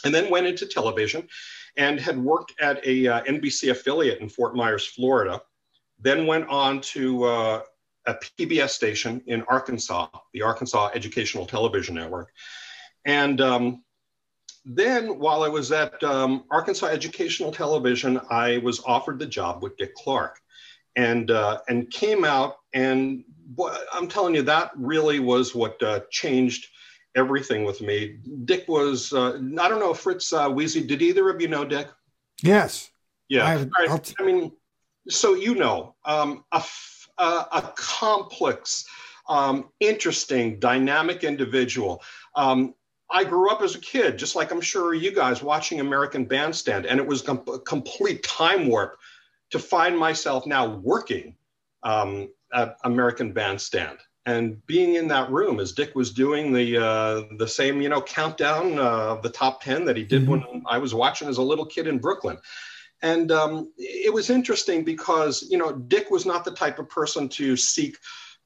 and 0.04 0.12
then 0.12 0.28
went 0.28 0.48
into 0.48 0.66
television, 0.66 1.28
and 1.76 2.00
had 2.00 2.18
worked 2.18 2.52
at 2.60 2.84
a 2.84 3.06
uh, 3.06 3.22
NBC 3.22 3.70
affiliate 3.70 4.20
in 4.20 4.28
Fort 4.28 4.56
Myers, 4.56 4.86
Florida. 4.86 5.40
Then 6.00 6.26
went 6.26 6.48
on 6.48 6.80
to 6.80 7.24
uh, 7.24 7.62
a 8.06 8.14
PBS 8.14 8.70
station 8.70 9.22
in 9.26 9.42
Arkansas, 9.42 10.08
the 10.32 10.42
Arkansas 10.42 10.90
Educational 10.94 11.46
Television 11.46 11.94
Network, 11.94 12.32
and 13.04 13.40
um, 13.40 13.84
then 14.64 15.20
while 15.20 15.44
I 15.44 15.48
was 15.48 15.70
at 15.70 16.02
um, 16.02 16.42
Arkansas 16.50 16.86
Educational 16.86 17.52
Television, 17.52 18.20
I 18.30 18.58
was 18.58 18.82
offered 18.84 19.20
the 19.20 19.26
job 19.26 19.62
with 19.62 19.76
Dick 19.76 19.94
Clark 19.94 20.40
and 20.96 21.30
uh, 21.30 21.58
and 21.68 21.90
came 21.90 22.24
out 22.24 22.56
and 22.72 23.24
boy, 23.48 23.74
I'm 23.92 24.08
telling 24.08 24.34
you 24.34 24.42
that 24.42 24.72
really 24.76 25.20
was 25.20 25.54
what 25.54 25.82
uh, 25.82 26.00
changed 26.10 26.66
everything 27.16 27.64
with 27.64 27.80
me. 27.80 28.18
Dick 28.44 28.66
was 28.68 29.12
uh, 29.12 29.40
I 29.60 29.68
don't 29.68 29.80
know 29.80 29.94
Fritz 29.94 30.32
uh, 30.32 30.48
Weezy. 30.48 30.86
Did 30.86 31.02
either 31.02 31.28
of 31.30 31.40
you 31.40 31.48
know 31.48 31.64
Dick? 31.64 31.88
Yes. 32.42 32.90
Yeah. 33.28 33.66
I, 33.78 34.00
I 34.18 34.22
mean, 34.24 34.52
so 35.08 35.34
you 35.34 35.54
know, 35.54 35.94
um, 36.04 36.44
a 37.18 37.72
complex, 37.76 38.84
um, 39.28 39.68
interesting, 39.80 40.58
dynamic 40.58 41.24
individual. 41.24 42.02
Um, 42.34 42.74
I 43.10 43.24
grew 43.24 43.50
up 43.50 43.62
as 43.62 43.74
a 43.74 43.80
kid, 43.80 44.18
just 44.18 44.36
like 44.36 44.50
I'm 44.50 44.60
sure 44.60 44.92
you 44.92 45.12
guys 45.12 45.42
watching 45.42 45.80
American 45.80 46.26
Bandstand, 46.26 46.84
and 46.84 47.00
it 47.00 47.06
was 47.06 47.26
a 47.26 47.36
complete 47.36 48.22
time 48.22 48.68
warp 48.68 48.98
to 49.50 49.58
find 49.58 49.98
myself 49.98 50.46
now 50.46 50.76
working 50.76 51.36
um, 51.82 52.28
at 52.52 52.76
American 52.84 53.32
Bandstand 53.32 53.98
and 54.28 54.64
being 54.66 54.96
in 54.96 55.08
that 55.08 55.30
room 55.30 55.58
as 55.58 55.72
Dick 55.72 55.94
was 55.94 56.12
doing 56.12 56.52
the 56.52 56.76
uh, 56.76 57.22
the 57.38 57.48
same 57.48 57.80
you 57.80 57.88
know 57.88 58.02
countdown 58.02 58.78
uh, 58.78 59.14
of 59.14 59.22
the 59.22 59.30
top 59.30 59.62
ten 59.62 59.86
that 59.86 59.96
he 59.96 60.04
did 60.04 60.22
mm-hmm. 60.22 60.30
when 60.52 60.62
I 60.68 60.78
was 60.78 60.94
watching 60.94 61.28
as 61.28 61.38
a 61.38 61.42
little 61.42 61.64
kid 61.64 61.86
in 61.86 61.98
Brooklyn. 61.98 62.38
And 63.00 63.30
um, 63.30 63.72
it 63.78 64.12
was 64.12 64.28
interesting 64.28 64.84
because 64.84 65.46
you 65.48 65.56
know 65.56 65.72
Dick 65.72 66.10
was 66.10 66.26
not 66.26 66.44
the 66.44 66.50
type 66.50 66.78
of 66.78 66.90
person 66.90 67.28
to 67.30 67.56
seek 67.56 67.96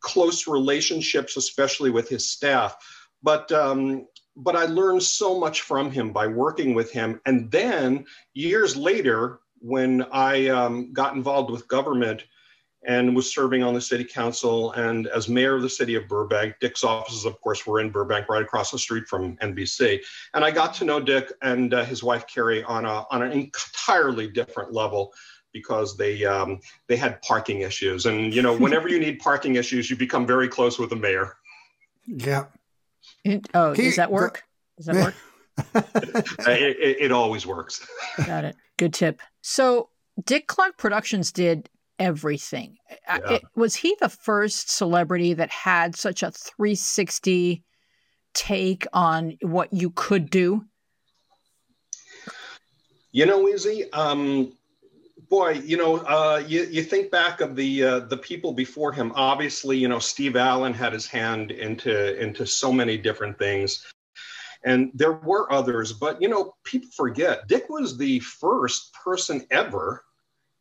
close 0.00 0.46
relationships, 0.46 1.36
especially 1.36 1.90
with 1.90 2.08
his 2.08 2.30
staff. 2.30 2.76
But 3.22 3.50
um, 3.50 4.06
but 4.36 4.54
I 4.54 4.66
learned 4.66 5.02
so 5.02 5.38
much 5.38 5.62
from 5.62 5.90
him 5.90 6.12
by 6.12 6.28
working 6.28 6.74
with 6.74 6.92
him. 6.92 7.20
And 7.26 7.50
then 7.50 8.06
years 8.34 8.76
later, 8.76 9.40
when 9.62 10.02
I 10.12 10.48
um, 10.48 10.92
got 10.92 11.14
involved 11.14 11.50
with 11.50 11.68
government 11.68 12.24
and 12.84 13.14
was 13.14 13.32
serving 13.32 13.62
on 13.62 13.74
the 13.74 13.80
city 13.80 14.04
council 14.04 14.72
and 14.72 15.06
as 15.08 15.28
mayor 15.28 15.54
of 15.54 15.62
the 15.62 15.68
city 15.70 15.94
of 15.94 16.08
Burbank. 16.08 16.56
Dick's 16.60 16.82
offices, 16.82 17.24
of 17.24 17.40
course, 17.40 17.66
were 17.66 17.80
in 17.80 17.90
Burbank, 17.90 18.28
right 18.28 18.42
across 18.42 18.70
the 18.70 18.78
street 18.78 19.06
from 19.06 19.36
NBC. 19.36 20.00
And 20.34 20.44
I 20.44 20.50
got 20.50 20.74
to 20.74 20.84
know 20.84 21.00
Dick 21.00 21.32
and 21.42 21.72
uh, 21.72 21.84
his 21.84 22.02
wife 22.02 22.26
Carrie 22.26 22.64
on 22.64 22.84
a 22.84 23.04
on 23.10 23.22
an 23.22 23.32
entirely 23.32 24.28
different 24.28 24.72
level 24.72 25.12
because 25.52 25.96
they 25.96 26.24
um, 26.24 26.60
they 26.88 26.96
had 26.96 27.22
parking 27.22 27.60
issues. 27.60 28.06
And 28.06 28.34
you 28.34 28.42
know, 28.42 28.56
whenever 28.56 28.88
you 28.88 28.98
need 28.98 29.20
parking 29.20 29.54
issues, 29.54 29.88
you 29.88 29.96
become 29.96 30.26
very 30.26 30.48
close 30.48 30.78
with 30.78 30.90
the 30.90 30.96
mayor. 30.96 31.36
Yeah. 32.06 32.46
It, 33.24 33.46
oh, 33.54 33.72
he, 33.72 33.84
does 33.84 33.96
that 33.96 34.10
work? 34.10 34.42
Does 34.76 34.86
that 34.86 34.96
work? 34.96 35.14
it, 36.48 36.76
it, 36.80 36.96
it 37.00 37.12
always 37.12 37.46
works. 37.46 37.86
Got 38.26 38.44
it. 38.44 38.56
Good 38.76 38.94
tip. 38.94 39.20
So 39.42 39.90
Dick 40.24 40.46
Clark 40.46 40.78
Productions 40.78 41.32
did 41.32 41.68
everything. 41.98 42.78
Yeah. 43.06 43.32
It, 43.32 43.42
was 43.54 43.76
he 43.76 43.96
the 44.00 44.08
first 44.08 44.70
celebrity 44.70 45.34
that 45.34 45.50
had 45.50 45.94
such 45.94 46.22
a 46.22 46.30
360 46.30 47.62
take 48.34 48.86
on 48.92 49.36
what 49.42 49.72
you 49.72 49.90
could 49.90 50.30
do? 50.30 50.64
You 53.12 53.26
know, 53.26 53.46
Izzy, 53.46 53.92
um, 53.92 54.54
boy, 55.28 55.60
you 55.64 55.76
know, 55.76 55.98
uh, 55.98 56.42
you, 56.46 56.64
you 56.64 56.82
think 56.82 57.10
back 57.10 57.40
of 57.40 57.56
the 57.56 57.84
uh, 57.84 58.00
the 58.00 58.16
people 58.16 58.52
before 58.52 58.90
him. 58.90 59.12
Obviously, 59.14 59.76
you 59.76 59.88
know, 59.88 59.98
Steve 59.98 60.34
Allen 60.36 60.72
had 60.72 60.94
his 60.94 61.06
hand 61.06 61.50
into 61.50 62.18
into 62.18 62.46
so 62.46 62.72
many 62.72 62.96
different 62.96 63.38
things. 63.38 63.84
And 64.64 64.90
there 64.94 65.12
were 65.12 65.52
others, 65.52 65.92
but 65.92 66.20
you 66.20 66.28
know, 66.28 66.54
people 66.64 66.90
forget 66.94 67.48
Dick 67.48 67.68
was 67.68 67.96
the 67.96 68.20
first 68.20 68.92
person 68.94 69.46
ever. 69.50 70.04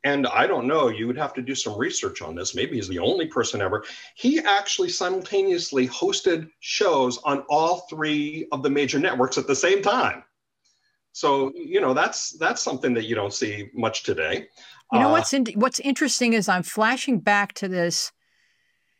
And 0.03 0.25
I 0.25 0.47
don't 0.47 0.65
know, 0.65 0.87
you 0.87 1.05
would 1.05 1.17
have 1.17 1.33
to 1.35 1.43
do 1.43 1.53
some 1.53 1.77
research 1.77 2.23
on 2.23 2.33
this. 2.33 2.55
Maybe 2.55 2.75
he's 2.75 2.87
the 2.87 2.97
only 2.97 3.27
person 3.27 3.61
ever. 3.61 3.83
He 4.15 4.39
actually 4.39 4.89
simultaneously 4.89 5.87
hosted 5.87 6.49
shows 6.59 7.19
on 7.19 7.43
all 7.49 7.81
three 7.89 8.47
of 8.51 8.63
the 8.63 8.69
major 8.69 8.97
networks 8.97 9.37
at 9.37 9.45
the 9.45 9.55
same 9.55 9.83
time. 9.83 10.23
So, 11.13 11.51
you 11.53 11.81
know, 11.81 11.93
that's 11.93 12.31
that's 12.31 12.61
something 12.61 12.93
that 12.95 13.05
you 13.05 13.15
don't 13.15 13.33
see 13.33 13.69
much 13.73 14.03
today. 14.03 14.47
You 14.91 14.99
know 14.99 15.09
uh, 15.09 15.11
what's 15.11 15.33
in, 15.33 15.45
what's 15.55 15.79
interesting 15.79 16.33
is 16.33 16.49
I'm 16.49 16.63
flashing 16.63 17.19
back 17.19 17.53
to 17.53 17.67
this 17.67 18.11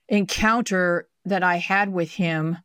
encounter 0.07 1.07
that 1.25 1.43
I 1.43 1.57
had 1.57 1.89
with 1.89 2.11
him 2.11 2.57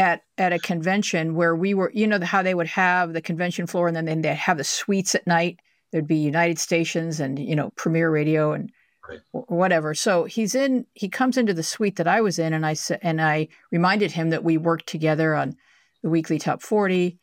at 0.00 0.22
at 0.38 0.52
a 0.52 0.58
convention 0.58 1.34
where 1.34 1.54
we 1.54 1.74
were, 1.74 1.92
you 1.94 2.06
know, 2.06 2.18
how 2.22 2.42
they 2.42 2.54
would 2.54 2.66
have 2.66 3.12
the 3.12 3.20
convention 3.20 3.66
floor 3.66 3.86
and 3.86 3.96
then 3.96 4.22
they'd 4.22 4.34
have 4.34 4.56
the 4.56 4.64
suites 4.64 5.14
at 5.14 5.26
night. 5.26 5.60
There'd 5.92 6.06
be 6.06 6.16
United 6.16 6.58
Stations 6.58 7.20
and 7.20 7.38
you 7.38 7.54
know 7.54 7.70
Premier 7.76 8.10
Radio 8.10 8.52
and 8.52 8.72
Right. 9.08 9.20
whatever. 9.32 9.92
So 9.92 10.24
he's 10.24 10.54
in. 10.54 10.86
He 10.94 11.08
comes 11.08 11.36
into 11.36 11.52
the 11.52 11.64
suite 11.64 11.96
that 11.96 12.06
I 12.06 12.20
was 12.20 12.38
in, 12.38 12.52
and 12.52 12.64
I 12.64 12.74
said, 12.74 13.00
and 13.02 13.20
I 13.20 13.48
reminded 13.72 14.12
him 14.12 14.30
that 14.30 14.44
we 14.44 14.56
worked 14.56 14.86
together 14.86 15.34
on 15.34 15.56
the 16.02 16.10
weekly 16.10 16.38
top 16.38 16.62
forty, 16.62 17.18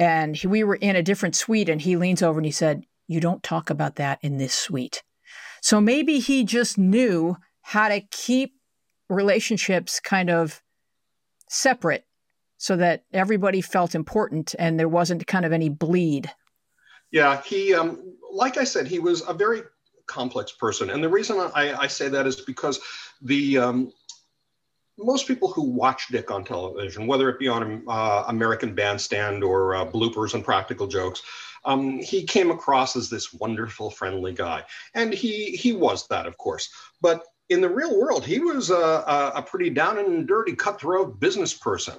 and 0.00 0.34
he, 0.34 0.48
we 0.48 0.64
were 0.64 0.74
in 0.74 0.96
a 0.96 1.02
different 1.02 1.36
suite. 1.36 1.68
And 1.68 1.80
he 1.80 1.96
leans 1.96 2.20
over 2.20 2.38
and 2.40 2.46
he 2.46 2.50
said, 2.50 2.84
"You 3.06 3.20
don't 3.20 3.42
talk 3.44 3.70
about 3.70 3.94
that 3.96 4.18
in 4.22 4.38
this 4.38 4.54
suite." 4.54 5.04
So 5.62 5.80
maybe 5.80 6.18
he 6.18 6.42
just 6.42 6.78
knew 6.78 7.36
how 7.62 7.88
to 7.88 8.00
keep 8.10 8.54
relationships 9.08 10.00
kind 10.00 10.30
of 10.30 10.62
separate 11.48 12.04
so 12.56 12.76
that 12.76 13.04
everybody 13.12 13.60
felt 13.60 13.94
important 13.94 14.54
and 14.58 14.78
there 14.78 14.88
wasn't 14.88 15.26
kind 15.26 15.44
of 15.44 15.52
any 15.52 15.68
bleed. 15.68 16.30
Yeah, 17.10 17.40
he, 17.42 17.74
um, 17.74 18.16
like 18.32 18.56
I 18.56 18.64
said, 18.64 18.86
he 18.86 18.98
was 18.98 19.26
a 19.28 19.32
very 19.32 19.62
complex 20.06 20.52
person. 20.52 20.90
And 20.90 21.02
the 21.02 21.08
reason 21.08 21.38
I, 21.54 21.74
I 21.78 21.86
say 21.86 22.08
that 22.08 22.26
is 22.26 22.40
because 22.40 22.80
the, 23.22 23.58
um, 23.58 23.92
most 24.98 25.28
people 25.28 25.52
who 25.52 25.62
watch 25.62 26.08
Dick 26.08 26.30
on 26.30 26.44
television, 26.44 27.06
whether 27.06 27.28
it 27.28 27.38
be 27.38 27.48
on 27.48 27.84
uh, 27.86 28.24
American 28.26 28.74
Bandstand 28.74 29.44
or 29.44 29.76
uh, 29.76 29.86
bloopers 29.86 30.34
and 30.34 30.44
practical 30.44 30.86
jokes, 30.86 31.22
um, 31.64 32.00
he 32.00 32.24
came 32.24 32.50
across 32.50 32.96
as 32.96 33.08
this 33.08 33.32
wonderful, 33.32 33.90
friendly 33.90 34.32
guy, 34.32 34.64
and 34.94 35.12
he 35.12 35.50
he 35.50 35.72
was 35.72 36.06
that, 36.08 36.26
of 36.26 36.36
course. 36.36 36.68
But 37.00 37.24
in 37.48 37.60
the 37.60 37.68
real 37.68 37.98
world, 37.98 38.24
he 38.24 38.40
was 38.40 38.70
a, 38.70 38.74
a, 38.74 39.32
a 39.36 39.42
pretty 39.42 39.70
down 39.70 39.98
and 39.98 40.26
dirty, 40.26 40.54
cutthroat 40.54 41.18
business 41.18 41.54
person. 41.54 41.94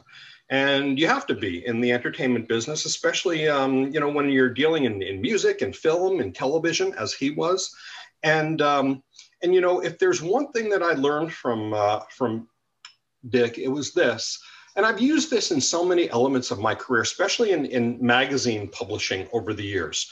And 0.49 0.97
you 0.99 1.07
have 1.07 1.27
to 1.27 1.35
be 1.35 1.65
in 1.65 1.79
the 1.79 1.91
entertainment 1.91 2.47
business 2.47 2.85
especially 2.85 3.47
um, 3.47 3.91
you 3.93 3.99
know 3.99 4.09
when 4.09 4.29
you're 4.29 4.49
dealing 4.49 4.85
in, 4.85 5.01
in 5.03 5.21
music 5.21 5.61
and 5.61 5.75
film 5.75 6.19
and 6.19 6.33
television 6.33 6.93
as 6.97 7.13
he 7.13 7.29
was. 7.31 7.75
And 8.23 8.61
um, 8.61 9.03
and 9.43 9.53
you 9.53 9.61
know 9.61 9.81
if 9.81 9.99
there's 9.99 10.21
one 10.21 10.51
thing 10.51 10.69
that 10.69 10.83
i 10.83 10.93
learned 10.93 11.31
from 11.31 11.73
uh, 11.73 11.99
from 12.15 12.47
dick 13.29 13.57
it 13.59 13.67
was 13.67 13.93
this. 13.93 14.39
And 14.75 14.85
i've 14.85 14.99
used 14.99 15.29
this 15.29 15.51
in 15.51 15.61
so 15.61 15.85
many 15.85 16.09
elements 16.09 16.49
of 16.49 16.59
my 16.59 16.73
career 16.73 17.03
especially 17.03 17.51
in, 17.51 17.65
in 17.65 18.03
magazine 18.03 18.67
publishing 18.69 19.27
over 19.31 19.53
the 19.53 19.65
years. 19.65 20.11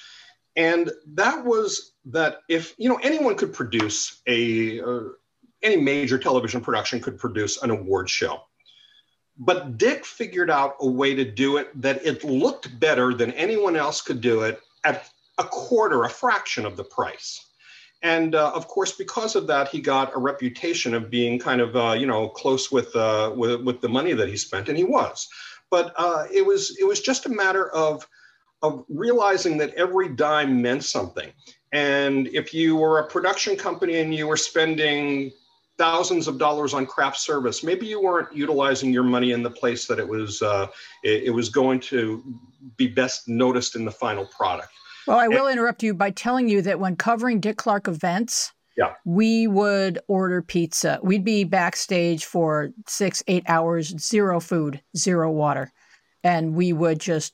And 0.56 0.92
that 1.14 1.46
was 1.46 1.94
that 2.06 2.40
if 2.48 2.76
you 2.78 2.90
know 2.90 3.00
anyone 3.02 3.36
could 3.36 3.54
produce 3.54 4.22
a 4.28 4.82
uh, 4.82 5.10
any 5.68 5.78
major 5.78 6.18
television 6.18 6.62
production 6.62 7.00
could 7.00 7.18
produce 7.18 7.62
an 7.64 7.70
award 7.70 8.10
show 8.10 8.42
but 9.40 9.78
Dick 9.78 10.06
figured 10.06 10.50
out 10.50 10.76
a 10.82 10.88
way 10.88 11.14
to 11.14 11.24
do 11.24 11.58
it 11.58 11.70
that 11.80 12.04
it 12.06 12.24
looked 12.24 12.80
better 12.80 13.14
than 13.14 13.32
anyone 13.34 13.76
else 13.76 14.02
could 14.02 14.22
do 14.22 14.42
it 14.42 14.62
at 14.84 15.10
a 15.38 15.44
quarter, 15.44 16.04
a 16.04 16.10
fraction 16.10 16.66
of 16.66 16.76
the 16.76 16.84
price. 16.84 17.46
And 18.02 18.36
uh, 18.36 18.52
of 18.54 18.68
course, 18.68 18.94
because 18.94 19.36
of 19.36 19.48
that, 19.48 19.70
he 19.70 19.80
got 19.80 20.16
a 20.16 20.20
reputation 20.20 20.94
of 20.94 21.10
being 21.10 21.40
kind 21.40 21.62
of, 21.62 21.76
uh, 21.76 21.94
you 21.94 22.08
know, 22.08 22.30
close 22.30 22.72
with, 22.72 22.96
uh, 22.96 23.34
with 23.36 23.62
with 23.62 23.82
the 23.82 23.90
money 23.90 24.14
that 24.14 24.30
he 24.30 24.38
spent, 24.38 24.70
and 24.70 24.78
he 24.78 24.84
was. 24.84 25.28
But 25.72 25.94
uh, 25.98 26.26
it 26.32 26.46
was 26.46 26.78
it 26.80 26.84
was 26.84 27.02
just 27.02 27.26
a 27.26 27.30
matter 27.30 27.70
of 27.70 28.08
of 28.62 28.86
realizing 28.88 29.58
that 29.58 29.74
every 29.74 30.10
dime 30.10 30.62
meant 30.62 30.84
something. 30.84 31.32
And 31.74 32.28
if 32.28 32.54
you 32.54 32.76
were 32.76 33.00
a 33.00 33.08
production 33.08 33.56
company 33.56 33.98
and 33.98 34.14
you 34.14 34.28
were 34.28 34.38
spending 34.38 35.32
thousands 35.78 36.28
of 36.28 36.38
dollars 36.38 36.74
on 36.74 36.86
craft 36.86 37.20
service. 37.20 37.64
Maybe 37.64 37.86
you 37.86 38.02
weren't 38.02 38.36
utilizing 38.36 38.92
your 38.92 39.04
money 39.04 39.32
in 39.32 39.44
the 39.44 39.52
place 39.52 39.86
that 39.88 40.00
it 40.00 40.08
was 40.08 40.42
uh, 40.42 40.68
it, 41.04 41.26
it, 41.26 41.30
was 41.30 41.50
going 41.50 41.80
to 41.82 42.24
be 42.78 42.88
best 42.88 43.28
noticed 43.28 43.76
in 43.76 43.86
the 43.86 43.92
final 43.92 44.26
product. 44.26 44.70
Well, 45.06 45.20
I 45.20 45.28
will 45.28 45.48
and, 45.48 45.54
interrupt 45.54 45.84
you 45.84 45.94
by 45.94 46.12
telling 46.12 46.50
you 46.50 46.62
that 46.64 46.80
when 46.80 46.96
covering 46.96 47.40
Dick 47.40 47.58
Clark 47.58 47.88
events, 47.88 48.52
yeah. 48.76 48.94
we 49.06 49.48
would 49.48 50.00
order 50.08 50.42
pizza. 50.42 51.00
We'd 51.02 51.24
be 51.24 51.44
backstage 51.44 52.26
for 52.26 52.72
six, 52.88 53.24
eight 53.28 53.44
hours, 53.48 53.96
zero 54.00 54.40
food, 54.40 54.82
zero 54.96 55.32
water, 55.32 55.72
and 56.24 56.56
we 56.56 56.74
would 56.74 57.00
just 57.00 57.34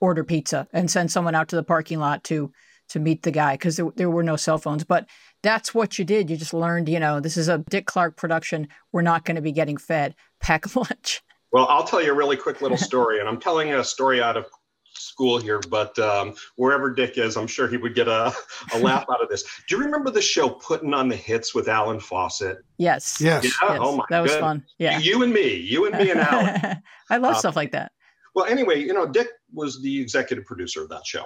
order 0.00 0.24
pizza 0.24 0.66
and 0.72 0.90
send 0.90 1.10
someone 1.10 1.34
out 1.34 1.48
to 1.48 1.56
the 1.56 1.62
parking 1.62 2.00
lot 2.00 2.24
to 2.24 2.52
to 2.88 2.98
meet 3.00 3.22
the 3.22 3.30
guy 3.30 3.54
because 3.54 3.76
there, 3.76 3.90
there 3.96 4.10
were 4.10 4.22
no 4.22 4.36
cell 4.36 4.58
phones. 4.58 4.84
But 4.84 5.08
that's 5.42 5.74
what 5.74 5.98
you 5.98 6.04
did. 6.04 6.30
You 6.30 6.36
just 6.36 6.54
learned, 6.54 6.88
you 6.88 7.00
know, 7.00 7.20
this 7.20 7.36
is 7.36 7.48
a 7.48 7.58
Dick 7.58 7.86
Clark 7.86 8.16
production. 8.16 8.68
We're 8.92 9.02
not 9.02 9.24
going 9.24 9.36
to 9.36 9.42
be 9.42 9.52
getting 9.52 9.76
fed. 9.76 10.14
Pack 10.40 10.74
lunch. 10.76 11.22
Well, 11.52 11.66
I'll 11.68 11.84
tell 11.84 12.02
you 12.02 12.12
a 12.12 12.14
really 12.14 12.36
quick 12.36 12.62
little 12.62 12.76
story, 12.90 13.20
and 13.20 13.28
I'm 13.28 13.38
telling 13.40 13.72
a 13.72 13.84
story 13.84 14.22
out 14.22 14.36
of 14.36 14.46
school 14.94 15.38
here, 15.38 15.58
but 15.68 15.98
um, 15.98 16.34
wherever 16.56 16.90
Dick 16.94 17.16
is, 17.18 17.36
I'm 17.36 17.46
sure 17.46 17.66
he 17.66 17.76
would 17.76 17.94
get 17.94 18.08
a, 18.08 18.32
a 18.74 18.78
laugh 18.78 19.04
out 19.10 19.22
of 19.22 19.28
this. 19.28 19.42
Do 19.68 19.76
you 19.76 19.82
remember 19.82 20.10
the 20.10 20.20
show 20.22 20.48
Putting 20.50 20.94
on 20.94 21.08
the 21.08 21.16
Hits 21.16 21.54
with 21.54 21.68
Allen 21.68 21.98
Fawcett? 21.98 22.58
Yes. 22.78 23.18
Yes. 23.20 23.44
Yeah? 23.44 23.50
yes. 23.68 23.78
Oh 23.80 23.92
my 23.92 23.96
god. 23.98 24.06
That 24.10 24.20
was 24.20 24.30
goodness. 24.32 24.40
fun. 24.48 24.64
Yeah. 24.78 24.98
You 24.98 25.22
and 25.22 25.32
me, 25.32 25.56
you 25.56 25.86
and 25.86 25.96
me 25.98 26.10
and 26.10 26.20
Alan. 26.20 26.82
I 27.10 27.16
love 27.16 27.34
Uh, 27.34 27.38
stuff 27.38 27.56
like 27.56 27.72
that. 27.72 27.92
well, 28.34 28.44
anyway, 28.46 28.80
you 28.80 28.92
know, 28.92 29.06
Dick 29.06 29.28
was 29.52 29.80
the 29.82 30.00
executive 30.00 30.44
producer 30.44 30.82
of 30.82 30.88
that 30.90 31.06
show. 31.06 31.24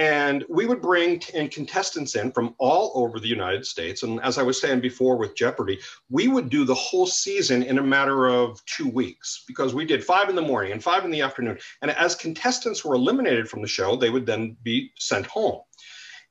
And 0.00 0.46
we 0.48 0.64
would 0.64 0.80
bring 0.80 1.22
in 1.34 1.48
contestants 1.50 2.16
in 2.16 2.32
from 2.32 2.54
all 2.56 2.90
over 2.94 3.20
the 3.20 3.28
United 3.28 3.66
States. 3.66 4.02
And 4.02 4.18
as 4.22 4.38
I 4.38 4.42
was 4.42 4.58
saying 4.58 4.80
before 4.80 5.16
with 5.16 5.36
Jeopardy, 5.36 5.78
we 6.08 6.26
would 6.26 6.48
do 6.48 6.64
the 6.64 6.74
whole 6.74 7.06
season 7.06 7.62
in 7.62 7.76
a 7.76 7.82
matter 7.82 8.28
of 8.28 8.64
two 8.64 8.88
weeks 8.88 9.44
because 9.46 9.74
we 9.74 9.84
did 9.84 10.02
five 10.02 10.30
in 10.30 10.36
the 10.36 10.40
morning 10.40 10.72
and 10.72 10.82
five 10.82 11.04
in 11.04 11.10
the 11.10 11.20
afternoon. 11.20 11.58
And 11.82 11.90
as 11.90 12.14
contestants 12.14 12.82
were 12.82 12.94
eliminated 12.94 13.46
from 13.46 13.60
the 13.60 13.68
show, 13.68 13.94
they 13.94 14.08
would 14.08 14.24
then 14.24 14.56
be 14.62 14.90
sent 14.98 15.26
home. 15.26 15.60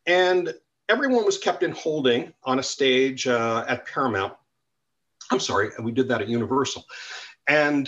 And 0.07 0.51
everyone 0.89 1.23
was 1.23 1.37
kept 1.37 1.61
in 1.61 1.71
holding 1.73 2.33
on 2.43 2.57
a 2.57 2.63
stage 2.63 3.27
uh, 3.27 3.65
at 3.67 3.85
Paramount. 3.85 4.33
I'm 5.31 5.39
sorry, 5.39 5.69
we 5.79 5.91
did 5.91 6.07
that 6.07 6.21
at 6.21 6.27
Universal. 6.27 6.85
And 7.47 7.87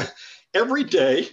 every 0.54 0.84
day, 0.84 1.28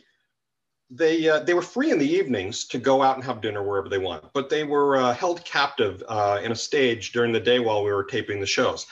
they 0.89 1.27
uh, 1.29 1.39
they 1.39 1.53
were 1.53 1.61
free 1.61 1.91
in 1.91 1.99
the 1.99 2.09
evenings 2.09 2.65
to 2.65 2.77
go 2.77 3.01
out 3.01 3.15
and 3.15 3.23
have 3.23 3.41
dinner 3.41 3.61
wherever 3.61 3.89
they 3.89 3.97
want, 3.97 4.23
but 4.33 4.49
they 4.49 4.63
were 4.63 4.97
uh, 4.97 5.13
held 5.13 5.43
captive 5.43 6.03
uh, 6.07 6.39
in 6.41 6.51
a 6.51 6.55
stage 6.55 7.11
during 7.11 7.31
the 7.33 7.39
day 7.39 7.59
while 7.59 7.83
we 7.83 7.91
were 7.91 8.03
taping 8.03 8.39
the 8.39 8.45
shows. 8.45 8.85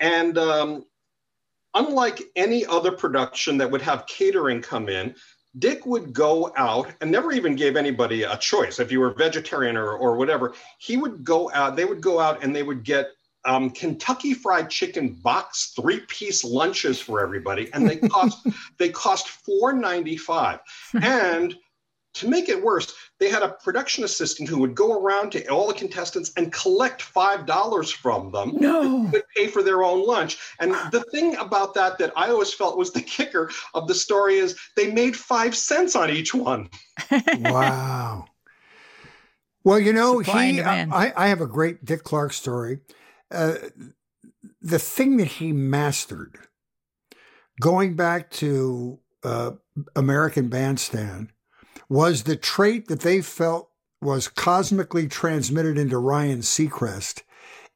And 0.00 0.38
um, 0.38 0.86
unlike 1.74 2.22
any 2.36 2.64
other 2.64 2.90
production 2.90 3.58
that 3.58 3.70
would 3.70 3.82
have 3.82 4.06
catering 4.06 4.62
come 4.62 4.88
in, 4.88 5.14
Dick 5.58 5.86
would 5.86 6.12
go 6.12 6.52
out 6.56 6.92
and 7.00 7.10
never 7.10 7.32
even 7.32 7.54
gave 7.54 7.76
anybody 7.76 8.22
a 8.22 8.36
choice. 8.36 8.78
If 8.78 8.90
you 8.90 9.00
were 9.00 9.12
vegetarian 9.12 9.76
or, 9.76 9.92
or 9.92 10.16
whatever, 10.16 10.54
he 10.78 10.96
would 10.96 11.24
go 11.24 11.50
out, 11.52 11.76
they 11.76 11.84
would 11.84 12.00
go 12.00 12.20
out 12.20 12.42
and 12.42 12.54
they 12.54 12.62
would 12.62 12.82
get 12.82 13.08
um, 13.46 13.70
Kentucky 13.70 14.34
Fried 14.34 14.68
Chicken 14.68 15.14
box 15.14 15.72
three 15.76 16.00
piece 16.00 16.44
lunches 16.44 17.00
for 17.00 17.20
everybody, 17.20 17.70
and 17.72 17.88
they 17.88 17.96
cost 18.08 18.46
they 18.78 18.90
cost 18.90 19.28
four 19.28 19.72
ninety 19.72 20.16
five. 20.16 20.60
And 21.00 21.56
to 22.16 22.28
make 22.28 22.48
it 22.48 22.62
worse, 22.62 22.94
they 23.20 23.28
had 23.28 23.42
a 23.42 23.50
production 23.62 24.04
assistant 24.04 24.48
who 24.48 24.58
would 24.58 24.74
go 24.74 24.98
around 24.98 25.30
to 25.32 25.46
all 25.48 25.68
the 25.68 25.74
contestants 25.74 26.32
and 26.36 26.52
collect 26.52 27.02
five 27.02 27.46
dollars 27.46 27.90
from 27.90 28.30
them. 28.32 28.52
No. 28.54 29.08
Would 29.12 29.22
pay 29.34 29.46
for 29.46 29.62
their 29.62 29.84
own 29.84 30.06
lunch. 30.06 30.38
And 30.58 30.72
the 30.92 31.04
thing 31.12 31.36
about 31.36 31.74
that 31.74 31.98
that 31.98 32.12
I 32.16 32.28
always 32.28 32.52
felt 32.52 32.78
was 32.78 32.92
the 32.92 33.02
kicker 33.02 33.50
of 33.74 33.86
the 33.86 33.94
story 33.94 34.36
is 34.36 34.58
they 34.76 34.90
made 34.90 35.16
five 35.16 35.54
cents 35.56 35.94
on 35.94 36.10
each 36.10 36.34
one. 36.34 36.68
wow. 37.38 38.26
Well, 39.64 39.80
you 39.80 39.92
know, 39.92 40.22
Supply 40.22 40.52
he. 40.52 40.62
I, 40.62 41.12
I 41.16 41.28
have 41.28 41.40
a 41.40 41.46
great 41.46 41.84
Dick 41.84 42.04
Clark 42.04 42.32
story. 42.32 42.78
Uh, 43.30 43.56
the 44.60 44.78
thing 44.78 45.16
that 45.16 45.26
he 45.26 45.52
mastered, 45.52 46.38
going 47.60 47.96
back 47.96 48.30
to 48.30 48.98
uh, 49.24 49.52
American 49.94 50.48
Bandstand, 50.48 51.32
was 51.88 52.22
the 52.22 52.36
trait 52.36 52.88
that 52.88 53.00
they 53.00 53.20
felt 53.20 53.70
was 54.00 54.28
cosmically 54.28 55.08
transmitted 55.08 55.78
into 55.78 55.98
Ryan 55.98 56.40
Seacrest, 56.40 57.22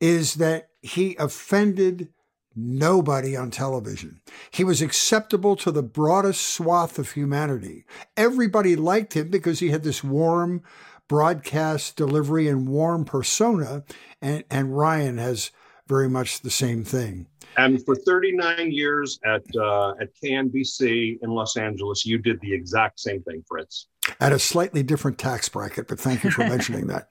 is 0.01 0.35
that 0.35 0.69
he 0.83 1.17
offended 1.17 2.09
nobody 2.55 3.37
on 3.37 3.51
television. 3.51 4.21
He 4.51 4.65
was 4.65 4.83
acceptable 4.83 5.57
to 5.57 5.71
the 5.71 5.83
broadest 5.83 6.43
swath 6.43 6.99
of 6.99 7.13
humanity. 7.13 7.85
Everybody 8.17 8.77
liked 8.77 9.15
him 9.15 9.31
because 9.31 9.61
he 9.61 9.71
had 9.71 9.83
this 9.83 10.03
warm 10.03 10.63
broadcast 11.11 11.97
delivery 11.97 12.47
and 12.47 12.69
warm 12.69 13.05
persona, 13.05 13.83
and, 14.23 14.45
and 14.49 14.79
Ryan 14.79 15.19
has 15.19 15.51
very 15.89 16.09
much 16.09 16.43
the 16.43 16.51
same 16.51 16.85
thing. 16.85 17.27
And 17.57 17.85
for 17.85 17.97
39 17.97 18.71
years 18.71 19.19
at 19.25 19.43
uh, 19.57 19.95
at 20.01 20.15
KNBC 20.23 21.19
in 21.21 21.31
Los 21.31 21.57
Angeles, 21.57 22.07
you 22.07 22.17
did 22.17 22.41
the 22.41 22.55
exact 22.55 23.01
same 23.01 23.23
thing, 23.25 23.43
Fritz. 23.49 23.89
At 24.21 24.33
a 24.33 24.39
slightly 24.39 24.85
different 24.85 25.19
tax 25.19 25.49
bracket, 25.49 25.89
but 25.89 25.99
thank 25.99 26.23
you 26.23 26.31
for 26.31 26.43
mentioning 26.49 26.87
that. 26.87 27.09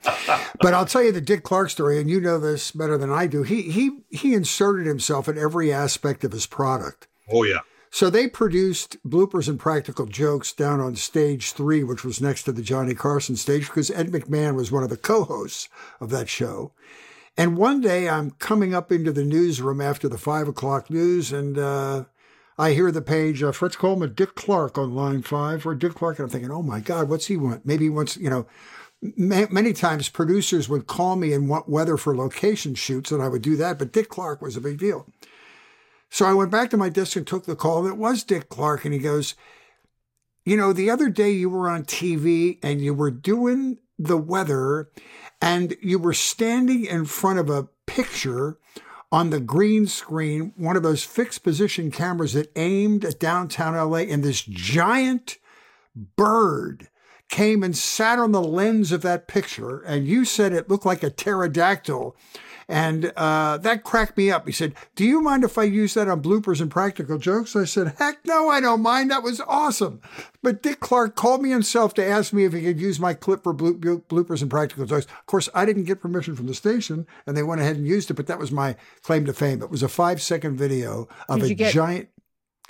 But 0.62 0.74
I'll 0.74 0.86
tell 0.86 1.04
you 1.04 1.12
the 1.12 1.20
Dick 1.20 1.44
Clark 1.44 1.70
story, 1.70 2.00
and 2.00 2.10
you 2.10 2.22
know 2.22 2.40
this 2.40 2.72
better 2.72 2.98
than 2.98 3.12
I 3.12 3.28
do. 3.28 3.44
He 3.44 3.64
he 3.64 4.00
he 4.12 4.34
inserted 4.34 4.88
himself 4.88 5.28
in 5.28 5.38
every 5.38 5.74
aspect 5.74 6.24
of 6.24 6.32
his 6.32 6.46
product. 6.46 7.10
Oh 7.30 7.44
yeah. 7.44 7.60
So 7.92 8.10
they 8.10 8.28
produced 8.28 8.98
bloopers 9.04 9.50
and 9.50 9.60
practical 9.60 10.06
jokes 10.06 10.54
down 10.54 10.80
on 10.80 10.96
stage 10.96 11.54
three, 11.54 11.84
which 11.84 12.04
was 12.04 12.22
next 12.22 12.44
to 12.44 12.52
the 12.52 12.62
Johnny 12.62 12.94
Carson 12.94 13.36
stage, 13.36 13.68
because 13.68 13.90
Ed 13.90 14.12
McMahon 14.12 14.56
was 14.56 14.72
one 14.72 14.84
of 14.84 14.90
the 14.90 14.98
co-hosts 14.98 15.70
of 16.00 16.10
that 16.12 16.30
show. 16.30 16.72
And 17.36 17.58
one 17.58 17.82
day 17.82 18.08
I'm 18.10 18.32
coming 18.32 18.76
up 18.76 18.92
into 18.92 19.12
the 19.12 19.24
newsroom 19.24 19.82
after 19.82 20.08
the 20.08 20.18
five 20.18 20.48
o'clock 20.48 20.90
news, 20.90 21.32
and 21.32 21.58
uh, 21.58 22.06
I 22.58 22.74
hear 22.74 22.92
the 22.92 23.02
page, 23.02 23.42
uh, 23.42 23.54
Fritz 23.54 23.76
Coleman, 23.76 24.14
Dick 24.14 24.36
Clark 24.36 24.78
on 24.78 24.94
line 24.94 25.22
five, 25.22 25.66
or 25.66 25.74
Dick 25.74 25.96
Clark. 25.96 26.20
And 26.20 26.26
I'm 26.26 26.30
thinking, 26.30 26.52
oh 26.52 26.62
my 26.62 26.82
God, 26.82 27.10
what's 27.10 27.28
he 27.28 27.38
want? 27.38 27.66
Maybe 27.66 27.86
he 27.86 27.90
wants, 27.90 28.18
you 28.18 28.30
know, 28.30 28.46
many 29.02 29.72
times 29.72 30.10
producers 30.10 30.68
would 30.68 30.86
call 30.86 31.16
me 31.16 31.32
and 31.32 31.48
want 31.48 31.70
weather 31.70 31.96
for 31.96 32.16
location 32.16 32.76
shoots, 32.76 33.12
and 33.12 33.24
I 33.24 33.30
would 33.30 33.42
do 33.42 33.56
that. 33.56 33.80
But 33.80 33.94
Dick 33.94 34.10
Clark 34.10 34.42
was 34.42 34.58
a 34.58 34.62
big 34.62 34.78
deal. 34.78 35.08
So 36.10 36.26
I 36.26 36.34
went 36.34 36.52
back 36.52 36.70
to 36.72 36.78
my 36.78 36.90
desk 36.90 37.16
and 37.16 37.26
took 37.26 37.46
the 37.46 37.56
call. 37.56 37.86
It 37.86 37.98
was 37.98 38.24
Dick 38.24 38.50
Clark, 38.50 38.86
and 38.86 38.94
he 38.94 39.00
goes, 39.00 39.36
You 40.46 40.58
know, 40.58 40.74
the 40.74 40.90
other 40.90 41.10
day 41.10 41.32
you 41.32 41.50
were 41.50 41.70
on 41.70 41.84
TV 41.84 42.58
and 42.64 42.82
you 42.82 42.94
were 42.94 43.12
doing 43.12 43.78
the 43.98 44.18
weather, 44.18 44.90
and 45.42 45.76
you 45.82 46.00
were 46.00 46.14
standing 46.14 46.86
in 46.86 47.06
front 47.06 47.38
of 47.38 47.50
a 47.50 47.68
picture 47.86 48.58
on 49.12 49.30
the 49.30 49.40
green 49.40 49.88
screen, 49.88 50.54
one 50.56 50.78
of 50.78 50.84
those 50.84 51.04
fixed 51.04 51.44
position 51.44 51.92
cameras 51.92 52.34
that 52.34 52.52
aimed 52.56 53.04
at 53.04 53.20
downtown 53.20 53.76
LA, 53.76 54.00
and 54.00 54.24
this 54.24 54.42
giant 54.42 55.38
bird 55.96 56.90
came 57.28 57.64
and 57.64 57.78
sat 57.78 58.20
on 58.20 58.32
the 58.32 58.42
lens 58.42 58.92
of 58.92 59.02
that 59.02 59.28
picture. 59.28 59.82
And 59.82 60.08
you 60.08 60.26
said 60.26 60.54
it 60.54 60.70
looked 60.70 60.86
like 60.86 61.04
a 61.04 61.10
pterodactyl. 61.10 62.16
And 62.70 63.12
uh, 63.18 63.58
that 63.58 63.84
cracked 63.84 64.16
me 64.16 64.30
up. 64.30 64.46
He 64.46 64.52
said, 64.54 64.76
Do 64.94 65.04
you 65.04 65.22
mind 65.22 65.44
if 65.44 65.58
I 65.58 65.64
use 65.64 65.96
that 65.96 66.08
on 66.08 66.22
bloopers 66.22 66.62
and 66.62 66.70
practical 66.70 67.18
jokes? 67.18 67.56
I 67.56 67.66
said, 67.66 67.96
Heck 67.98 68.24
no, 68.26 68.48
I 68.48 68.62
don't 68.62 68.84
mind. 68.84 69.10
That 69.10 69.24
was 69.24 69.42
awesome. 69.42 70.02
But 70.44 70.62
Dick 70.62 70.80
Clark 70.80 71.16
called 71.16 71.42
me 71.42 71.50
himself 71.50 71.96
to 71.96 72.06
ask 72.06 72.32
me 72.32 72.46
if 72.46 72.54
he 72.54 72.62
could 72.62 72.80
use 72.80 73.00
my 73.00 73.16
clip 73.16 73.42
for 73.42 73.56
bloopers 73.56 74.44
and 74.44 74.52
practical 74.52 74.86
jokes. 74.86 75.06
Of 75.06 75.26
course, 75.26 75.50
I 75.56 75.66
didn't 75.66 75.86
get 75.86 76.00
permission 76.00 76.36
from 76.36 76.46
the 76.46 76.54
station, 76.54 77.08
and 77.26 77.36
they 77.36 77.42
went 77.42 77.60
ahead 77.60 77.76
and 77.76 77.88
used 77.88 78.12
it, 78.12 78.14
but 78.14 78.28
that 78.28 78.38
was 78.38 78.52
my 78.52 78.76
claim 79.02 79.26
to 79.26 79.34
fame. 79.34 79.64
It 79.64 79.72
was 79.72 79.82
a 79.82 79.90
five 79.90 80.22
second 80.22 80.56
video 80.56 81.10
of 81.28 81.42
a 81.42 81.54
get- 81.56 81.74
giant. 81.74 82.10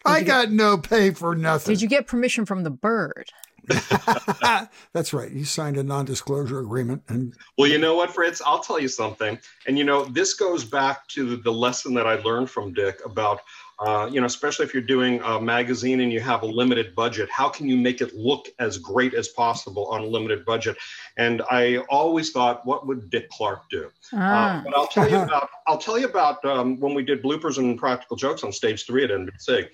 I 0.05 0.23
got 0.23 0.45
get, 0.45 0.53
no 0.53 0.77
pay 0.77 1.11
for 1.11 1.35
nothing. 1.35 1.73
Did 1.73 1.81
you 1.81 1.89
get 1.89 2.07
permission 2.07 2.45
from 2.45 2.63
the 2.63 2.69
bird? 2.69 3.31
That's 4.93 5.13
right. 5.13 5.31
You 5.31 5.45
signed 5.45 5.77
a 5.77 5.83
non-disclosure 5.83 6.59
agreement, 6.59 7.03
and 7.07 7.33
well, 7.57 7.69
you 7.69 7.77
know 7.77 7.95
what, 7.95 8.11
Fritz? 8.11 8.41
I'll 8.45 8.59
tell 8.59 8.79
you 8.79 8.87
something. 8.87 9.37
And 9.67 9.77
you 9.77 9.83
know, 9.83 10.05
this 10.05 10.33
goes 10.33 10.63
back 10.63 11.07
to 11.09 11.37
the 11.37 11.51
lesson 11.51 11.93
that 11.95 12.07
I 12.07 12.15
learned 12.15 12.49
from 12.49 12.73
Dick 12.73 12.99
about, 13.05 13.41
uh, 13.79 14.09
you 14.11 14.19
know, 14.19 14.25
especially 14.25 14.65
if 14.65 14.73
you're 14.73 14.83
doing 14.83 15.21
a 15.23 15.39
magazine 15.39 16.01
and 16.01 16.11
you 16.11 16.19
have 16.19 16.43
a 16.43 16.45
limited 16.45 16.95
budget, 16.95 17.29
how 17.29 17.49
can 17.49 17.69
you 17.69 17.77
make 17.77 18.01
it 18.01 18.13
look 18.13 18.47
as 18.59 18.77
great 18.77 19.13
as 19.13 19.27
possible 19.29 19.85
on 19.87 20.01
a 20.01 20.05
limited 20.05 20.45
budget? 20.45 20.77
And 21.17 21.41
I 21.49 21.77
always 21.89 22.31
thought, 22.31 22.65
what 22.65 22.87
would 22.87 23.09
Dick 23.09 23.29
Clark 23.29 23.69
do? 23.69 23.89
Ah. 24.13 24.59
Uh, 24.59 24.63
but 24.63 24.77
I'll 24.77 24.87
tell 24.87 25.09
you 25.09 25.17
about. 25.17 25.49
I'll 25.67 25.77
tell 25.77 25.99
you 25.99 26.07
about 26.07 26.43
um, 26.45 26.79
when 26.79 26.95
we 26.95 27.03
did 27.03 27.21
bloopers 27.21 27.59
and 27.59 27.77
practical 27.77 28.17
jokes 28.17 28.43
on 28.43 28.51
stage 28.51 28.85
three 28.87 29.03
at 29.03 29.11
NBC. 29.11 29.67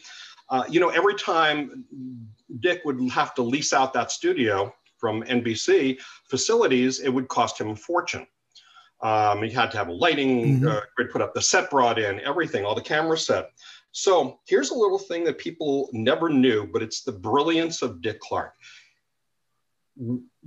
Uh, 0.49 0.63
you 0.69 0.79
know, 0.79 0.89
every 0.89 1.15
time 1.15 1.85
Dick 2.59 2.81
would 2.85 3.01
have 3.09 3.33
to 3.35 3.41
lease 3.41 3.73
out 3.73 3.93
that 3.93 4.11
studio 4.11 4.73
from 4.97 5.23
NBC 5.23 5.99
facilities, 6.29 6.99
it 6.99 7.09
would 7.09 7.27
cost 7.27 7.59
him 7.59 7.69
a 7.69 7.75
fortune. 7.75 8.25
Um, 9.01 9.43
he 9.43 9.51
had 9.51 9.71
to 9.71 9.77
have 9.77 9.89
a 9.89 9.93
lighting 9.93 10.59
mm-hmm. 10.59 10.67
uh, 10.67 10.81
grid 10.95 11.11
put 11.11 11.21
up, 11.21 11.33
the 11.33 11.41
set 11.41 11.69
brought 11.69 11.99
in, 11.99 12.19
everything, 12.21 12.65
all 12.65 12.75
the 12.75 12.81
camera 12.81 13.17
set. 13.17 13.51
So 13.91 14.39
here's 14.45 14.71
a 14.71 14.75
little 14.75 14.99
thing 14.99 15.23
that 15.25 15.37
people 15.37 15.89
never 15.93 16.29
knew, 16.29 16.67
but 16.71 16.81
it's 16.81 17.03
the 17.03 17.11
brilliance 17.11 17.81
of 17.81 18.01
Dick 18.01 18.19
Clark. 18.19 18.53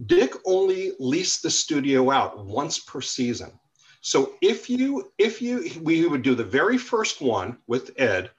Dick 0.06 0.34
only 0.44 0.92
leased 0.98 1.42
the 1.42 1.50
studio 1.50 2.10
out 2.10 2.44
once 2.44 2.78
per 2.78 3.00
season. 3.00 3.52
So 4.00 4.34
if 4.42 4.68
you 4.68 5.10
if 5.18 5.40
you 5.42 5.70
we 5.82 6.06
would 6.06 6.22
do 6.22 6.34
the 6.34 6.44
very 6.44 6.78
first 6.78 7.20
one 7.20 7.58
with 7.66 7.90
Ed, 7.96 8.30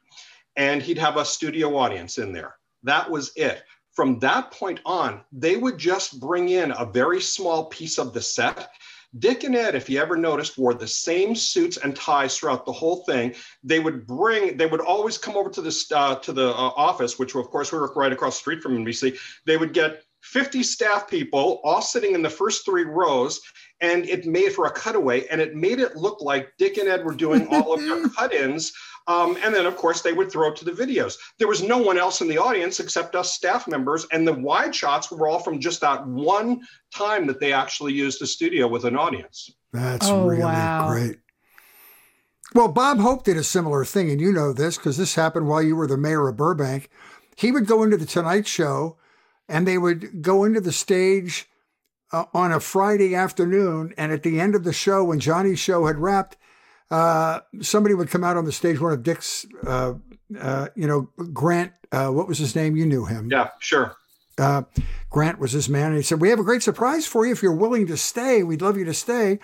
and 0.59 0.81
he'd 0.81 0.97
have 0.97 1.15
a 1.15 1.23
studio 1.23 1.75
audience 1.77 2.17
in 2.17 2.33
there. 2.33 2.55
That 2.83 3.09
was 3.09 3.31
it. 3.37 3.63
From 3.93 4.19
that 4.19 4.51
point 4.51 4.81
on, 4.85 5.21
they 5.31 5.55
would 5.55 5.77
just 5.77 6.19
bring 6.19 6.49
in 6.49 6.71
a 6.71 6.85
very 6.85 7.21
small 7.21 7.65
piece 7.65 7.97
of 7.97 8.13
the 8.13 8.21
set. 8.21 8.69
Dick 9.17 9.45
and 9.45 9.55
Ed, 9.55 9.73
if 9.73 9.89
you 9.89 9.99
ever 9.99 10.17
noticed, 10.17 10.57
wore 10.57 10.73
the 10.73 10.85
same 10.85 11.33
suits 11.33 11.77
and 11.77 11.95
ties 11.95 12.37
throughout 12.37 12.65
the 12.65 12.73
whole 12.73 13.03
thing. 13.05 13.33
They 13.63 13.79
would 13.79 14.05
bring, 14.05 14.57
they 14.57 14.67
would 14.67 14.81
always 14.81 15.17
come 15.17 15.37
over 15.37 15.49
to 15.49 15.61
this 15.61 15.89
uh, 15.91 16.15
to 16.15 16.33
the 16.33 16.49
uh, 16.49 16.71
office, 16.75 17.17
which 17.17 17.35
of 17.35 17.49
course 17.49 17.71
we 17.71 17.79
were 17.79 17.91
right 17.95 18.13
across 18.13 18.35
the 18.35 18.41
street 18.41 18.61
from 18.61 18.77
NBC. 18.77 19.17
They 19.45 19.57
would 19.57 19.73
get 19.73 20.03
50 20.23 20.61
staff 20.61 21.09
people 21.09 21.61
all 21.63 21.81
sitting 21.81 22.13
in 22.13 22.21
the 22.21 22.29
first 22.29 22.65
three 22.65 22.83
rows, 22.83 23.39
and 23.81 24.07
it 24.07 24.25
made 24.25 24.53
for 24.53 24.65
a 24.65 24.71
cutaway, 24.71 25.25
and 25.27 25.39
it 25.39 25.55
made 25.55 25.79
it 25.79 25.95
look 25.95 26.21
like 26.21 26.53
Dick 26.57 26.77
and 26.77 26.89
Ed 26.89 27.05
were 27.05 27.15
doing 27.15 27.47
all 27.47 27.73
of 27.73 27.79
their 27.79 28.07
cut-ins 28.17 28.73
um, 29.09 29.39
and 29.43 29.55
then, 29.55 29.65
of 29.65 29.75
course, 29.75 30.03
they 30.03 30.13
would 30.13 30.31
throw 30.31 30.49
it 30.49 30.55
to 30.57 30.65
the 30.65 30.71
videos. 30.71 31.17
There 31.39 31.47
was 31.47 31.63
no 31.63 31.79
one 31.79 31.97
else 31.97 32.21
in 32.21 32.27
the 32.27 32.37
audience 32.37 32.79
except 32.79 33.15
us 33.15 33.33
staff 33.33 33.67
members. 33.67 34.05
And 34.11 34.27
the 34.27 34.33
wide 34.33 34.75
shots 34.75 35.09
were 35.09 35.27
all 35.27 35.39
from 35.39 35.59
just 35.59 35.81
that 35.81 36.05
one 36.05 36.61
time 36.93 37.25
that 37.25 37.39
they 37.39 37.51
actually 37.51 37.93
used 37.93 38.21
the 38.21 38.27
studio 38.27 38.67
with 38.67 38.85
an 38.85 38.95
audience. 38.95 39.49
That's 39.73 40.07
oh, 40.07 40.27
really 40.27 40.43
wow. 40.43 40.89
great. 40.91 41.17
Well, 42.53 42.67
Bob 42.67 42.99
Hope 42.99 43.23
did 43.23 43.35
a 43.35 43.43
similar 43.43 43.83
thing, 43.83 44.11
and 44.11 44.21
you 44.21 44.31
know 44.31 44.53
this 44.53 44.77
because 44.77 44.97
this 44.97 45.15
happened 45.15 45.47
while 45.47 45.63
you 45.63 45.75
were 45.75 45.87
the 45.87 45.97
mayor 45.97 46.27
of 46.27 46.37
Burbank. 46.37 46.89
He 47.35 47.51
would 47.51 47.65
go 47.65 47.81
into 47.81 47.97
the 47.97 48.05
Tonight 48.05 48.45
Show, 48.45 48.97
and 49.47 49.67
they 49.67 49.79
would 49.79 50.21
go 50.21 50.43
into 50.43 50.61
the 50.61 50.71
stage 50.71 51.47
uh, 52.11 52.25
on 52.33 52.51
a 52.51 52.59
Friday 52.59 53.15
afternoon. 53.15 53.93
And 53.97 54.11
at 54.11 54.23
the 54.23 54.39
end 54.39 54.55
of 54.55 54.63
the 54.63 54.73
show, 54.73 55.03
when 55.03 55.19
Johnny's 55.19 55.59
show 55.59 55.85
had 55.85 55.97
wrapped, 55.97 56.37
uh, 56.91 57.41
somebody 57.61 57.95
would 57.95 58.09
come 58.09 58.23
out 58.23 58.37
on 58.37 58.45
the 58.45 58.51
stage, 58.51 58.79
one 58.79 58.93
of 58.93 59.03
Dick's, 59.03 59.45
uh, 59.65 59.93
uh, 60.39 60.67
you 60.75 60.87
know, 60.87 61.09
Grant, 61.33 61.73
uh, 61.91 62.09
what 62.09 62.27
was 62.27 62.37
his 62.37 62.55
name? 62.55 62.75
You 62.75 62.85
knew 62.85 63.05
him. 63.05 63.29
Yeah, 63.31 63.49
sure. 63.59 63.95
Uh, 64.37 64.63
Grant 65.09 65.39
was 65.39 65.51
his 65.51 65.69
man. 65.69 65.87
And 65.87 65.97
he 65.97 66.01
said, 66.01 66.21
We 66.21 66.29
have 66.29 66.39
a 66.39 66.43
great 66.43 66.63
surprise 66.63 67.05
for 67.05 67.25
you 67.25 67.31
if 67.31 67.43
you're 67.43 67.53
willing 67.53 67.87
to 67.87 67.97
stay. 67.97 68.41
We'd 68.41 68.61
love 68.61 68.77
you 68.77 68.85
to 68.85 68.93
stay. 68.93 69.39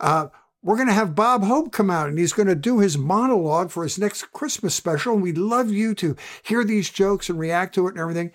we're 0.00 0.76
going 0.76 0.88
to 0.88 0.94
have 0.94 1.14
Bob 1.14 1.44
Hope 1.44 1.72
come 1.72 1.90
out 1.90 2.08
and 2.08 2.18
he's 2.18 2.32
going 2.32 2.48
to 2.48 2.54
do 2.54 2.78
his 2.80 2.98
monologue 2.98 3.70
for 3.70 3.84
his 3.84 3.98
next 3.98 4.32
Christmas 4.32 4.74
special. 4.74 5.14
And 5.14 5.22
we'd 5.22 5.38
love 5.38 5.70
you 5.70 5.94
to 5.96 6.16
hear 6.42 6.64
these 6.64 6.90
jokes 6.90 7.28
and 7.30 7.38
react 7.38 7.74
to 7.76 7.86
it 7.86 7.92
and 7.92 8.00
everything. 8.00 8.32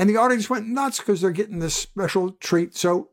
And 0.00 0.08
the 0.08 0.16
audience 0.16 0.48
went 0.48 0.66
nuts 0.66 0.98
because 0.98 1.20
they're 1.20 1.30
getting 1.30 1.58
this 1.58 1.74
special 1.74 2.32
treat. 2.32 2.74
So 2.74 3.09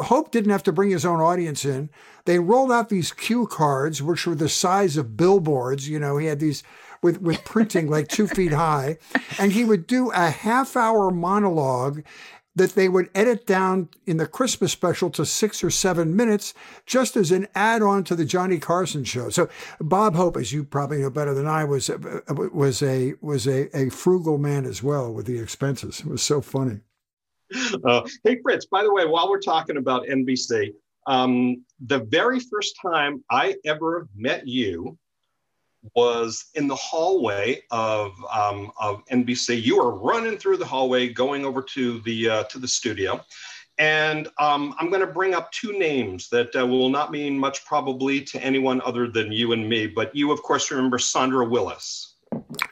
Hope 0.00 0.30
didn't 0.30 0.50
have 0.50 0.62
to 0.64 0.72
bring 0.72 0.90
his 0.90 1.04
own 1.04 1.20
audience 1.20 1.64
in. 1.64 1.90
They 2.24 2.38
rolled 2.38 2.72
out 2.72 2.88
these 2.88 3.12
cue 3.12 3.46
cards, 3.46 4.02
which 4.02 4.26
were 4.26 4.34
the 4.34 4.48
size 4.48 4.96
of 4.96 5.16
billboards. 5.16 5.88
You 5.88 5.98
know, 5.98 6.18
he 6.18 6.26
had 6.26 6.40
these 6.40 6.62
with, 7.02 7.20
with 7.20 7.44
printing 7.44 7.88
like 7.88 8.08
two 8.08 8.26
feet 8.26 8.52
high. 8.52 8.98
And 9.38 9.52
he 9.52 9.64
would 9.64 9.86
do 9.86 10.10
a 10.10 10.30
half 10.30 10.76
hour 10.76 11.10
monologue 11.10 12.02
that 12.54 12.74
they 12.74 12.88
would 12.88 13.10
edit 13.14 13.46
down 13.46 13.88
in 14.06 14.16
the 14.16 14.26
Christmas 14.26 14.72
special 14.72 15.10
to 15.10 15.26
six 15.26 15.62
or 15.62 15.70
seven 15.70 16.16
minutes, 16.16 16.54
just 16.86 17.14
as 17.14 17.30
an 17.30 17.46
add-on 17.54 18.02
to 18.04 18.16
the 18.16 18.24
Johnny 18.24 18.58
Carson 18.58 19.04
show. 19.04 19.28
So 19.28 19.48
Bob 19.78 20.14
Hope, 20.14 20.38
as 20.38 20.54
you 20.54 20.64
probably 20.64 21.02
know 21.02 21.10
better 21.10 21.34
than 21.34 21.46
I, 21.46 21.64
was 21.64 21.90
was 22.28 22.82
a 22.82 23.12
was 23.20 23.46
a, 23.46 23.68
a 23.76 23.90
frugal 23.90 24.38
man 24.38 24.64
as 24.64 24.82
well 24.82 25.12
with 25.12 25.26
the 25.26 25.38
expenses. 25.38 26.00
It 26.00 26.06
was 26.06 26.22
so 26.22 26.40
funny. 26.40 26.80
Uh, 27.84 28.02
hey, 28.24 28.38
Fritz, 28.42 28.66
by 28.66 28.82
the 28.82 28.92
way, 28.92 29.06
while 29.06 29.30
we're 29.30 29.40
talking 29.40 29.76
about 29.76 30.06
NBC, 30.06 30.72
um, 31.06 31.64
the 31.86 32.00
very 32.00 32.40
first 32.40 32.76
time 32.82 33.22
I 33.30 33.54
ever 33.64 34.08
met 34.16 34.48
you 34.48 34.98
was 35.94 36.46
in 36.54 36.66
the 36.66 36.74
hallway 36.74 37.62
of, 37.70 38.12
um, 38.32 38.72
of 38.80 39.04
NBC. 39.06 39.62
You 39.62 39.78
were 39.78 39.94
running 39.94 40.36
through 40.36 40.56
the 40.56 40.64
hallway, 40.64 41.08
going 41.08 41.44
over 41.44 41.62
to 41.62 42.00
the, 42.00 42.28
uh, 42.28 42.44
to 42.44 42.58
the 42.58 42.66
studio. 42.66 43.24
And 43.78 44.28
um, 44.38 44.74
I'm 44.78 44.88
going 44.88 45.00
to 45.00 45.06
bring 45.06 45.34
up 45.34 45.52
two 45.52 45.78
names 45.78 46.28
that 46.30 46.54
uh, 46.56 46.66
will 46.66 46.88
not 46.88 47.12
mean 47.12 47.38
much 47.38 47.64
probably 47.66 48.22
to 48.22 48.42
anyone 48.42 48.80
other 48.84 49.06
than 49.06 49.30
you 49.30 49.52
and 49.52 49.68
me. 49.68 49.86
But 49.86 50.14
you, 50.16 50.32
of 50.32 50.42
course, 50.42 50.70
remember 50.70 50.98
Sandra 50.98 51.44
Willis. 51.44 52.05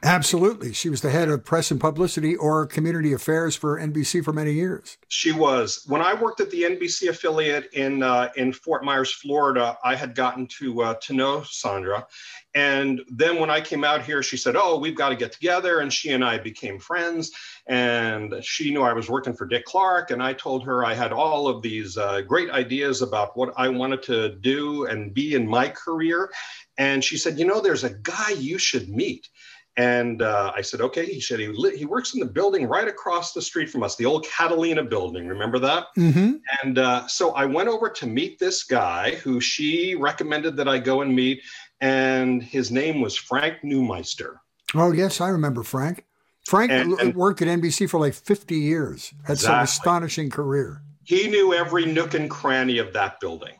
Absolutely. 0.02 0.72
She 0.72 0.88
was 0.88 1.00
the 1.00 1.10
head 1.10 1.28
of 1.28 1.44
press 1.44 1.70
and 1.70 1.80
publicity 1.80 2.36
or 2.36 2.66
community 2.66 3.12
affairs 3.12 3.56
for 3.56 3.78
NBC 3.78 4.24
for 4.24 4.32
many 4.32 4.52
years. 4.52 4.98
She 5.08 5.32
was. 5.32 5.84
When 5.86 6.02
I 6.02 6.14
worked 6.14 6.40
at 6.40 6.50
the 6.50 6.62
NBC 6.62 7.08
affiliate 7.08 7.72
in 7.72 8.02
uh, 8.02 8.30
in 8.36 8.52
Fort 8.52 8.84
Myers, 8.84 9.12
Florida, 9.12 9.78
I 9.84 9.94
had 9.94 10.14
gotten 10.14 10.46
to 10.58 10.82
uh, 10.82 10.94
to 11.02 11.14
know 11.14 11.42
Sandra. 11.42 12.06
And 12.54 13.02
then 13.08 13.40
when 13.40 13.50
I 13.50 13.60
came 13.60 13.82
out 13.82 14.02
here, 14.02 14.22
she 14.22 14.36
said, 14.36 14.56
"Oh, 14.56 14.78
we've 14.78 14.96
got 14.96 15.08
to 15.08 15.16
get 15.16 15.32
together." 15.32 15.80
And 15.80 15.92
she 15.92 16.10
and 16.10 16.24
I 16.24 16.38
became 16.38 16.78
friends. 16.78 17.32
And 17.66 18.34
she 18.42 18.70
knew 18.72 18.82
I 18.82 18.92
was 18.92 19.08
working 19.08 19.34
for 19.34 19.46
Dick 19.46 19.64
Clark, 19.64 20.10
and 20.10 20.22
I 20.22 20.34
told 20.34 20.64
her 20.64 20.84
I 20.84 20.94
had 20.94 21.12
all 21.12 21.48
of 21.48 21.62
these 21.62 21.96
uh, 21.96 22.20
great 22.20 22.50
ideas 22.50 23.02
about 23.02 23.36
what 23.36 23.54
I 23.56 23.68
wanted 23.68 24.02
to 24.04 24.36
do 24.36 24.86
and 24.86 25.14
be 25.14 25.34
in 25.34 25.48
my 25.48 25.68
career. 25.68 26.30
And 26.78 27.02
she 27.02 27.16
said, 27.16 27.38
"You 27.38 27.46
know, 27.46 27.60
there's 27.60 27.84
a 27.84 27.94
guy 27.94 28.30
you 28.30 28.58
should 28.58 28.88
meet." 28.88 29.28
And 29.76 30.22
uh, 30.22 30.52
I 30.54 30.60
said, 30.62 30.80
okay. 30.82 31.04
He 31.04 31.20
said 31.20 31.40
he 31.40 31.48
li- 31.48 31.76
he 31.76 31.84
works 31.84 32.14
in 32.14 32.20
the 32.20 32.26
building 32.26 32.66
right 32.68 32.86
across 32.86 33.32
the 33.32 33.42
street 33.42 33.68
from 33.68 33.82
us, 33.82 33.96
the 33.96 34.04
old 34.06 34.24
Catalina 34.24 34.84
building. 34.84 35.26
Remember 35.26 35.58
that? 35.58 35.86
Mm-hmm. 35.98 36.34
And 36.62 36.78
uh, 36.78 37.06
so 37.08 37.32
I 37.32 37.44
went 37.44 37.68
over 37.68 37.88
to 37.88 38.06
meet 38.06 38.38
this 38.38 38.62
guy 38.62 39.16
who 39.16 39.40
she 39.40 39.96
recommended 39.96 40.56
that 40.58 40.68
I 40.68 40.78
go 40.78 41.00
and 41.02 41.14
meet, 41.14 41.42
and 41.80 42.40
his 42.42 42.70
name 42.70 43.00
was 43.00 43.16
Frank 43.16 43.58
Neumeister. 43.64 44.36
Oh 44.74 44.92
yes, 44.92 45.20
I 45.20 45.28
remember 45.28 45.62
Frank. 45.64 46.04
Frank 46.46 46.70
And- 46.70 46.92
and- 47.00 47.14
worked 47.16 47.42
at 47.42 47.48
NBC 47.48 47.88
for 47.90 47.98
like 47.98 48.14
50 48.14 48.54
years. 48.56 49.12
Had 49.26 49.38
some 49.38 49.58
astonishing 49.60 50.30
career. 50.30 50.82
he 51.02 51.26
knew 51.28 51.52
every 51.52 51.84
nook 51.86 52.14
and 52.14 52.30
cranny 52.30 52.78
of 52.78 52.92
that 52.92 53.18
building. 53.18 53.54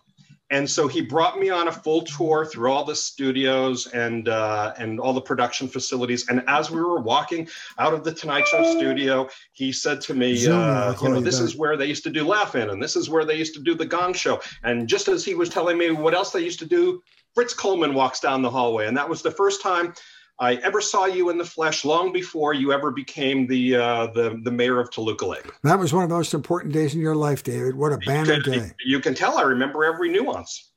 And 0.50 0.68
so 0.68 0.86
he 0.86 1.00
brought 1.00 1.38
me 1.38 1.48
on 1.48 1.68
a 1.68 1.72
full 1.72 2.02
tour 2.02 2.44
through 2.44 2.70
all 2.70 2.84
the 2.84 2.94
studios 2.94 3.86
and 3.88 4.28
uh, 4.28 4.74
and 4.76 5.00
all 5.00 5.14
the 5.14 5.20
production 5.20 5.68
facilities. 5.68 6.28
And 6.28 6.44
as 6.46 6.70
we 6.70 6.80
were 6.80 7.00
walking 7.00 7.48
out 7.78 7.94
of 7.94 8.04
the 8.04 8.12
Tonight 8.12 8.46
Show 8.48 8.62
studio, 8.78 9.28
he 9.52 9.72
said 9.72 10.00
to 10.02 10.14
me, 10.14 10.32
uh, 10.46 10.94
"You 11.00 11.08
know, 11.08 11.20
this 11.20 11.38
back." 11.38 11.46
is 11.46 11.56
where 11.56 11.76
they 11.76 11.86
used 11.86 12.04
to 12.04 12.10
do 12.10 12.26
Laugh 12.26 12.54
In, 12.56 12.70
and 12.70 12.82
this 12.82 12.94
is 12.94 13.08
where 13.08 13.24
they 13.24 13.36
used 13.36 13.54
to 13.54 13.60
do 13.60 13.74
the 13.74 13.86
Gong 13.86 14.12
Show." 14.12 14.40
And 14.62 14.86
just 14.86 15.08
as 15.08 15.24
he 15.24 15.34
was 15.34 15.48
telling 15.48 15.78
me 15.78 15.90
what 15.90 16.14
else 16.14 16.30
they 16.30 16.40
used 16.40 16.58
to 16.58 16.66
do, 16.66 17.02
Fritz 17.34 17.54
Coleman 17.54 17.94
walks 17.94 18.20
down 18.20 18.42
the 18.42 18.50
hallway, 18.50 18.86
and 18.86 18.96
that 18.96 19.08
was 19.08 19.22
the 19.22 19.30
first 19.30 19.62
time 19.62 19.94
I 20.40 20.56
ever 20.56 20.80
saw 20.80 21.06
you 21.06 21.30
in 21.30 21.38
the 21.38 21.44
flesh. 21.44 21.84
Long 21.84 22.12
before 22.12 22.54
you 22.54 22.72
ever 22.72 22.90
became 22.90 23.46
the 23.46 23.76
uh, 23.76 24.06
the 24.08 24.40
the 24.42 24.50
mayor 24.50 24.80
of 24.80 24.90
Toluca 24.90 25.26
Lake. 25.26 25.46
That 25.62 25.78
was 25.78 25.92
one 25.92 26.02
of 26.02 26.10
the 26.10 26.16
most 26.16 26.34
important 26.34 26.72
days 26.74 26.94
in 26.94 27.00
your 27.00 27.14
life, 27.14 27.42
David. 27.44 27.76
What 27.76 27.92
a 27.92 27.98
banner 27.98 28.34
You 28.34 28.42
can, 28.42 28.52
day. 28.52 28.70
you 28.84 29.00
can 29.00 29.14
tell 29.14 29.38
I 29.38 29.42
remember 29.42 29.84
every 29.84 30.10
nuance. 30.10 30.70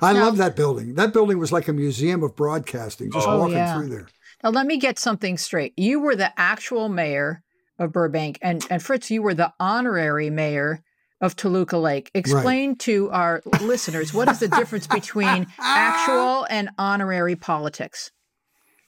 I 0.00 0.12
Now- 0.12 0.24
love 0.26 0.36
that 0.36 0.54
building. 0.54 0.94
That 0.94 1.12
building 1.12 1.38
was 1.38 1.50
like 1.50 1.66
a 1.66 1.72
museum 1.72 2.22
of 2.22 2.36
broadcasting, 2.36 3.10
just 3.10 3.26
Oh, 3.26 3.38
walking 3.40 3.56
yeah. 3.56 3.76
through 3.76 3.88
there. 3.88 4.08
Now 4.44 4.50
let 4.50 4.66
me 4.66 4.76
get 4.76 4.98
something 5.00 5.36
straight. 5.36 5.72
You 5.76 5.98
were 6.00 6.14
the 6.14 6.32
actual 6.38 6.88
mayor 6.88 7.42
of 7.80 7.90
Burbank, 7.92 8.38
and 8.42 8.64
and 8.70 8.80
Fritz, 8.82 9.10
you 9.10 9.22
were 9.22 9.34
the 9.34 9.52
honorary 9.58 10.30
mayor 10.30 10.82
of 11.20 11.34
Toluca 11.34 11.78
Lake. 11.78 12.10
Explain 12.14 12.76
to 12.78 13.10
our 13.10 13.42
listeners 13.60 14.14
what 14.14 14.28
is 14.28 14.38
the 14.38 14.48
difference 14.48 14.86
between 14.86 15.48
actual 15.58 16.46
and 16.50 16.70
honorary 16.78 17.34
politics. 17.34 18.12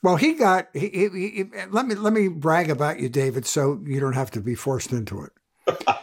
Well, 0.04 0.16
he 0.16 0.34
got. 0.34 0.68
He, 0.74 0.90
he, 0.90 1.08
he, 1.08 1.44
let 1.70 1.86
me 1.86 1.94
let 1.94 2.12
me 2.12 2.28
brag 2.28 2.68
about 2.68 3.00
you, 3.00 3.08
David, 3.08 3.46
so 3.46 3.80
you 3.86 4.00
don't 4.00 4.12
have 4.12 4.30
to 4.32 4.40
be 4.42 4.54
forced 4.54 4.92
into 4.92 5.22
it. 5.22 5.32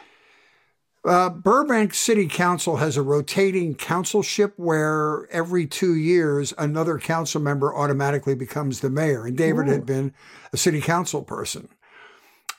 Uh, 1.04 1.32
Burbank 1.32 1.95
City 1.95 2.28
Council 2.28 2.78
has 2.78 2.95
a 2.95 3.02
rotating 3.02 3.74
councilship 3.74 4.54
where 4.56 5.28
every 5.32 5.66
two 5.66 5.95
years 5.95 6.54
another 6.60 6.99
council 6.99 7.41
member 7.41 7.76
automatically 7.76 8.36
becomes 8.36 8.82
the 8.82 8.89
mayor. 8.91 9.26
And 9.26 9.36
David 9.36 9.68
Ooh. 9.68 9.72
had 9.72 9.84
been 9.88 10.14
a 10.54 10.58
city 10.58 10.80
council 10.80 11.24
person. 11.24 11.70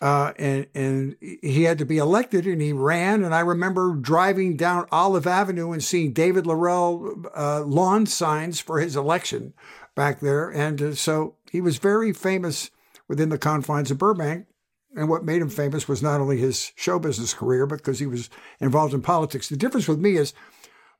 Uh, 0.01 0.33
and 0.41 0.67
and 0.75 1.15
he 1.21 1.63
had 1.63 1.79
to 1.79 1.85
be 1.85 1.99
elected, 1.99 2.45
and 2.45 2.61
he 2.61 2.73
ran. 2.73 3.23
And 3.23 3.33
I 3.33 3.39
remember 3.39 3.95
driving 3.95 4.57
down 4.57 4.89
Olive 4.91 5.29
Avenue 5.29 5.71
and 5.71 5.85
seeing 5.85 6.13
David 6.13 6.45
Laurell 6.45 7.25
uh, 7.37 7.61
lawn 7.61 8.07
signs 8.07 8.59
for 8.59 8.81
his 8.81 8.97
election 8.97 9.55
back 9.95 10.21
there. 10.21 10.49
And 10.49 10.81
uh, 10.81 10.95
so 10.95 11.37
he 11.51 11.61
was 11.61 11.79
very 11.79 12.13
famous 12.13 12.71
within 13.09 13.29
the 13.29 13.39
confines 13.39 13.91
of 13.91 13.99
Burbank. 13.99 14.47
And 14.95 15.09
what 15.09 15.25
made 15.25 15.41
him 15.41 15.49
famous 15.49 15.89
was 15.89 16.03
not 16.03 16.21
only 16.21 16.37
his 16.37 16.73
show 16.77 16.99
business 16.99 17.33
career, 17.33 17.67
but 17.67 17.79
because 17.79 17.99
he 17.99 18.07
was 18.07 18.29
involved 18.61 18.93
in 18.93 19.01
politics. 19.01 19.49
The 19.49 19.57
difference 19.57 19.89
with 19.89 19.99
me 19.99 20.17
is 20.17 20.35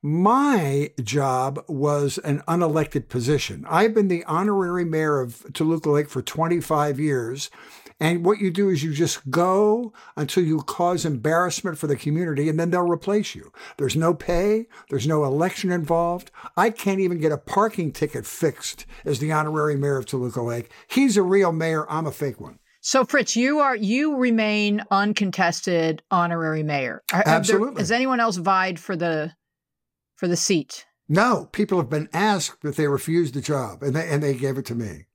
my 0.03 0.91
job 1.03 1.63
was 1.69 2.19
an 2.19 2.43
unelected 2.49 3.09
position. 3.09 3.65
I've 3.69 3.95
been 3.95 4.09
the 4.09 4.25
honorary 4.25 4.85
mayor 4.85 5.21
of 5.21 5.47
Toluca 5.53 5.91
Lake 5.91 6.09
for 6.09 6.23
25 6.23 6.99
years. 6.99 7.51
And 8.01 8.25
what 8.25 8.39
you 8.41 8.51
do 8.51 8.69
is 8.69 8.83
you 8.83 8.93
just 8.93 9.31
go 9.31 9.93
until 10.17 10.45
you 10.45 10.59
cause 10.63 11.05
embarrassment 11.05 11.79
for 11.79 11.87
the 11.87 11.97
community 11.97 12.49
and 12.49 12.59
then 12.59 12.71
they'll 12.71 12.83
replace 12.83 13.35
you. 13.35 13.53
There's 13.77 13.97
no 13.97 14.15
pay, 14.15 14.67
there's 14.91 15.07
no 15.07 15.25
election 15.25 15.71
involved. 15.71 16.31
I 16.57 16.71
can't 16.71 17.01
even 17.01 17.19
get 17.21 17.33
a 17.33 17.39
parking 17.39 17.93
ticket 17.93 18.27
fixed 18.27 18.87
as 19.05 19.19
the 19.19 19.33
honorary 19.33 19.77
mayor 19.77 19.99
of 19.99 20.07
Toluca 20.07 20.43
Lake. 20.43 20.71
He's 20.89 21.17
a 21.17 21.23
real 21.23 21.53
mayor, 21.53 21.91
I'm 21.91 22.07
a 22.07 22.13
fake 22.13 22.41
one. 22.41 22.59
So 22.81 23.05
Fritz, 23.05 23.37
you 23.37 23.61
are 23.61 23.77
you 23.77 24.17
remain 24.17 24.83
uncontested 24.91 26.03
honorary 26.11 26.65
mayor. 26.65 27.03
Are- 27.13 27.19
have 27.19 27.25
there- 27.27 27.35
Absolutely. 27.35 27.81
has 27.81 27.93
anyone 27.93 28.19
else 28.19 28.37
vied 28.37 28.81
for 28.81 28.97
the 28.97 29.33
for 30.17 30.27
the 30.27 30.37
seat? 30.37 30.85
No, 31.09 31.49
people 31.53 31.79
have 31.79 31.91
been 31.91 32.09
asked, 32.13 32.59
but 32.63 32.77
they 32.77 32.89
refused 32.89 33.35
the 33.35 33.41
job 33.41 33.83
and 33.83 33.95
they, 33.95 34.09
and 34.09 34.23
they 34.23 34.35
gave 34.35 34.59
it 34.59 34.65
to 34.67 34.75
me. 34.75 35.07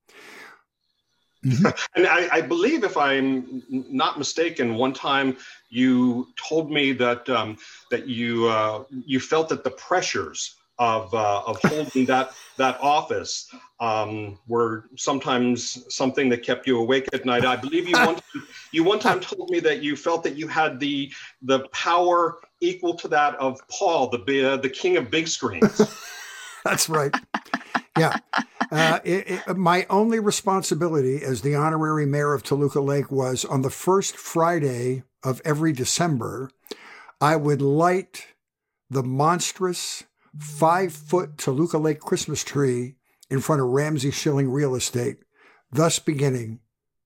And 1.95 2.07
I, 2.07 2.27
I 2.31 2.41
believe, 2.41 2.83
if 2.83 2.97
I'm 2.97 3.63
not 3.69 4.17
mistaken, 4.17 4.75
one 4.75 4.93
time 4.93 5.37
you 5.69 6.27
told 6.35 6.71
me 6.71 6.91
that 6.93 7.27
um, 7.29 7.57
that 7.91 8.07
you 8.07 8.47
uh, 8.47 8.83
you 8.89 9.19
felt 9.19 9.49
that 9.49 9.63
the 9.63 9.71
pressures 9.71 10.55
of 10.79 11.13
uh, 11.13 11.41
of 11.45 11.57
holding 11.59 12.05
that 12.13 12.31
that 12.57 12.79
office 12.81 13.49
um, 13.79 14.39
were 14.47 14.85
sometimes 14.95 15.83
something 15.93 16.29
that 16.29 16.43
kept 16.43 16.67
you 16.67 16.79
awake 16.79 17.07
at 17.13 17.25
night. 17.25 17.45
I 17.45 17.55
believe 17.55 17.87
you 17.87 17.97
one 18.05 18.19
you 18.71 18.83
one 18.83 18.99
time 18.99 19.19
told 19.19 19.49
me 19.49 19.59
that 19.61 19.81
you 19.81 19.95
felt 19.95 20.23
that 20.23 20.35
you 20.35 20.47
had 20.47 20.79
the 20.79 21.11
the 21.43 21.59
power 21.69 22.39
equal 22.61 22.95
to 22.95 23.07
that 23.09 23.35
of 23.35 23.59
Paul, 23.69 24.09
the 24.09 24.53
uh, 24.53 24.57
the 24.57 24.69
king 24.69 24.97
of 24.97 25.09
big 25.09 25.27
screens. 25.27 25.81
That's 26.63 26.89
right. 26.89 27.15
Yeah. 27.97 28.17
Uh, 28.71 28.99
it, 29.03 29.41
it, 29.47 29.57
my 29.57 29.85
only 29.89 30.19
responsibility 30.19 31.23
as 31.23 31.41
the 31.41 31.55
honorary 31.55 32.05
mayor 32.05 32.33
of 32.33 32.43
Toluca 32.43 32.81
Lake 32.81 33.11
was 33.11 33.45
on 33.45 33.61
the 33.61 33.69
first 33.69 34.17
Friday 34.17 35.03
of 35.23 35.41
every 35.45 35.73
December, 35.73 36.49
I 37.21 37.35
would 37.35 37.61
light 37.61 38.27
the 38.89 39.03
monstrous 39.03 40.03
five 40.37 40.93
foot 40.93 41.37
Toluca 41.37 41.77
Lake 41.77 41.99
Christmas 41.99 42.43
tree 42.43 42.95
in 43.29 43.41
front 43.41 43.61
of 43.61 43.67
Ramsey 43.67 44.11
Shilling 44.11 44.49
Real 44.49 44.75
Estate, 44.75 45.17
thus 45.71 45.99
beginning 45.99 46.59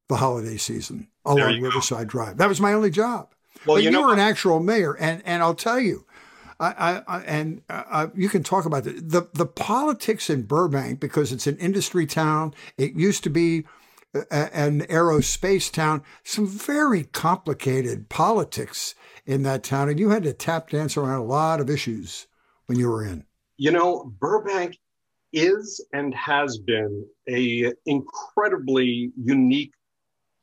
the 0.09 0.18
holiday 0.18 0.57
season 0.57 1.07
along 1.26 1.55
you 1.55 1.62
go. 1.62 1.68
Riverside 1.68 2.07
Drive. 2.07 2.38
That 2.38 2.49
was 2.49 2.62
my 2.62 2.74
only 2.74 2.91
job. 2.91 3.34
Well, 3.66 3.78
but 3.78 3.84
you 3.84 3.89
you, 3.89 3.91
know, 3.91 4.07
were 4.07 4.14
an 4.14 4.20
actual 4.20 4.59
mayor, 4.59 4.93
and 4.97 5.22
and 5.26 5.41
I'll 5.41 5.55
tell 5.55 5.80
you, 5.80 6.05
I, 6.62 7.03
I, 7.07 7.20
and 7.22 7.62
uh, 7.70 7.84
uh, 7.89 8.07
you 8.16 8.30
can 8.30 8.43
talk 8.43 8.66
about 8.66 8.84
the, 8.84 8.91
the 8.91 9.28
the 9.34 9.45
politics 9.47 10.30
in 10.30 10.43
Burbank 10.43 10.99
because 10.99 11.32
it's 11.32 11.47
an 11.47 11.57
industry 11.57 12.05
town. 12.05 12.53
It 12.78 12.93
used 12.93 13.24
to 13.24 13.30
be 13.32 13.66
a, 14.14 14.55
an 14.55 14.82
aerospace 14.82 15.72
town. 15.72 16.03
Some 16.24 16.45
very 16.47 17.05
complicated 17.05 18.09
politics 18.09 18.93
in 19.26 19.43
that 19.43 19.64
town, 19.64 19.89
and 19.89 19.99
you 19.99 20.09
had 20.09 20.24
to 20.24 20.34
tap 20.34 20.70
dance 20.70 20.95
around 20.97 21.20
a 21.20 21.26
lot 21.26 21.59
of 21.59 21.70
issues 21.70 22.28
when 22.68 22.78
you 22.78 22.89
were 22.89 23.03
in. 23.03 23.26
you 23.57 23.72
know, 23.72 24.12
Burbank 24.20 24.78
is 25.34 25.86
and 25.93 26.14
has 26.16 26.57
been 26.57 27.05
a 27.30 27.72
incredibly 27.86 29.12
unique 29.16 29.74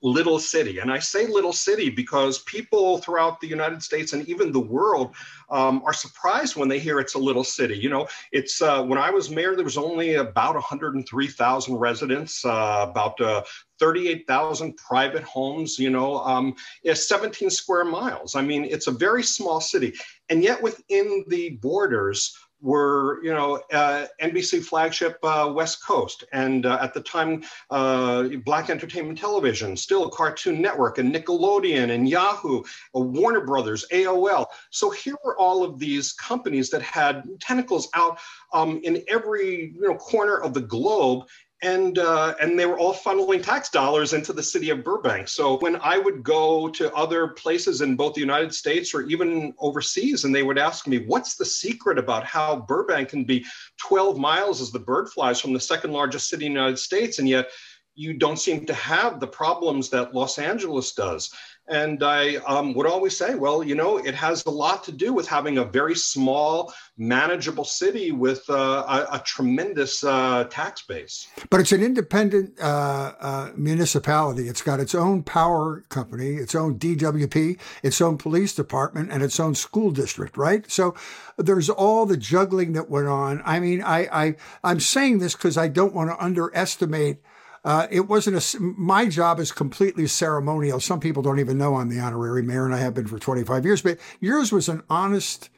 little 0.03 0.39
city. 0.39 0.79
And 0.79 0.93
I 0.93 0.99
say 0.99 1.27
little 1.27 1.53
city 1.53 1.91
because 1.91 2.41
people 2.43 2.99
throughout 2.99 3.41
the 3.41 3.49
United 3.49 3.83
States 3.83 4.13
and 4.13 4.29
even 4.29 4.53
the 4.53 4.61
world 4.61 5.15
um, 5.51 5.83
are 5.85 5.93
surprised 5.93 6.57
when 6.57 6.69
they 6.69 6.79
hear 6.79 7.01
it's 7.01 7.15
a 7.15 7.19
little 7.19 7.45
city. 7.45 7.77
You 7.77 7.91
know, 7.91 8.07
it's 8.33 8.63
uh, 8.63 8.83
when 8.85 8.99
I 8.99 9.11
was 9.11 9.31
mayor, 9.31 9.57
there 9.57 9.65
was 9.65 9.79
only 9.79 10.15
about 10.15 10.55
103,000 10.55 11.75
residents, 11.75 12.45
uh, 12.45 12.87
about 12.89 13.21
uh, 13.21 13.43
38,000 13.81 14.77
private 14.77 15.23
homes, 15.23 15.79
you 15.79 15.91
know, 15.91 16.19
um, 16.19 16.55
17 16.93 17.51
square 17.51 17.85
miles. 17.85 18.35
I 18.37 18.43
mean, 18.43 18.65
it's 18.65 18.87
a 18.87 18.93
very 18.93 19.23
small 19.23 19.61
city. 19.61 19.95
And 20.29 20.43
yet 20.43 20.63
within 20.63 21.25
the 21.29 21.51
borders, 21.61 22.37
were 22.61 23.23
you 23.23 23.33
know 23.33 23.61
uh, 23.73 24.07
NBC 24.21 24.63
flagship 24.63 25.19
uh, 25.23 25.51
West 25.55 25.85
Coast, 25.85 26.25
and 26.33 26.67
uh, 26.67 26.79
at 26.81 26.95
the 26.95 27.01
time 27.01 27.43
uh, 27.71 28.25
Black 28.45 28.71
Entertainment 28.71 29.19
Television, 29.19 29.77
still 29.77 30.09
Cartoon 30.09 30.61
Network, 30.61 30.99
and 30.99 31.15
Nickelodeon, 31.15 31.91
and 31.95 32.09
Yahoo, 32.09 32.63
uh, 32.95 33.01
Warner 33.01 33.43
Brothers, 33.43 33.87
AOL. 33.93 34.47
So 34.71 34.91
here 34.91 35.17
were 35.25 35.39
all 35.39 35.63
of 35.63 35.79
these 35.79 36.13
companies 36.13 36.71
that 36.71 36.83
had 36.83 37.25
tentacles 37.41 37.89
out 37.95 38.19
um, 38.53 38.81
in 38.85 39.03
every 39.09 39.73
you 39.75 39.89
know 39.89 39.97
corner 39.97 40.39
of 40.39 40.55
the 40.55 40.61
globe. 40.61 41.27
And 41.61 41.99
uh, 41.99 42.35
and 42.41 42.57
they 42.57 42.67
were 42.67 42.79
all 42.79 42.95
funneling 42.95 43.43
tax 43.43 43.69
dollars 43.69 44.13
into 44.13 44.33
the 44.33 44.43
city 44.43 44.71
of 44.71 44.85
Burbank. 44.85 45.27
So 45.27 45.59
when 45.59 45.75
I 45.83 45.99
would 45.99 46.23
go 46.23 46.69
to 46.69 46.95
other 46.95 47.29
places 47.29 47.81
in 47.81 47.97
both 47.97 48.15
the 48.15 48.21
United 48.21 48.55
States 48.55 48.95
or 48.95 49.03
even 49.03 49.53
overseas, 49.59 50.25
and 50.25 50.33
they 50.33 50.45
would 50.45 50.59
ask 50.59 50.87
me, 50.87 50.99
"What's 50.99 51.35
the 51.35 51.45
secret 51.45 51.99
about 51.99 52.25
how 52.25 52.65
Burbank 52.69 53.09
can 53.09 53.25
be 53.25 53.45
12 53.79 54.19
miles 54.19 54.61
as 54.61 54.71
the 54.71 54.79
bird 54.79 55.09
flies 55.09 55.41
from 55.41 55.53
the 55.53 55.59
second 55.59 55.93
largest 55.93 56.29
city 56.29 56.47
in 56.47 56.53
the 56.53 56.61
United 56.61 56.79
States, 56.79 57.19
and 57.19 57.29
yet 57.29 57.51
you 57.97 58.15
don't 58.15 58.39
seem 58.39 58.65
to 58.67 58.75
have 58.75 59.19
the 59.19 59.27
problems 59.27 59.89
that 59.91 60.15
Los 60.15 60.39
Angeles 60.39 60.93
does?" 60.93 61.31
And 61.69 62.03
I 62.03 62.37
um, 62.37 62.73
would 62.75 62.87
always 62.87 63.17
say, 63.17 63.35
well, 63.35 63.63
you 63.63 63.75
know, 63.75 63.99
it 63.99 64.15
has 64.15 64.45
a 64.47 64.51
lot 64.51 64.85
to 64.85 64.93
do 64.93 65.13
with 65.13 65.29
having 65.29 65.59
a 65.59 65.65
very 65.65 65.95
small, 65.95 66.73
manageable 66.97 67.65
city 67.65 68.11
with 68.11 68.49
uh, 68.49 68.55
a, 68.89 69.17
a, 69.17 69.23
tremendous 69.25 70.03
uh, 70.03 70.45
tax 70.45 70.83
base. 70.83 71.29
But 71.51 71.61
it's 71.61 71.73
an 71.73 71.83
independent 71.83 72.59
uh, 72.61 73.13
uh 73.21 73.51
municipality. 73.57 74.49
It's 74.49 74.63
got 74.63 74.81
its 74.81 74.95
own 74.95 75.23
power 75.23 75.85
company, 75.89 76.37
its 76.37 76.55
own 76.55 76.79
DWP, 76.79 77.59
its 77.83 78.01
own 78.01 78.17
police 78.19 78.55
department, 78.55 79.11
and 79.13 79.23
its 79.23 79.39
own 79.39 79.55
school 79.55 79.91
district, 79.91 80.37
right? 80.37 80.71
So 80.71 80.95
there's 81.37 81.71
all 81.71 82.07
the 82.07 82.17
juggling 82.17 82.73
that 82.73 82.91
went 82.91 83.09
on. 83.09 83.43
I 83.45 83.61
mean, 83.61 83.83
I, 83.83 84.09
I 84.13 84.37
I'm 84.65 84.81
saying 84.81 85.19
this 85.19 85.35
because 85.35 85.57
I 85.57 85.69
don't 85.69 85.95
want 85.95 86.11
to 86.11 86.23
underestimate 86.23 87.19
uh, 87.65 87.87
it 87.91 88.09
wasn't 88.09 88.37
a, 88.37 88.61
my 88.61 89.07
job 89.07 89.39
is 89.41 89.53
completely 89.53 90.07
ceremonial. 90.07 90.81
Some 90.81 91.01
people 91.01 91.23
don't 91.23 91.41
even 91.41 91.59
know 91.59 91.77
I'm 91.77 91.89
the 91.89 92.01
honorary 92.01 92.43
mayor, 92.43 92.65
and 92.65 92.75
I 92.75 92.79
have 92.79 92.95
been 92.95 93.07
for 93.07 93.19
25 93.19 93.65
years. 93.65 93.83
But 93.83 93.99
yours 94.21 94.53
was 94.53 94.69
an 94.69 94.83
honest 94.89 95.51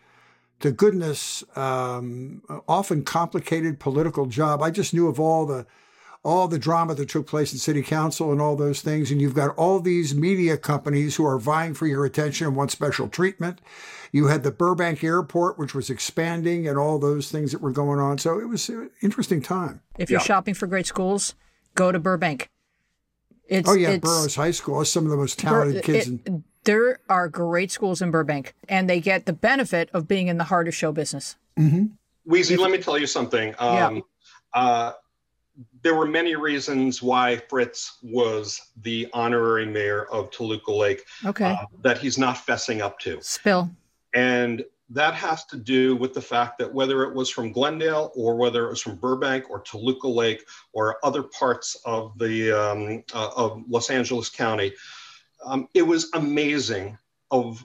to 0.60 0.70
goodness, 0.70 1.42
um, 1.56 2.42
often 2.68 3.02
complicated 3.02 3.80
political 3.80 4.26
job. 4.26 4.62
I 4.62 4.70
just 4.70 4.94
knew 4.94 5.08
of 5.08 5.18
all 5.18 5.46
the 5.46 5.66
all 6.22 6.48
the 6.48 6.58
drama 6.58 6.94
that 6.94 7.08
took 7.08 7.26
place 7.26 7.52
in 7.52 7.58
city 7.58 7.82
council 7.82 8.30
and 8.30 8.42
all 8.42 8.54
those 8.54 8.82
things. 8.82 9.10
And 9.10 9.22
you've 9.22 9.34
got 9.34 9.56
all 9.56 9.80
these 9.80 10.14
media 10.14 10.58
companies 10.58 11.16
who 11.16 11.24
are 11.24 11.38
vying 11.38 11.72
for 11.72 11.86
your 11.86 12.04
attention 12.04 12.46
and 12.46 12.54
want 12.54 12.70
special 12.70 13.08
treatment. 13.08 13.60
You 14.12 14.26
had 14.26 14.42
the 14.42 14.50
Burbank 14.50 15.02
airport, 15.02 15.58
which 15.58 15.74
was 15.74 15.88
expanding 15.88 16.68
and 16.68 16.76
all 16.76 16.98
those 16.98 17.30
things 17.30 17.52
that 17.52 17.62
were 17.62 17.70
going 17.70 18.00
on. 18.00 18.18
So 18.18 18.38
it 18.38 18.48
was 18.48 18.68
an 18.68 18.90
interesting 19.00 19.40
time. 19.40 19.80
If 19.96 20.10
you're 20.10 20.20
yeah. 20.20 20.26
shopping 20.26 20.52
for 20.52 20.66
great 20.66 20.86
schools, 20.86 21.34
go 21.74 21.92
to 21.92 21.98
Burbank. 21.98 22.50
It's, 23.48 23.68
oh 23.68 23.74
yeah, 23.74 23.90
it's, 23.90 24.04
Burroughs 24.04 24.36
High 24.36 24.52
School. 24.52 24.84
Some 24.84 25.04
of 25.04 25.10
the 25.10 25.16
most 25.16 25.38
talented 25.38 25.76
Bur- 25.76 25.92
kids. 25.92 26.08
It, 26.08 26.20
in- 26.26 26.44
there 26.64 27.00
are 27.08 27.28
great 27.28 27.70
schools 27.70 28.02
in 28.02 28.10
Burbank, 28.10 28.54
and 28.68 28.88
they 28.88 29.00
get 29.00 29.26
the 29.26 29.32
benefit 29.32 29.90
of 29.92 30.06
being 30.06 30.28
in 30.28 30.38
the 30.38 30.44
heart 30.44 30.68
of 30.68 30.74
show 30.74 30.92
business. 30.92 31.36
Mm-hmm. 31.58 31.86
Weezy, 32.30 32.58
let 32.58 32.70
me 32.70 32.78
tell 32.78 32.98
you 32.98 33.06
something. 33.06 33.54
Um, 33.58 33.96
yeah. 33.96 34.00
Uh, 34.52 34.92
there 35.82 35.94
were 35.94 36.06
many 36.06 36.36
reasons 36.36 37.02
why 37.02 37.36
Fritz 37.48 37.98
was 38.02 38.60
the 38.82 39.08
honorary 39.12 39.66
mayor 39.66 40.04
of 40.06 40.30
Toluca 40.30 40.72
Lake. 40.72 41.04
Okay. 41.24 41.52
Uh, 41.52 41.64
that 41.82 41.98
he's 41.98 42.18
not 42.18 42.36
fessing 42.36 42.80
up 42.80 42.98
to. 43.00 43.20
Spill. 43.22 43.70
And 44.14 44.64
that 44.90 45.14
has 45.14 45.44
to 45.46 45.56
do 45.56 45.96
with 45.96 46.12
the 46.14 46.20
fact 46.20 46.58
that 46.58 46.72
whether 46.72 47.04
it 47.04 47.14
was 47.14 47.30
from 47.30 47.52
Glendale 47.52 48.10
or 48.14 48.36
whether 48.36 48.66
it 48.66 48.70
was 48.70 48.82
from 48.82 48.96
Burbank 48.96 49.48
or 49.48 49.60
Toluca 49.60 50.08
Lake 50.08 50.44
or 50.72 50.98
other 51.04 51.22
parts 51.22 51.76
of 51.84 52.18
the 52.18 52.52
um, 52.52 53.04
uh, 53.14 53.30
of 53.36 53.62
Los 53.68 53.88
Angeles 53.88 54.28
County, 54.28 54.72
um, 55.44 55.68
it 55.74 55.82
was 55.82 56.10
amazing 56.14 56.98
of 57.30 57.64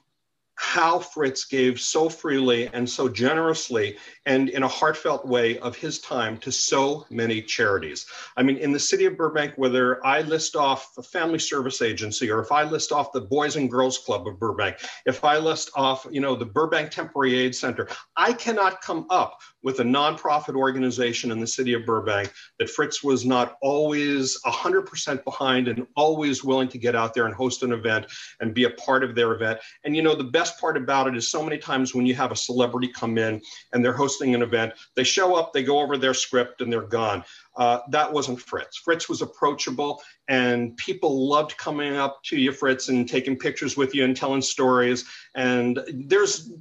how 0.56 1.00
Fritz 1.00 1.46
gave 1.46 1.80
so 1.80 2.10
freely 2.10 2.68
and 2.74 2.90
so 2.90 3.10
generously 3.10 3.98
and 4.26 4.50
in 4.50 4.64
a 4.64 4.68
heartfelt 4.68 5.26
way 5.26 5.60
of 5.60 5.76
his 5.76 6.00
time 6.00 6.38
to 6.38 6.52
so 6.52 7.06
many 7.10 7.42
charities. 7.42 8.06
I 8.38 8.44
mean, 8.44 8.58
in 8.58 8.72
the 8.72 8.80
city 8.80 9.06
of 9.06 9.18
Burbank, 9.18 9.54
whether 9.58 10.06
I 10.06 10.22
list 10.22 10.56
off 10.56 10.96
the 10.96 11.04
Family 11.04 11.40
Service 11.40 11.82
Agency 11.82 12.32
or 12.32 12.40
if 12.40 12.52
I 12.52 12.64
list 12.64 12.92
off 12.92 13.12
the 13.12 13.22
Boys 13.22 13.58
and 13.58 13.70
Girls 13.70 13.98
Club 13.98 14.28
of 14.28 14.40
Burbank, 14.40 14.78
if 15.06 15.24
I 15.24 15.38
list 15.38 15.72
off, 15.76 16.08
you 16.10 16.22
know, 16.22 16.36
the 16.36 16.46
Burbank 16.46 16.90
Temporary 16.90 17.36
Aid 17.36 17.54
Center, 17.54 17.88
I 18.16 18.32
cannot 18.32 18.82
come 18.82 19.06
up 19.10 19.40
with 19.62 19.80
a 19.80 19.84
nonprofit 19.84 20.56
organization 20.56 21.32
in 21.32 21.40
the 21.40 21.48
city 21.48 21.74
of 21.74 21.86
Burbank 21.86 22.32
that 22.60 22.70
Fritz 22.70 23.04
was 23.04 23.26
not 23.26 23.58
always 23.62 24.40
100% 24.46 25.24
behind 25.24 25.68
and 25.68 25.88
always 25.96 26.44
willing 26.44 26.70
to 26.70 26.78
get 26.78 26.96
out 26.96 27.14
there 27.14 27.26
and 27.26 27.34
host 27.34 27.64
an 27.64 27.74
event 27.74 28.06
and 28.40 28.54
be 28.54 28.66
a 28.66 28.70
part 28.70 29.04
of 29.04 29.16
their 29.16 29.34
event. 29.34 29.60
And 29.84 29.96
you 29.96 30.04
know, 30.04 30.16
the 30.16 30.24
best 30.24 30.45
part 30.52 30.78
about 30.78 31.08
it 31.08 31.16
is 31.16 31.28
so 31.28 31.44
many 31.44 31.58
times 31.58 31.94
when 31.94 32.06
you 32.06 32.16
have 32.16 32.32
a 32.32 32.36
celebrity 32.36 32.88
come 32.88 33.18
in 33.18 33.42
and 33.74 33.84
they're 33.84 33.94
hosting 33.94 34.36
an 34.36 34.42
event, 34.42 34.74
they 34.96 35.04
show 35.04 35.36
up, 35.36 35.54
they 35.54 35.64
go 35.64 35.80
over 35.80 35.98
their 35.98 36.14
script, 36.14 36.62
and 36.62 36.72
they're 36.72 36.82
gone. 36.82 37.24
Uh, 37.56 37.80
that 37.90 38.12
wasn't 38.12 38.40
Fritz. 38.40 38.78
Fritz 38.78 39.08
was 39.08 39.22
approachable, 39.22 40.02
and 40.28 40.76
people 40.78 41.28
loved 41.28 41.58
coming 41.58 41.96
up 41.96 42.22
to 42.24 42.38
you, 42.38 42.52
Fritz, 42.52 42.90
and 42.90 43.08
taking 43.08 43.38
pictures 43.38 43.78
with 43.78 43.96
you 43.96 44.04
and 44.04 44.16
telling 44.16 44.42
stories. 44.42 45.06
And 45.36 45.80
there's 45.94 46.52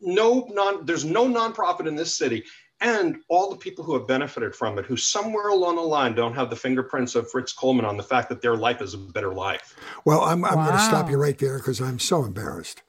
no 0.00 0.46
non 0.50 0.86
there's 0.86 1.04
no 1.04 1.26
nonprofit 1.26 1.88
in 1.88 1.96
this 1.96 2.14
city 2.14 2.44
and 2.80 3.18
all 3.28 3.50
the 3.50 3.56
people 3.56 3.84
who 3.84 3.94
have 3.94 4.06
benefited 4.06 4.54
from 4.54 4.78
it 4.78 4.84
who 4.84 4.96
somewhere 4.96 5.48
along 5.48 5.76
the 5.76 5.82
line 5.82 6.14
don't 6.14 6.34
have 6.34 6.50
the 6.50 6.56
fingerprints 6.56 7.14
of 7.14 7.30
fritz 7.30 7.52
coleman 7.52 7.84
on 7.84 7.96
the 7.96 8.02
fact 8.02 8.28
that 8.28 8.40
their 8.40 8.56
life 8.56 8.80
is 8.80 8.94
a 8.94 8.98
better 8.98 9.32
life 9.34 9.76
well 10.04 10.20
i'm, 10.22 10.44
I'm 10.44 10.56
wow. 10.56 10.66
going 10.66 10.76
to 10.76 10.84
stop 10.84 11.10
you 11.10 11.16
right 11.16 11.38
there 11.38 11.58
because 11.58 11.80
i'm 11.80 11.98
so 11.98 12.24
embarrassed 12.24 12.82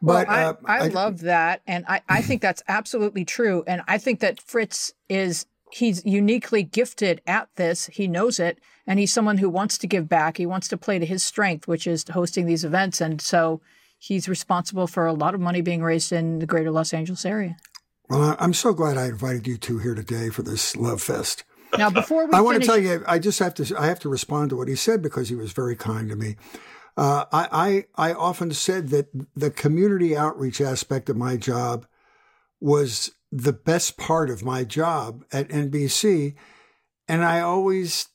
but 0.00 0.26
well, 0.28 0.36
I, 0.36 0.42
uh, 0.44 0.54
I, 0.64 0.78
I 0.78 0.88
love 0.88 1.20
that 1.20 1.62
and 1.66 1.84
I, 1.88 2.02
I 2.08 2.22
think 2.22 2.42
that's 2.42 2.62
absolutely 2.68 3.24
true 3.24 3.64
and 3.66 3.82
i 3.88 3.98
think 3.98 4.20
that 4.20 4.40
fritz 4.40 4.92
is 5.08 5.46
he's 5.70 6.04
uniquely 6.06 6.62
gifted 6.62 7.20
at 7.26 7.48
this 7.56 7.86
he 7.86 8.08
knows 8.08 8.40
it 8.40 8.58
and 8.86 8.98
he's 8.98 9.12
someone 9.12 9.38
who 9.38 9.50
wants 9.50 9.78
to 9.78 9.86
give 9.86 10.08
back 10.08 10.36
he 10.36 10.46
wants 10.46 10.68
to 10.68 10.76
play 10.76 10.98
to 10.98 11.06
his 11.06 11.22
strength 11.22 11.68
which 11.68 11.86
is 11.86 12.04
hosting 12.08 12.46
these 12.46 12.64
events 12.64 13.00
and 13.00 13.20
so 13.20 13.60
he's 13.98 14.28
responsible 14.28 14.86
for 14.86 15.06
a 15.06 15.12
lot 15.12 15.34
of 15.34 15.40
money 15.40 15.60
being 15.60 15.82
raised 15.82 16.12
in 16.12 16.38
the 16.38 16.46
greater 16.46 16.70
Los 16.70 16.94
Angeles 16.94 17.24
area. 17.24 17.56
Well, 18.08 18.36
I'm 18.38 18.54
so 18.54 18.72
glad 18.72 18.96
I 18.96 19.06
invited 19.06 19.46
you 19.46 19.58
two 19.58 19.78
here 19.78 19.94
today 19.94 20.30
for 20.30 20.42
this 20.42 20.74
love 20.76 21.02
fest. 21.02 21.44
Now, 21.76 21.90
before 21.90 22.26
we, 22.26 22.32
I 22.32 22.40
want 22.40 22.60
to 22.60 22.66
tell 22.66 22.78
you, 22.78 23.04
I 23.06 23.18
just 23.18 23.38
have 23.38 23.52
to, 23.54 23.76
I 23.78 23.86
have 23.86 24.00
to 24.00 24.08
respond 24.08 24.50
to 24.50 24.56
what 24.56 24.68
he 24.68 24.74
said 24.74 25.02
because 25.02 25.28
he 25.28 25.34
was 25.34 25.52
very 25.52 25.76
kind 25.76 26.08
to 26.08 26.16
me. 26.16 26.36
Uh, 26.96 27.26
I, 27.30 27.84
I, 27.96 28.10
I 28.10 28.14
often 28.14 28.52
said 28.52 28.88
that 28.88 29.08
the 29.36 29.50
community 29.50 30.16
outreach 30.16 30.60
aspect 30.60 31.10
of 31.10 31.16
my 31.16 31.36
job 31.36 31.86
was 32.60 33.12
the 33.30 33.52
best 33.52 33.98
part 33.98 34.30
of 34.30 34.42
my 34.42 34.64
job 34.64 35.24
at 35.30 35.48
NBC, 35.48 36.34
and 37.06 37.24
I 37.24 37.40
always 37.40 38.08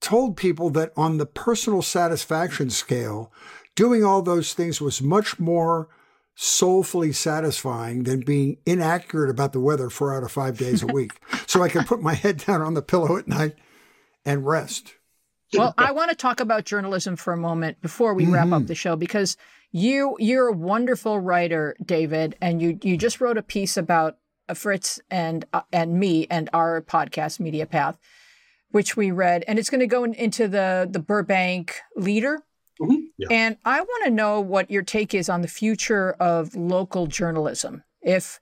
told 0.00 0.36
people 0.36 0.70
that 0.70 0.92
on 0.96 1.18
the 1.18 1.26
personal 1.26 1.82
satisfaction 1.82 2.70
scale, 2.70 3.30
doing 3.74 4.02
all 4.02 4.22
those 4.22 4.54
things 4.54 4.80
was 4.80 5.02
much 5.02 5.38
more 5.38 5.88
soulfully 6.38 7.12
satisfying 7.12 8.04
than 8.04 8.20
being 8.20 8.58
inaccurate 8.66 9.30
about 9.30 9.52
the 9.52 9.60
weather 9.60 9.88
four 9.88 10.14
out 10.14 10.22
of 10.22 10.30
five 10.30 10.58
days 10.58 10.82
a 10.82 10.86
week. 10.86 11.12
so 11.46 11.62
I 11.62 11.68
can 11.68 11.84
put 11.84 12.02
my 12.02 12.14
head 12.14 12.44
down 12.46 12.60
on 12.60 12.74
the 12.74 12.82
pillow 12.82 13.16
at 13.16 13.26
night 13.26 13.56
and 14.24 14.46
rest. 14.46 14.94
Well, 15.54 15.74
I 15.78 15.92
want 15.92 16.10
to 16.10 16.16
talk 16.16 16.40
about 16.40 16.64
journalism 16.64 17.16
for 17.16 17.32
a 17.32 17.36
moment 17.38 17.80
before 17.80 18.12
we 18.12 18.24
mm-hmm. 18.24 18.34
wrap 18.34 18.46
up 18.48 18.52
mm-hmm. 18.52 18.66
the 18.66 18.74
show 18.74 18.96
because 18.96 19.36
you 19.72 20.16
you're 20.18 20.48
a 20.48 20.52
wonderful 20.52 21.18
writer, 21.18 21.74
David, 21.84 22.36
and 22.40 22.60
you 22.60 22.78
you 22.82 22.96
just 22.96 23.20
wrote 23.20 23.38
a 23.38 23.42
piece 23.42 23.76
about 23.76 24.18
uh, 24.48 24.54
Fritz 24.54 25.00
and 25.10 25.44
uh, 25.52 25.62
and 25.72 25.98
me 25.98 26.26
and 26.28 26.50
our 26.52 26.82
podcast 26.82 27.40
Media 27.40 27.64
Path, 27.64 27.96
which 28.70 28.96
we 28.96 29.10
read, 29.10 29.44
and 29.48 29.58
it's 29.58 29.70
going 29.70 29.80
to 29.80 29.86
go 29.86 30.04
in, 30.04 30.12
into 30.14 30.48
the 30.48 30.88
the 30.90 30.98
Burbank 30.98 31.76
Leader 31.94 32.40
Mm-hmm. 32.80 33.00
Yeah. 33.18 33.28
And 33.30 33.56
I 33.64 33.80
want 33.80 34.04
to 34.04 34.10
know 34.10 34.40
what 34.40 34.70
your 34.70 34.82
take 34.82 35.14
is 35.14 35.28
on 35.28 35.40
the 35.40 35.48
future 35.48 36.12
of 36.20 36.54
local 36.54 37.06
journalism. 37.06 37.82
If 38.02 38.40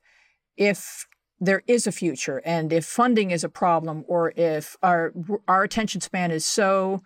if 0.57 1.07
there 1.39 1.63
is 1.67 1.85
a 1.85 1.91
future 1.91 2.41
and 2.45 2.71
if 2.71 2.85
funding 2.85 3.31
is 3.31 3.43
a 3.43 3.49
problem 3.49 4.03
or 4.07 4.33
if 4.35 4.77
our 4.81 5.13
our 5.47 5.63
attention 5.63 6.01
span 6.01 6.31
is 6.31 6.45
so 6.45 7.01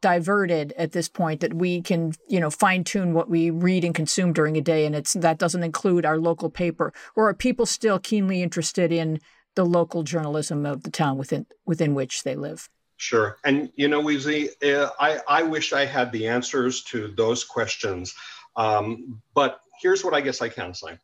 diverted 0.00 0.72
at 0.76 0.92
this 0.92 1.08
point 1.08 1.40
that 1.40 1.54
we 1.54 1.80
can 1.80 2.12
you 2.28 2.40
know 2.40 2.50
fine 2.50 2.84
tune 2.84 3.14
what 3.14 3.30
we 3.30 3.50
read 3.50 3.84
and 3.84 3.94
consume 3.94 4.32
during 4.32 4.56
a 4.56 4.60
day 4.60 4.84
and 4.84 4.94
it's 4.94 5.14
that 5.14 5.38
doesn't 5.38 5.62
include 5.62 6.04
our 6.04 6.18
local 6.18 6.50
paper 6.50 6.92
or 7.14 7.28
are 7.28 7.34
people 7.34 7.64
still 7.64 7.98
keenly 7.98 8.42
interested 8.42 8.92
in 8.92 9.20
the 9.54 9.64
local 9.64 10.02
journalism 10.02 10.66
of 10.66 10.82
the 10.82 10.90
town 10.90 11.16
within 11.16 11.46
within 11.64 11.94
which 11.94 12.22
they 12.22 12.36
live 12.36 12.68
Sure. 12.96 13.38
And, 13.44 13.70
you 13.76 13.88
know, 13.88 14.02
Weezy, 14.02 14.50
uh, 14.62 14.90
I, 14.98 15.20
I 15.28 15.42
wish 15.42 15.72
I 15.72 15.84
had 15.84 16.12
the 16.12 16.28
answers 16.28 16.82
to 16.84 17.08
those 17.08 17.44
questions. 17.44 18.14
Um, 18.56 19.20
but 19.34 19.60
here's 19.80 20.02
what 20.02 20.14
I 20.14 20.20
guess 20.20 20.40
I 20.40 20.48
can 20.48 20.72
say. 20.72 20.98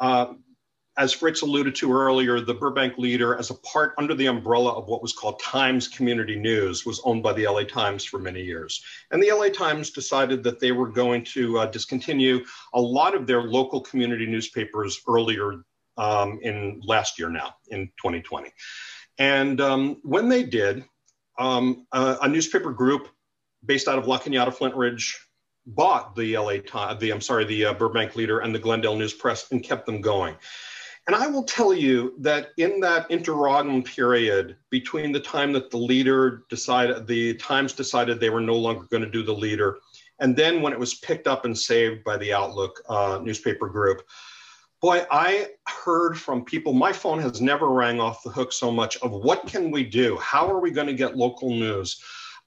Uh, 0.00 0.34
as 0.98 1.12
Fritz 1.12 1.42
alluded 1.42 1.74
to 1.74 1.92
earlier, 1.92 2.40
the 2.40 2.54
Burbank 2.54 2.96
Leader, 2.96 3.36
as 3.36 3.50
a 3.50 3.54
part 3.54 3.94
under 3.98 4.14
the 4.14 4.26
umbrella 4.26 4.72
of 4.72 4.86
what 4.86 5.02
was 5.02 5.12
called 5.12 5.38
Times 5.40 5.88
Community 5.88 6.36
News, 6.36 6.86
was 6.86 7.02
owned 7.04 7.22
by 7.22 7.34
the 7.34 7.46
LA 7.46 7.64
Times 7.64 8.02
for 8.04 8.18
many 8.18 8.42
years. 8.42 8.82
And 9.10 9.22
the 9.22 9.30
LA 9.30 9.48
Times 9.48 9.90
decided 9.90 10.42
that 10.44 10.58
they 10.58 10.72
were 10.72 10.88
going 10.88 11.22
to 11.24 11.58
uh, 11.58 11.66
discontinue 11.66 12.44
a 12.72 12.80
lot 12.80 13.14
of 13.14 13.26
their 13.26 13.42
local 13.42 13.82
community 13.82 14.26
newspapers 14.26 15.02
earlier 15.06 15.64
um, 15.98 16.38
in 16.42 16.80
last 16.82 17.18
year 17.18 17.28
now, 17.28 17.56
in 17.68 17.88
2020. 17.98 18.50
And 19.18 19.60
um, 19.60 20.00
when 20.02 20.30
they 20.30 20.44
did, 20.44 20.84
um, 21.38 21.86
a, 21.92 22.18
a, 22.22 22.28
newspaper 22.28 22.72
group 22.72 23.08
based 23.64 23.88
out 23.88 23.98
of 23.98 24.06
La 24.06 24.18
Cañada 24.18 24.54
Flintridge 24.54 25.14
bought 25.66 26.14
the 26.14 26.36
LA 26.36 26.58
Times, 26.58 27.00
the 27.00 27.10
I'm 27.10 27.20
sorry, 27.20 27.44
the 27.44 27.66
uh, 27.66 27.74
Burbank 27.74 28.16
Leader 28.16 28.40
and 28.40 28.54
the 28.54 28.58
Glendale 28.58 28.96
News 28.96 29.12
Press 29.12 29.50
and 29.50 29.62
kept 29.62 29.86
them 29.86 30.00
going. 30.00 30.34
And 31.06 31.14
I 31.14 31.28
will 31.28 31.44
tell 31.44 31.72
you 31.72 32.14
that 32.18 32.48
in 32.56 32.80
that 32.80 33.08
interregnum 33.10 33.82
period 33.84 34.56
between 34.70 35.12
the 35.12 35.20
time 35.20 35.52
that 35.52 35.70
the 35.70 35.76
leader 35.76 36.42
decided, 36.48 37.06
the 37.06 37.34
Times 37.34 37.72
decided 37.72 38.18
they 38.18 38.30
were 38.30 38.40
no 38.40 38.56
longer 38.56 38.86
going 38.90 39.04
to 39.04 39.10
do 39.10 39.22
the 39.22 39.32
leader, 39.32 39.78
and 40.18 40.34
then 40.34 40.62
when 40.62 40.72
it 40.72 40.78
was 40.78 40.94
picked 40.94 41.26
up 41.26 41.44
and 41.44 41.56
saved 41.56 42.02
by 42.02 42.16
the 42.16 42.32
Outlook 42.32 42.82
uh, 42.88 43.20
newspaper 43.22 43.68
group, 43.68 44.02
boy, 44.80 45.04
I 45.10 45.48
heard 45.66 46.18
from 46.18 46.44
people. 46.44 46.72
My 46.72 46.92
phone 46.92 47.20
has 47.20 47.40
never 47.40 47.68
rang 47.68 48.00
off 48.00 48.22
the 48.22 48.30
hook 48.30 48.52
so 48.52 48.70
much 48.70 48.96
of 48.98 49.10
what 49.10 49.46
can 49.46 49.70
we 49.70 49.84
do? 49.84 50.16
How 50.18 50.50
are 50.50 50.60
we 50.60 50.70
going 50.70 50.86
to 50.86 50.94
get 50.94 51.16
local 51.16 51.50
news? 51.50 52.02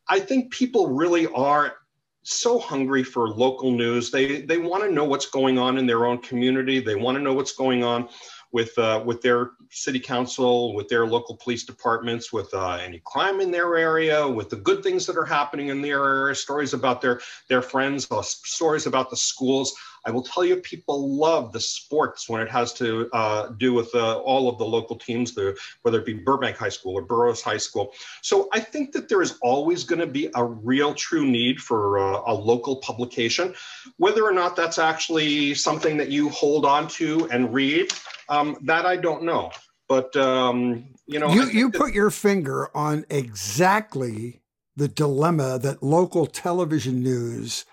I 0.07 0.19
think 0.19 0.51
people 0.51 0.87
really 0.87 1.27
are 1.27 1.75
so 2.23 2.59
hungry 2.59 3.03
for 3.03 3.29
local 3.29 3.71
news. 3.71 4.11
They 4.11 4.41
they 4.41 4.57
want 4.57 4.83
to 4.83 4.91
know 4.91 5.05
what's 5.05 5.27
going 5.27 5.57
on 5.57 5.77
in 5.77 5.87
their 5.87 6.05
own 6.05 6.19
community. 6.19 6.79
They 6.79 6.95
want 6.95 7.17
to 7.17 7.23
know 7.23 7.33
what's 7.33 7.53
going 7.53 7.83
on 7.83 8.09
with 8.51 8.77
uh, 8.77 9.01
with 9.05 9.21
their 9.21 9.51
city 9.69 9.99
council, 9.99 10.73
with 10.73 10.87
their 10.87 11.05
local 11.05 11.35
police 11.37 11.63
departments, 11.63 12.33
with 12.33 12.53
uh, 12.53 12.79
any 12.81 13.01
crime 13.05 13.41
in 13.41 13.51
their 13.51 13.77
area, 13.77 14.27
with 14.27 14.49
the 14.49 14.55
good 14.55 14.83
things 14.83 15.05
that 15.05 15.17
are 15.17 15.25
happening 15.25 15.67
in 15.67 15.81
their 15.81 16.03
area, 16.03 16.35
stories 16.35 16.73
about 16.73 17.01
their 17.01 17.21
their 17.47 17.61
friends, 17.61 18.07
uh, 18.11 18.21
stories 18.21 18.85
about 18.85 19.09
the 19.09 19.17
schools. 19.17 19.73
I 20.05 20.11
will 20.11 20.23
tell 20.23 20.45
you, 20.45 20.55
people 20.57 21.15
love 21.15 21.51
the 21.51 21.59
sports 21.59 22.29
when 22.29 22.41
it 22.41 22.49
has 22.49 22.73
to 22.75 23.09
uh, 23.11 23.49
do 23.57 23.73
with 23.73 23.93
uh, 23.93 24.19
all 24.19 24.47
of 24.47 24.57
the 24.57 24.65
local 24.65 24.95
teams, 24.95 25.33
the, 25.33 25.57
whether 25.81 25.99
it 25.99 26.05
be 26.05 26.13
Burbank 26.13 26.55
High 26.55 26.69
School 26.69 26.93
or 26.93 27.01
Burroughs 27.01 27.41
High 27.41 27.57
School. 27.57 27.91
So 28.21 28.47
I 28.53 28.61
think 28.61 28.93
that 28.93 29.09
there 29.09 29.21
is 29.21 29.37
always 29.41 29.83
going 29.83 29.99
to 29.99 30.07
be 30.07 30.29
a 30.35 30.43
real, 30.43 30.93
true 30.93 31.25
need 31.25 31.59
for 31.59 31.99
uh, 31.99 32.21
a 32.25 32.33
local 32.33 32.77
publication. 32.77 33.53
Whether 33.97 34.23
or 34.23 34.31
not 34.31 34.55
that's 34.55 34.79
actually 34.79 35.53
something 35.53 35.97
that 35.97 36.09
you 36.09 36.29
hold 36.29 36.65
on 36.65 36.87
to 36.99 37.27
and 37.29 37.53
read, 37.53 37.91
um, 38.29 38.57
that 38.63 38.85
I 38.85 38.95
don't 38.95 39.23
know. 39.23 39.51
But 39.87 40.15
um, 40.15 40.89
you 41.07 41.19
know, 41.19 41.33
you, 41.33 41.49
you 41.49 41.71
put 41.71 41.93
your 41.93 42.11
finger 42.11 42.69
on 42.75 43.05
exactly 43.09 44.41
the 44.75 44.87
dilemma 44.87 45.59
that 45.59 45.83
local 45.83 46.25
television 46.25 47.01
news 47.01 47.65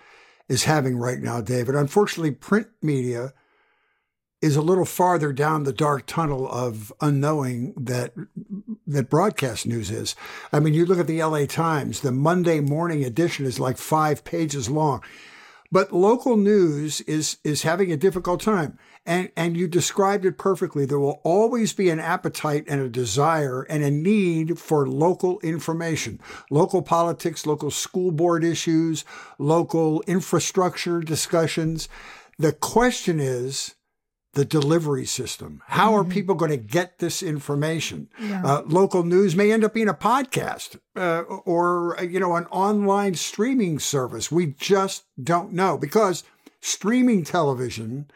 is 0.49 0.63
having 0.63 0.97
right 0.97 1.19
now, 1.19 1.41
David. 1.41 1.75
Unfortunately, 1.75 2.31
print 2.31 2.67
media 2.81 3.33
is 4.41 4.55
a 4.55 4.61
little 4.61 4.85
farther 4.85 5.33
down 5.33 5.63
the 5.63 5.73
dark 5.73 6.05
tunnel 6.05 6.47
of 6.49 6.93
unknowing 7.01 7.73
that 7.75 8.13
that 8.85 9.09
broadcast 9.09 9.65
news 9.65 9.89
is. 9.89 10.15
I 10.53 10.59
mean, 10.59 10.73
you 10.73 10.85
look 10.85 10.99
at 10.99 11.07
the 11.07 11.23
LA 11.23 11.45
Times, 11.45 12.01
the 12.01 12.11
Monday 12.11 12.59
morning 12.59 13.03
edition 13.03 13.45
is 13.45 13.59
like 13.59 13.77
5 13.77 14.23
pages 14.23 14.69
long. 14.69 15.01
But 15.71 15.91
local 15.91 16.37
news 16.37 17.01
is 17.01 17.37
is 17.43 17.63
having 17.63 17.91
a 17.91 17.97
difficult 17.97 18.41
time. 18.41 18.77
And 19.07 19.31
and 19.37 19.55
you 19.55 19.69
described 19.69 20.25
it 20.25 20.37
perfectly. 20.37 20.85
There 20.85 20.99
will 20.99 21.21
always 21.23 21.71
be 21.71 21.89
an 21.89 21.99
appetite 21.99 22.65
and 22.67 22.81
a 22.81 22.89
desire 22.89 23.63
and 23.63 23.81
a 23.81 23.89
need 23.89 24.59
for 24.59 24.85
local 24.87 25.39
information, 25.39 26.19
local 26.51 26.81
politics, 26.81 27.45
local 27.45 27.71
school 27.71 28.11
board 28.11 28.43
issues, 28.43 29.05
local 29.39 30.03
infrastructure 30.07 30.99
discussions. 30.99 31.87
The 32.37 32.51
question 32.51 33.21
is 33.21 33.75
the 34.33 34.45
delivery 34.45 35.05
system. 35.05 35.63
How 35.65 35.95
are 35.95 36.01
mm-hmm. 36.01 36.11
people 36.11 36.35
going 36.35 36.51
to 36.51 36.57
get 36.57 36.99
this 36.99 37.23
information? 37.23 38.09
Yeah. 38.21 38.45
Uh, 38.45 38.61
local 38.67 39.03
news 39.03 39.35
may 39.35 39.51
end 39.51 39.63
up 39.63 39.73
being 39.73 39.89
a 39.89 39.95
podcast 39.95 40.77
uh, 40.95 41.21
or 41.21 41.97
you 42.01 42.19
know 42.19 42.35
an 42.35 42.45
online 42.47 43.15
streaming 43.15 43.79
service. 43.79 44.31
We 44.31 44.47
just 44.47 45.05
don't 45.21 45.53
know 45.53 45.77
because 45.77 46.23
streaming 46.59 47.23
television 47.23 48.11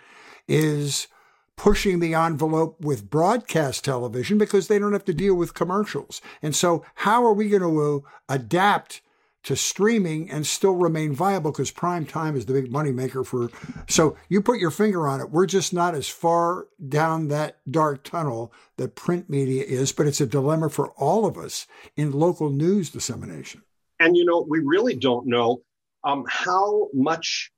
is 0.47 1.07
pushing 1.55 1.99
the 1.99 2.13
envelope 2.13 2.79
with 2.81 3.09
broadcast 3.09 3.85
television 3.85 4.37
because 4.37 4.67
they 4.67 4.79
don't 4.79 4.93
have 4.93 5.05
to 5.05 5.13
deal 5.13 5.35
with 5.35 5.53
commercials. 5.53 6.21
And 6.41 6.55
so, 6.55 6.83
how 6.95 7.23
are 7.25 7.33
we 7.33 7.49
going 7.49 7.61
to 7.61 8.03
adapt? 8.27 9.01
to 9.43 9.55
streaming 9.55 10.29
and 10.29 10.45
still 10.45 10.75
remain 10.75 11.13
viable 11.13 11.51
because 11.51 11.71
prime 11.71 12.05
time 12.05 12.35
is 12.35 12.45
the 12.45 12.53
big 12.53 12.71
moneymaker 12.71 13.25
for 13.25 13.49
so 13.87 14.15
you 14.29 14.41
put 14.41 14.59
your 14.59 14.71
finger 14.71 15.07
on 15.07 15.19
it 15.19 15.31
we're 15.31 15.45
just 15.45 15.73
not 15.73 15.95
as 15.95 16.07
far 16.07 16.67
down 16.87 17.27
that 17.27 17.57
dark 17.69 18.03
tunnel 18.03 18.53
that 18.77 18.95
print 18.95 19.29
media 19.29 19.63
is 19.63 19.91
but 19.91 20.05
it's 20.05 20.21
a 20.21 20.27
dilemma 20.27 20.69
for 20.69 20.89
all 20.91 21.25
of 21.25 21.37
us 21.37 21.65
in 21.95 22.11
local 22.11 22.49
news 22.49 22.91
dissemination 22.91 23.63
and 23.99 24.15
you 24.15 24.23
know 24.23 24.45
we 24.47 24.59
really 24.59 24.95
don't 24.95 25.25
know 25.25 25.61
um, 26.03 26.23
how 26.27 26.87
much 26.93 27.51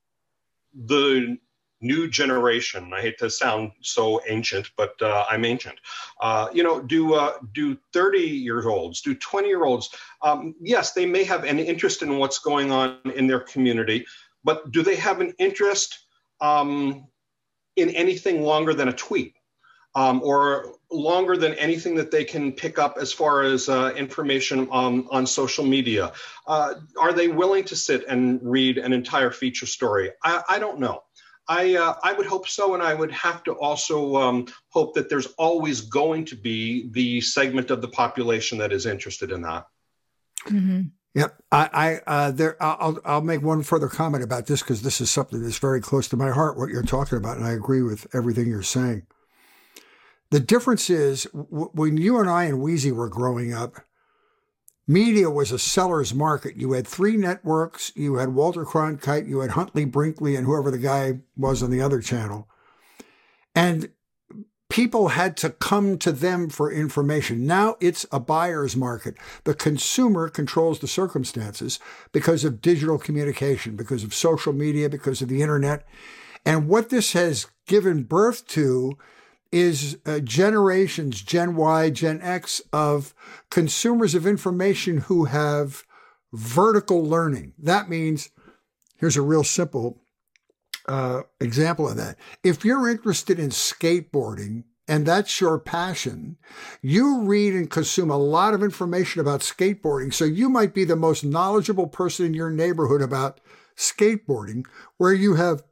the 0.73 1.37
new 1.83 2.07
generation. 2.09 2.91
I 2.93 3.01
hate 3.01 3.17
to 3.19 3.29
sound 3.29 3.71
so 3.81 4.21
ancient, 4.27 4.71
but 4.77 4.99
uh, 5.01 5.25
I'm 5.29 5.45
ancient. 5.45 5.75
Uh, 6.19 6.47
you 6.53 6.63
know, 6.63 6.81
do 6.81 7.13
uh, 7.13 7.33
do 7.53 7.77
30 7.93 8.19
year 8.19 8.67
olds, 8.67 9.01
do 9.01 9.13
20 9.13 9.47
year 9.47 9.65
olds? 9.65 9.89
Um, 10.21 10.55
yes, 10.59 10.93
they 10.93 11.05
may 11.05 11.23
have 11.25 11.43
an 11.43 11.59
interest 11.59 12.01
in 12.01 12.17
what's 12.17 12.39
going 12.39 12.71
on 12.71 12.97
in 13.15 13.27
their 13.27 13.41
community, 13.41 14.05
but 14.43 14.71
do 14.71 14.81
they 14.81 14.95
have 14.95 15.21
an 15.21 15.33
interest 15.37 15.99
um, 16.41 17.05
in 17.75 17.89
anything 17.89 18.41
longer 18.41 18.73
than 18.73 18.87
a 18.87 18.93
tweet? 18.93 19.35
Um, 19.95 20.23
or 20.23 20.73
longer 20.91 21.37
than 21.37 21.53
anything 21.53 21.93
that 21.95 22.09
they 22.09 22.23
can 22.23 22.51
pick 22.51 22.79
up 22.79 22.97
as 22.99 23.13
far 23.13 23.43
as 23.43 23.69
uh, 23.69 23.93
information 23.95 24.67
on, 24.71 25.07
on 25.11 25.27
social 25.27 25.63
media. 25.63 26.11
Uh, 26.47 26.73
are 26.99 27.13
they 27.13 27.27
willing 27.27 27.63
to 27.65 27.75
sit 27.75 28.03
and 28.07 28.39
read 28.41 28.79
an 28.79 28.91
entire 28.91 29.29
feature 29.29 29.67
story? 29.67 30.09
I, 30.23 30.41
I 30.49 30.57
don't 30.57 30.79
know. 30.79 31.03
I 31.47 31.75
uh, 31.75 31.95
I 32.03 32.13
would 32.13 32.25
hope 32.25 32.47
so, 32.47 32.73
and 32.73 32.81
I 32.81 32.93
would 32.93 33.11
have 33.11 33.43
to 33.43 33.53
also 33.53 34.15
um, 34.15 34.47
hope 34.69 34.93
that 34.95 35.09
there's 35.09 35.27
always 35.37 35.81
going 35.81 36.25
to 36.25 36.35
be 36.35 36.89
the 36.91 37.19
segment 37.21 37.69
of 37.69 37.81
the 37.81 37.87
population 37.87 38.57
that 38.59 38.71
is 38.71 38.85
interested 38.85 39.31
in 39.31 39.41
that. 39.41 39.67
Mm-hmm. 40.47 40.81
Yep, 41.15 41.43
I, 41.51 41.69
I 41.73 42.11
uh, 42.11 42.31
there. 42.31 42.61
I'll 42.61 42.97
I'll 43.05 43.21
make 43.21 43.41
one 43.41 43.61
further 43.61 43.87
comment 43.87 44.23
about 44.23 44.47
this 44.47 44.61
because 44.61 44.81
this 44.81 45.01
is 45.01 45.11
something 45.11 45.43
that's 45.43 45.59
very 45.59 45.81
close 45.81 46.07
to 46.09 46.17
my 46.17 46.31
heart. 46.31 46.57
What 46.57 46.69
you're 46.69 46.81
talking 46.81 47.17
about, 47.17 47.37
and 47.37 47.45
I 47.45 47.51
agree 47.51 47.81
with 47.81 48.07
everything 48.13 48.47
you're 48.47 48.63
saying. 48.63 49.05
The 50.31 50.39
difference 50.39 50.89
is 50.89 51.25
w- 51.25 51.69
when 51.73 51.97
you 51.97 52.19
and 52.19 52.29
I 52.29 52.45
and 52.45 52.59
Weezy 52.59 52.91
were 52.91 53.09
growing 53.09 53.53
up, 53.53 53.75
Media 54.87 55.29
was 55.29 55.51
a 55.51 55.59
seller's 55.59 56.13
market. 56.13 56.57
You 56.57 56.73
had 56.73 56.85
three 56.85 57.15
networks. 57.15 57.91
You 57.95 58.15
had 58.15 58.35
Walter 58.35 58.65
Cronkite, 58.65 59.27
you 59.27 59.39
had 59.39 59.51
Huntley 59.51 59.85
Brinkley, 59.85 60.35
and 60.35 60.45
whoever 60.45 60.71
the 60.71 60.77
guy 60.77 61.19
was 61.37 61.63
on 61.63 61.71
the 61.71 61.81
other 61.81 62.01
channel. 62.01 62.49
And 63.55 63.91
people 64.69 65.09
had 65.09 65.37
to 65.37 65.51
come 65.51 65.97
to 65.99 66.11
them 66.11 66.49
for 66.49 66.71
information. 66.71 67.45
Now 67.45 67.77
it's 67.79 68.05
a 68.11 68.19
buyer's 68.19 68.75
market. 68.75 69.15
The 69.43 69.53
consumer 69.53 70.29
controls 70.29 70.79
the 70.79 70.87
circumstances 70.87 71.79
because 72.11 72.43
of 72.43 72.59
digital 72.59 72.97
communication, 72.97 73.75
because 73.75 74.03
of 74.03 74.13
social 74.13 74.51
media, 74.51 74.89
because 74.89 75.21
of 75.21 75.29
the 75.29 75.41
internet. 75.41 75.85
And 76.45 76.67
what 76.67 76.89
this 76.89 77.13
has 77.13 77.47
given 77.67 78.03
birth 78.03 78.47
to 78.47 78.97
is 79.53 79.99
uh, 80.07 80.19
generations, 80.19 81.21
Gen 81.21 81.55
Y, 81.55 81.91
Gen 81.91 82.19
X, 82.21 82.59
of 82.73 83.13
consumers 83.51 84.15
of 84.15 84.25
information 84.25 84.97
who 84.97 85.25
have 85.25 85.83
vertical 86.33 87.05
learning. 87.05 87.53
That 87.59 87.87
means, 87.87 88.31
here's 88.97 89.15
a 89.15 89.21
real 89.21 89.43
simple 89.43 90.01
uh, 90.87 91.21
example 91.39 91.87
of 91.87 91.97
that. 91.97 92.17
If 92.43 92.65
you're 92.65 92.89
interested 92.89 93.37
in 93.37 93.49
skateboarding, 93.49 94.63
and 94.87 95.05
that's 95.05 95.39
your 95.39 95.59
passion, 95.59 96.37
you 96.81 97.21
read 97.21 97.53
and 97.53 97.69
consume 97.69 98.09
a 98.09 98.17
lot 98.17 98.55
of 98.55 98.63
information 98.63 99.21
about 99.21 99.41
skateboarding. 99.41 100.11
So 100.11 100.25
you 100.25 100.49
might 100.49 100.73
be 100.73 100.83
the 100.83 100.95
most 100.95 101.23
knowledgeable 101.23 101.87
person 101.87 102.25
in 102.25 102.33
your 102.33 102.49
neighborhood 102.49 103.03
about 103.03 103.39
skateboarding, 103.77 104.65
where 104.97 105.13
you 105.13 105.35
have 105.35 105.63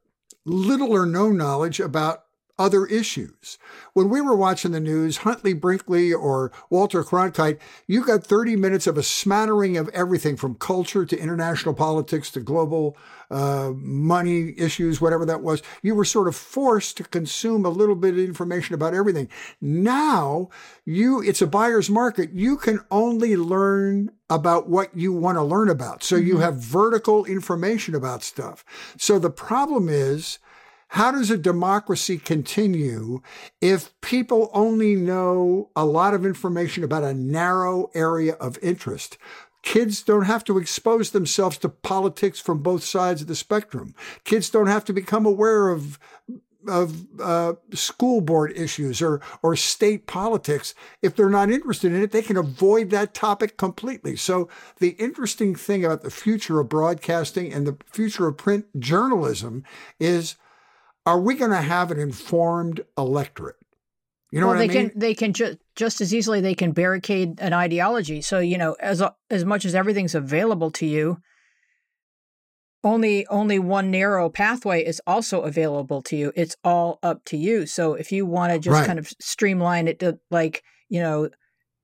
little 0.46 0.94
or 0.94 1.08
no 1.08 1.32
knowledge 1.32 1.80
about 1.80 2.26
other 2.62 2.86
issues. 2.86 3.58
When 3.94 4.08
we 4.08 4.22
were 4.22 4.36
watching 4.36 4.72
the 4.72 4.80
news, 4.80 5.18
Huntley 5.18 5.54
Brinkley 5.54 6.14
or 6.14 6.52
Walter 6.70 7.04
Cronkite, 7.04 7.58
you 7.88 8.06
got 8.06 8.24
30 8.24 8.56
minutes 8.56 8.86
of 8.86 9.00
a 9.00 9.04
smattering 9.04 9.78
of 9.78 9.90
everything 9.90 10.38
from 10.38 10.54
culture 10.54 11.04
to 11.04 11.20
international 11.20 11.74
politics 11.74 12.30
to 12.32 12.40
global 12.40 12.96
uh, 13.32 13.72
money 13.76 14.54
issues, 14.58 15.02
whatever 15.02 15.26
that 15.26 15.42
was. 15.42 15.64
You 15.82 15.96
were 15.96 16.06
sort 16.06 16.28
of 16.28 16.36
forced 16.36 16.98
to 16.98 17.04
consume 17.04 17.66
a 17.66 17.70
little 17.70 17.96
bit 17.96 18.14
of 18.14 18.20
information 18.20 18.76
about 18.76 18.94
everything. 18.94 19.28
Now, 19.60 20.50
you 20.86 21.22
it's 21.22 21.42
a 21.42 21.48
buyer's 21.48 21.90
market. 21.90 22.32
You 22.32 22.58
can 22.58 22.80
only 22.92 23.36
learn 23.36 24.12
about 24.30 24.70
what 24.70 24.96
you 24.96 25.12
want 25.12 25.38
to 25.38 25.44
learn 25.44 25.68
about. 25.68 26.04
So 26.04 26.16
mm-hmm. 26.16 26.28
you 26.28 26.38
have 26.38 26.58
vertical 26.58 27.26
information 27.26 27.96
about 27.96 28.22
stuff. 28.22 28.64
So 28.98 29.18
the 29.18 29.32
problem 29.32 29.90
is 29.90 30.38
how 30.92 31.10
does 31.10 31.32
a 31.32 31.38
democracy 31.38 32.18
continue 32.18 33.22
if 33.62 33.94
people 34.02 34.50
only 34.54 34.94
know 34.94 35.70
a 35.74 35.86
lot 35.86 36.14
of 36.14 36.26
information 36.26 36.84
about 36.84 37.06
a 37.06 37.14
narrow 37.14 37.90
area 37.94 38.34
of 38.34 38.60
interest? 38.62 39.18
Kids 39.64 40.04
don't 40.04 40.26
have 40.26 40.44
to 40.44 40.58
expose 40.58 41.12
themselves 41.12 41.58
to 41.60 41.70
politics 41.70 42.42
from 42.42 42.62
both 42.62 42.84
sides 42.84 43.22
of 43.22 43.28
the 43.28 43.36
spectrum. 43.36 43.96
Kids 44.26 44.50
don't 44.50 44.68
have 44.68 44.84
to 44.84 44.92
become 44.92 45.26
aware 45.26 45.70
of 45.70 45.98
of 46.68 47.08
uh, 47.20 47.54
school 47.74 48.20
board 48.20 48.52
issues 48.58 49.02
or 49.02 49.22
or 49.42 49.56
state 49.56 50.08
politics. 50.08 50.76
If 51.02 51.16
they're 51.16 51.30
not 51.30 51.50
interested 51.50 51.94
in 51.94 52.04
it, 52.04 52.12
they 52.12 52.22
can 52.22 52.36
avoid 52.36 52.90
that 52.90 53.14
topic 53.14 53.56
completely. 53.56 54.18
So 54.18 54.50
the 54.80 54.90
interesting 55.00 55.56
thing 55.56 55.86
about 55.86 56.02
the 56.02 56.12
future 56.12 56.60
of 56.60 56.68
broadcasting 56.68 57.54
and 57.54 57.66
the 57.66 57.78
future 57.86 58.28
of 58.28 58.36
print 58.36 58.66
journalism 58.78 59.64
is: 60.02 60.36
Are 61.06 61.20
we 61.20 61.36
going 61.36 61.52
to 61.52 61.62
have 61.62 61.92
an 61.92 62.00
informed 62.00 62.82
electorate? 62.98 63.56
You 64.32 64.40
know 64.40 64.48
well, 64.48 64.56
what 64.56 64.68
they 64.68 64.80
I 64.80 64.82
mean? 64.82 64.90
can 64.92 65.00
they 65.00 65.14
can 65.14 65.34
ju- 65.34 65.58
just 65.76 66.00
as 66.00 66.14
easily 66.14 66.40
they 66.40 66.56
can 66.56 66.72
barricade 66.72 67.40
an 67.42 67.52
ideology. 67.52 68.22
So 68.22 68.40
you 68.40 68.58
know, 68.58 68.78
as 68.80 69.04
as 69.30 69.44
much 69.44 69.66
as 69.66 69.76
everything's 69.76 70.16
available 70.16 70.72
to 70.72 70.86
you, 70.86 71.18
only 72.84 73.28
only 73.28 73.60
one 73.60 73.92
narrow 73.92 74.30
pathway 74.30 74.86
is 74.86 75.02
also 75.06 75.42
available 75.42 76.02
to 76.04 76.16
you. 76.16 76.32
It's 76.36 76.56
all 76.64 77.00
up 77.04 77.26
to 77.26 77.38
you. 77.38 77.66
So 77.66 77.94
if 77.96 78.12
you 78.12 78.26
want 78.26 78.54
to 78.54 78.60
just 78.60 78.74
Right. 78.74 78.88
kind 78.88 79.00
of 79.00 79.10
streamline 79.20 79.88
it 79.90 80.00
to 80.00 80.18
like 80.30 80.64
you 80.88 81.02
know, 81.02 81.30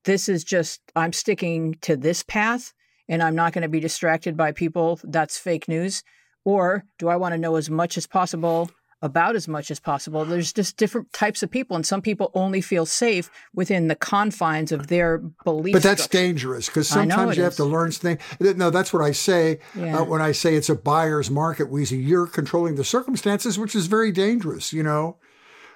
this 0.05 0.29
is 0.29 0.43
just 0.43 0.79
I'm 0.95 1.11
sticking 1.11 1.75
to 1.81 1.97
this 1.97 2.23
path, 2.23 2.73
and 3.09 3.21
I'm 3.21 3.35
not 3.35 3.51
going 3.51 3.63
to 3.63 3.69
be 3.69 3.81
distracted 3.81 4.37
by 4.37 4.53
people. 4.53 4.99
That's 5.03 5.37
fake 5.37 5.67
news. 5.67 6.01
Or 6.45 6.85
do 6.97 7.09
I 7.09 7.17
want 7.17 7.33
to 7.33 7.37
know 7.37 7.57
as 7.57 7.69
much 7.69 7.97
as 7.97 8.07
possible? 8.07 8.69
About 9.01 9.35
as 9.35 9.47
much 9.47 9.69
as 9.69 9.79
possible. 9.79 10.25
There's 10.25 10.51
just 10.51 10.75
different 10.75 11.13
types 11.13 11.43
of 11.43 11.51
people, 11.51 11.75
and 11.75 11.85
some 11.85 12.01
people 12.01 12.31
only 12.33 12.61
feel 12.61 12.85
safe 12.85 13.29
within 13.53 13.87
the 13.87 13.95
confines 13.95 14.71
of 14.71 14.87
their 14.87 15.19
belief. 15.43 15.73
But 15.73 15.83
that's 15.83 16.03
structure. 16.03 16.25
dangerous 16.25 16.65
because 16.65 16.87
sometimes 16.87 17.33
it 17.33 17.37
you 17.37 17.43
have 17.43 17.55
to 17.57 17.63
learn 17.65 17.91
things. 17.91 18.19
No, 18.39 18.71
that's 18.71 18.91
what 18.91 19.03
I 19.03 19.11
say 19.11 19.59
Yeah. 19.75 19.99
uh, 19.99 20.03
when 20.03 20.21
I 20.21 20.31
say 20.31 20.55
it's 20.55 20.69
a 20.69 20.75
buyer's 20.75 21.29
market, 21.29 21.71
Weezy. 21.71 22.03
You're 22.03 22.25
controlling 22.25 22.73
the 22.75 22.83
circumstances, 22.83 23.59
which 23.59 23.75
is 23.75 23.85
very 23.85 24.11
dangerous. 24.11 24.73
You 24.73 24.81
know, 24.81 25.17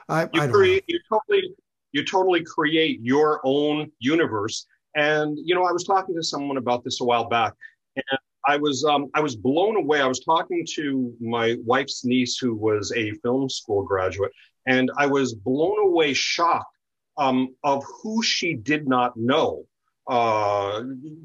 I, 0.09 0.23
you 0.23 0.29
I 0.33 0.39
don't 0.47 0.51
create 0.51 0.83
you 0.87 0.99
totally 1.09 1.53
you 1.91 2.05
totally 2.05 2.43
create 2.43 2.99
your 3.01 3.39
own 3.43 3.91
universe 3.99 4.65
and 4.95 5.37
you 5.43 5.55
know 5.55 5.63
i 5.63 5.71
was 5.71 5.83
talking 5.83 6.15
to 6.15 6.23
someone 6.23 6.57
about 6.57 6.83
this 6.83 6.99
a 7.01 7.03
while 7.03 7.27
back 7.29 7.53
and 7.95 8.19
i 8.47 8.57
was 8.57 8.83
um, 8.85 9.09
i 9.13 9.19
was 9.19 9.35
blown 9.35 9.75
away 9.75 10.01
i 10.01 10.07
was 10.07 10.19
talking 10.21 10.65
to 10.75 11.13
my 11.19 11.55
wife's 11.65 12.03
niece 12.05 12.37
who 12.37 12.53
was 12.55 12.91
a 12.95 13.11
film 13.23 13.49
school 13.49 13.83
graduate 13.83 14.31
and 14.67 14.91
i 14.97 15.05
was 15.05 15.33
blown 15.33 15.79
away 15.79 16.13
shocked 16.13 16.77
um, 17.17 17.49
of 17.63 17.83
who 18.01 18.23
she 18.23 18.53
did 18.53 18.87
not 18.87 19.15
know 19.17 19.63
uh, 20.09 20.81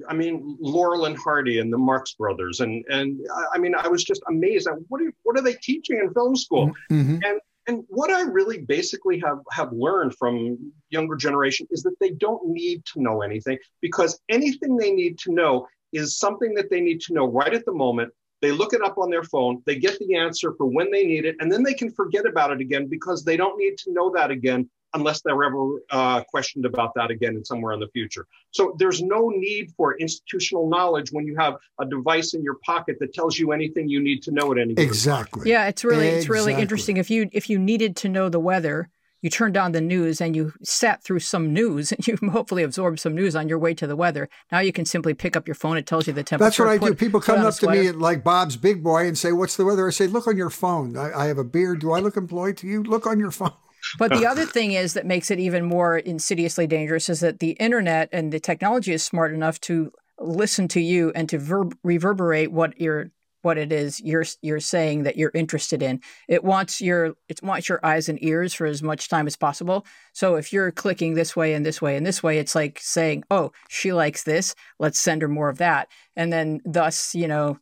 I 0.08 0.12
mean, 0.14 0.56
Laurel 0.60 1.06
and 1.06 1.16
Hardy 1.16 1.58
and 1.60 1.72
the 1.72 1.78
Marx 1.78 2.12
Brothers, 2.12 2.60
and 2.60 2.84
and 2.90 3.18
I- 3.54 3.58
mean, 3.58 3.74
I 3.74 3.88
was 3.88 4.04
just 4.04 4.22
amazed 4.28 4.68
at 4.68 4.74
what 4.88 5.00
are 5.00 5.10
what 5.22 5.36
are 5.36 5.42
they 5.42 5.54
teaching 5.54 5.98
in 5.98 6.12
film 6.12 6.36
school? 6.36 6.66
know. 6.90 6.96
Mhm. 6.96 7.38
And 7.68 7.84
what 7.88 8.10
I 8.10 8.20
really 8.20 8.58
basically 8.58 9.18
have, 9.20 9.38
have 9.50 9.72
learned 9.72 10.14
from 10.16 10.72
younger 10.90 11.16
generation 11.16 11.66
is 11.70 11.82
that 11.82 11.96
they 12.00 12.10
don't 12.10 12.46
need 12.46 12.84
to 12.92 13.02
know 13.02 13.22
anything 13.22 13.58
because 13.80 14.20
anything 14.28 14.76
they 14.76 14.92
need 14.92 15.18
to 15.20 15.32
know 15.32 15.66
is 15.92 16.18
something 16.18 16.54
that 16.54 16.70
they 16.70 16.80
need 16.80 17.00
to 17.02 17.14
know 17.14 17.26
right 17.26 17.54
at 17.54 17.64
the 17.64 17.72
moment. 17.72 18.12
They 18.42 18.52
look 18.52 18.74
it 18.74 18.82
up 18.82 18.98
on 18.98 19.10
their 19.10 19.24
phone, 19.24 19.62
they 19.64 19.78
get 19.78 19.98
the 19.98 20.14
answer 20.14 20.52
for 20.58 20.66
when 20.66 20.90
they 20.90 21.04
need 21.06 21.24
it, 21.24 21.36
and 21.40 21.50
then 21.50 21.62
they 21.62 21.74
can 21.74 21.90
forget 21.90 22.26
about 22.26 22.52
it 22.52 22.60
again 22.60 22.86
because 22.86 23.24
they 23.24 23.36
don't 23.36 23.58
need 23.58 23.78
to 23.78 23.92
know 23.92 24.10
that 24.14 24.30
again 24.30 24.68
unless 24.94 25.20
they're 25.20 25.42
ever 25.44 25.82
uh, 25.90 26.22
questioned 26.24 26.64
about 26.64 26.92
that 26.94 27.10
again 27.10 27.36
in 27.36 27.44
somewhere 27.44 27.72
in 27.72 27.80
the 27.80 27.88
future. 27.88 28.26
So 28.50 28.74
there's 28.78 29.02
no 29.02 29.28
need 29.28 29.72
for 29.76 29.98
institutional 29.98 30.68
knowledge 30.68 31.12
when 31.12 31.26
you 31.26 31.36
have 31.36 31.56
a 31.78 31.86
device 31.86 32.34
in 32.34 32.42
your 32.42 32.56
pocket 32.64 32.96
that 33.00 33.12
tells 33.12 33.38
you 33.38 33.52
anything 33.52 33.88
you 33.88 34.00
need 34.00 34.22
to 34.24 34.30
know 34.32 34.52
at 34.52 34.58
any 34.58 34.74
time. 34.74 34.84
Exactly. 34.84 35.50
Yeah, 35.50 35.66
it's 35.68 35.84
really 35.84 36.08
it's 36.08 36.28
really 36.28 36.54
interesting. 36.54 36.96
If 36.96 37.10
you 37.10 37.28
if 37.32 37.50
you 37.50 37.58
needed 37.58 37.96
to 37.96 38.08
know 38.08 38.28
the 38.28 38.40
weather, 38.40 38.88
you 39.22 39.30
turned 39.30 39.56
on 39.56 39.72
the 39.72 39.80
news 39.80 40.20
and 40.20 40.36
you 40.36 40.52
sat 40.62 41.02
through 41.02 41.20
some 41.20 41.52
news 41.52 41.92
and 41.92 42.06
you 42.06 42.16
hopefully 42.30 42.62
absorbed 42.62 43.00
some 43.00 43.14
news 43.14 43.34
on 43.34 43.48
your 43.48 43.58
way 43.58 43.74
to 43.74 43.86
the 43.86 43.96
weather. 43.96 44.28
Now 44.52 44.60
you 44.60 44.72
can 44.72 44.84
simply 44.84 45.14
pick 45.14 45.36
up 45.36 45.46
your 45.48 45.54
phone. 45.54 45.76
It 45.76 45.86
tells 45.86 46.06
you 46.06 46.12
the 46.12 46.22
temperature. 46.22 46.46
That's 46.46 46.58
what 46.58 46.68
I 46.68 46.78
do. 46.78 46.94
People 46.94 47.20
come 47.20 47.44
up 47.44 47.54
to 47.54 47.70
me 47.70 47.90
like 47.92 48.22
Bob's 48.24 48.56
Big 48.56 48.82
Boy 48.82 49.06
and 49.06 49.16
say, 49.16 49.32
"What's 49.32 49.56
the 49.56 49.64
weather?" 49.64 49.86
I 49.86 49.90
say, 49.90 50.06
"Look 50.06 50.26
on 50.26 50.36
your 50.36 50.50
phone. 50.50 50.96
I, 50.96 51.12
I 51.12 51.26
have 51.26 51.38
a 51.38 51.44
beard. 51.44 51.80
Do 51.80 51.92
I 51.92 52.00
look 52.00 52.16
employed 52.16 52.56
to 52.58 52.66
you? 52.66 52.82
Look 52.82 53.06
on 53.06 53.18
your 53.18 53.30
phone." 53.30 53.52
But 53.98 54.10
the 54.10 54.26
other 54.26 54.46
thing 54.46 54.72
is 54.72 54.94
that 54.94 55.06
makes 55.06 55.30
it 55.30 55.38
even 55.38 55.64
more 55.64 55.96
insidiously 55.96 56.66
dangerous 56.66 57.08
is 57.08 57.20
that 57.20 57.38
the 57.38 57.50
internet 57.52 58.08
and 58.10 58.32
the 58.32 58.40
technology 58.40 58.92
is 58.92 59.04
smart 59.04 59.32
enough 59.32 59.60
to 59.60 59.92
listen 60.18 60.66
to 60.68 60.80
you 60.80 61.12
and 61.14 61.28
to 61.28 61.38
verb- 61.38 61.76
reverberate 61.84 62.50
what 62.50 62.80
you're 62.80 63.12
what 63.46 63.56
it 63.56 63.70
is 63.70 64.00
you're 64.00 64.24
you're 64.42 64.58
saying 64.58 65.04
that 65.04 65.16
you're 65.16 65.30
interested 65.32 65.80
in. 65.80 66.00
It 66.28 66.42
wants 66.42 66.80
your 66.80 67.14
it 67.28 67.40
wants 67.44 67.68
your 67.68 67.80
eyes 67.86 68.08
and 68.08 68.22
ears 68.22 68.52
for 68.52 68.66
as 68.66 68.82
much 68.82 69.08
time 69.08 69.28
as 69.28 69.36
possible. 69.36 69.86
So 70.12 70.34
if 70.34 70.52
you're 70.52 70.72
clicking 70.72 71.14
this 71.14 71.36
way 71.36 71.54
and 71.54 71.64
this 71.64 71.80
way 71.80 71.96
and 71.96 72.04
this 72.04 72.24
way, 72.24 72.38
it's 72.38 72.56
like 72.56 72.80
saying, 72.80 73.22
"Oh, 73.30 73.52
she 73.68 73.92
likes 73.92 74.24
this. 74.24 74.56
Let's 74.80 74.98
send 74.98 75.22
her 75.22 75.28
more 75.28 75.48
of 75.48 75.58
that." 75.58 75.86
And 76.16 76.32
then 76.32 76.60
thus, 76.64 77.14
you 77.14 77.28
know, 77.28 77.58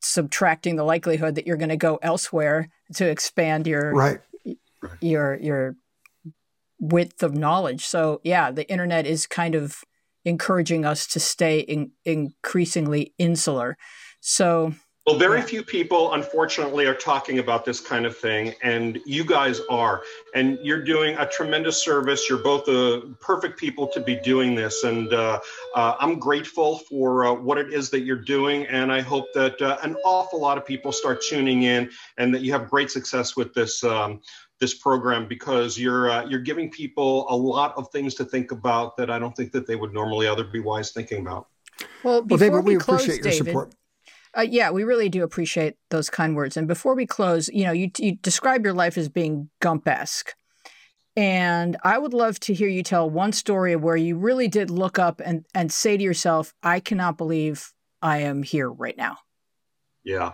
subtracting 0.00 0.76
the 0.76 0.84
likelihood 0.84 1.34
that 1.34 1.46
you're 1.46 1.58
going 1.58 1.68
to 1.68 1.76
go 1.76 1.98
elsewhere 2.00 2.70
to 2.94 3.06
expand 3.06 3.66
your 3.66 3.92
Right. 3.92 4.20
your 5.02 5.36
your 5.36 5.76
width 6.80 7.22
of 7.22 7.34
knowledge. 7.34 7.84
So 7.84 8.22
yeah, 8.24 8.50
the 8.50 8.66
internet 8.70 9.06
is 9.06 9.26
kind 9.26 9.54
of 9.54 9.84
encouraging 10.24 10.86
us 10.86 11.06
to 11.08 11.20
stay 11.20 11.60
in, 11.60 11.92
increasingly 12.04 13.12
insular. 13.18 13.76
So 14.20 14.74
Well, 15.06 15.18
very 15.18 15.40
few 15.40 15.62
people, 15.62 16.14
unfortunately, 16.14 16.84
are 16.86 16.94
talking 16.94 17.38
about 17.38 17.64
this 17.64 17.78
kind 17.78 18.06
of 18.06 18.16
thing, 18.16 18.54
and 18.64 18.98
you 19.06 19.24
guys 19.24 19.60
are. 19.70 20.02
And 20.34 20.58
you're 20.62 20.82
doing 20.82 21.16
a 21.16 21.24
tremendous 21.24 21.80
service. 21.80 22.28
You're 22.28 22.42
both 22.42 22.64
the 22.64 23.14
perfect 23.20 23.56
people 23.56 23.86
to 23.86 24.00
be 24.00 24.16
doing 24.16 24.56
this. 24.56 24.82
And 24.82 25.12
uh, 25.12 25.38
uh, 25.76 25.94
I'm 26.00 26.18
grateful 26.18 26.78
for 26.78 27.24
uh, 27.24 27.34
what 27.34 27.56
it 27.56 27.72
is 27.72 27.88
that 27.90 28.00
you're 28.00 28.16
doing. 28.16 28.66
And 28.66 28.90
I 28.90 29.00
hope 29.00 29.26
that 29.34 29.62
uh, 29.62 29.78
an 29.84 29.94
awful 30.04 30.40
lot 30.40 30.58
of 30.58 30.66
people 30.66 30.90
start 30.90 31.22
tuning 31.22 31.62
in 31.62 31.88
and 32.18 32.34
that 32.34 32.42
you 32.42 32.50
have 32.50 32.68
great 32.68 32.90
success 32.90 33.36
with 33.36 33.54
this. 33.54 33.84
Um, 33.84 34.20
this 34.58 34.72
program 34.72 35.28
because 35.28 35.78
you're 35.78 36.10
uh, 36.10 36.24
you're 36.24 36.40
giving 36.40 36.70
people 36.70 37.26
a 37.28 37.36
lot 37.36 37.76
of 37.76 37.90
things 37.90 38.14
to 38.14 38.24
think 38.24 38.52
about 38.52 38.96
that 38.96 39.10
I 39.10 39.18
don't 39.18 39.36
think 39.36 39.52
that 39.52 39.66
they 39.66 39.76
would 39.76 39.92
normally 39.92 40.26
otherwise 40.26 40.50
be 40.50 40.60
wise 40.60 40.92
thinking 40.92 41.20
about. 41.20 41.48
well, 42.02 42.14
Well, 42.14 42.22
before 42.22 42.38
David, 42.38 42.64
we, 42.64 42.76
we 42.76 42.80
close, 42.80 43.02
appreciate 43.02 43.22
your 43.22 43.32
David, 43.32 43.46
support. 43.48 43.74
Uh, 44.36 44.42
yeah, 44.42 44.70
we 44.70 44.84
really 44.84 45.08
do 45.08 45.22
appreciate 45.22 45.76
those 45.88 46.10
kind 46.10 46.36
words. 46.36 46.56
And 46.56 46.68
before 46.68 46.94
we 46.94 47.06
close, 47.06 47.48
you 47.48 47.64
know, 47.64 47.72
you, 47.72 47.90
you 47.98 48.16
describe 48.16 48.64
your 48.64 48.74
life 48.74 48.98
as 48.98 49.08
being 49.08 49.48
Gump-esque. 49.60 50.34
And 51.16 51.78
I 51.82 51.96
would 51.96 52.12
love 52.12 52.38
to 52.40 52.52
hear 52.52 52.68
you 52.68 52.82
tell 52.82 53.08
one 53.08 53.32
story 53.32 53.74
where 53.76 53.96
you 53.96 54.18
really 54.18 54.48
did 54.48 54.68
look 54.70 54.98
up 54.98 55.22
and, 55.24 55.46
and 55.54 55.72
say 55.72 55.96
to 55.96 56.02
yourself, 56.02 56.52
I 56.62 56.80
cannot 56.80 57.16
believe 57.16 57.72
I 58.02 58.18
am 58.18 58.42
here 58.42 58.70
right 58.70 58.96
now. 58.96 59.16
Yeah. 60.04 60.32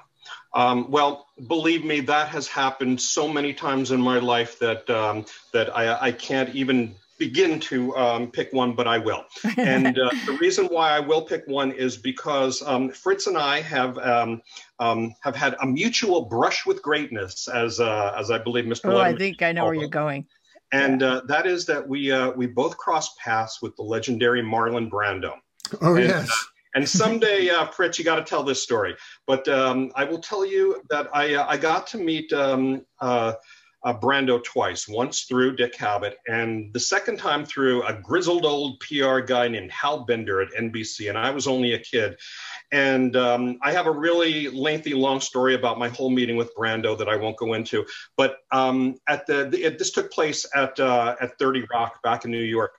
Um, 0.55 0.91
well, 0.91 1.29
believe 1.47 1.85
me, 1.85 2.01
that 2.01 2.29
has 2.29 2.49
happened 2.49 3.01
so 3.01 3.29
many 3.29 3.55
times 3.55 3.93
in 3.93 4.01
my 4.01 4.19
life 4.19 4.59
that 4.59 4.89
um, 4.91 5.25
that 5.53 5.75
I, 5.77 6.09
I 6.09 6.13
can't 6.13 6.55
even 6.55 6.95
begin 7.23 7.61
to 7.61 7.97
um, 7.97 8.33
pick 8.33 8.53
one, 8.53 8.75
but 8.75 8.89
I 8.89 8.99
will. 8.99 9.25
And 9.57 9.97
uh, 9.97 10.11
the 10.27 10.37
reason 10.41 10.67
why 10.67 10.91
I 10.91 10.99
will 10.99 11.23
pick 11.23 11.45
one 11.47 11.71
is 11.71 11.97
because 11.97 12.63
um, 12.63 12.91
Fritz 12.91 13.29
and 13.29 13.39
I 13.39 13.61
have 13.61 13.97
um, 13.99 14.43
um, 14.81 15.15
have 15.23 15.37
had 15.37 15.55
a 15.61 15.67
mutual 15.67 16.25
brush 16.25 16.67
with 16.67 16.83
greatness, 16.83 17.49
as 17.49 17.79
uh, 17.79 18.13
as 18.19 18.31
I 18.31 18.39
believe 18.39 18.65
Mr. 18.65 18.93
oh, 18.93 18.99
I 18.99 19.15
think 19.15 19.43
I 19.43 19.53
know 19.53 19.65
where 19.67 19.75
you're 19.75 19.99
going. 20.05 20.27
and 20.73 21.03
uh, 21.03 21.23
that 21.29 21.47
is 21.47 21.65
that 21.67 21.83
we 21.87 22.11
uh, 22.11 22.33
we 22.33 22.47
both 22.47 22.77
crossed 22.77 23.17
paths 23.19 23.63
with 23.63 23.77
the 23.77 23.83
legendary 23.83 24.43
Marlon 24.43 24.91
Brando. 24.91 25.35
Oh 25.81 25.95
and, 25.95 26.09
yes. 26.09 26.29
And 26.75 26.89
someday, 26.89 27.51
uh, 27.51 27.67
Fritz, 27.67 27.99
you 27.99 28.05
got 28.05 28.17
to 28.17 28.25
tell 28.25 28.43
this 28.43 28.63
story. 28.63 28.97
But 29.27 29.47
um, 29.47 29.93
I 29.95 30.05
will 30.05 30.23
tell 30.31 30.45
you 30.45 30.83
that 30.89 31.07
I 31.15 31.35
uh, 31.35 31.47
I 31.47 31.57
got 31.57 31.87
to 31.89 31.99
meet 31.99 32.33
um, 32.33 32.85
uh, 33.01 33.35
uh, 33.85 33.95
Brando 33.95 34.43
twice. 34.43 34.87
Once 34.89 35.23
through 35.23 35.57
Dick 35.57 35.75
Cavett, 35.75 36.15
and 36.29 36.73
the 36.73 36.81
second 36.81 37.19
time 37.19 37.45
through 37.45 37.83
a 37.85 37.93
grizzled 37.93 38.45
old 38.45 38.81
PR 38.81 39.19
guy 39.21 39.49
named 39.49 39.71
Hal 39.73 40.05
Bender 40.05 40.41
at 40.41 40.53
NBC. 40.53 41.09
And 41.09 41.19
I 41.19 41.31
was 41.31 41.47
only 41.47 41.75
a 41.75 41.79
kid. 41.79 42.19
And 42.71 43.17
um, 43.17 43.59
I 43.63 43.73
have 43.73 43.87
a 43.87 43.91
really 43.91 44.49
lengthy, 44.49 44.95
long 44.95 45.21
story 45.21 45.55
about 45.55 45.79
my 45.79 45.89
whole 45.89 46.11
meeting 46.11 46.37
with 46.37 46.55
Brando 46.55 46.97
that 46.97 47.09
I 47.09 47.17
won't 47.17 47.37
go 47.37 47.55
into. 47.55 47.85
But 48.17 48.39
um, 48.53 48.97
at 49.09 49.27
the, 49.27 49.49
the 49.49 49.65
it, 49.65 49.79
this 49.79 49.91
took 49.91 50.11
place 50.13 50.47
at 50.55 50.79
uh, 50.79 51.17
at 51.21 51.39
30 51.39 51.67
Rock 51.73 52.03
back 52.03 52.25
in 52.25 52.31
New 52.31 52.39
York. 52.39 52.75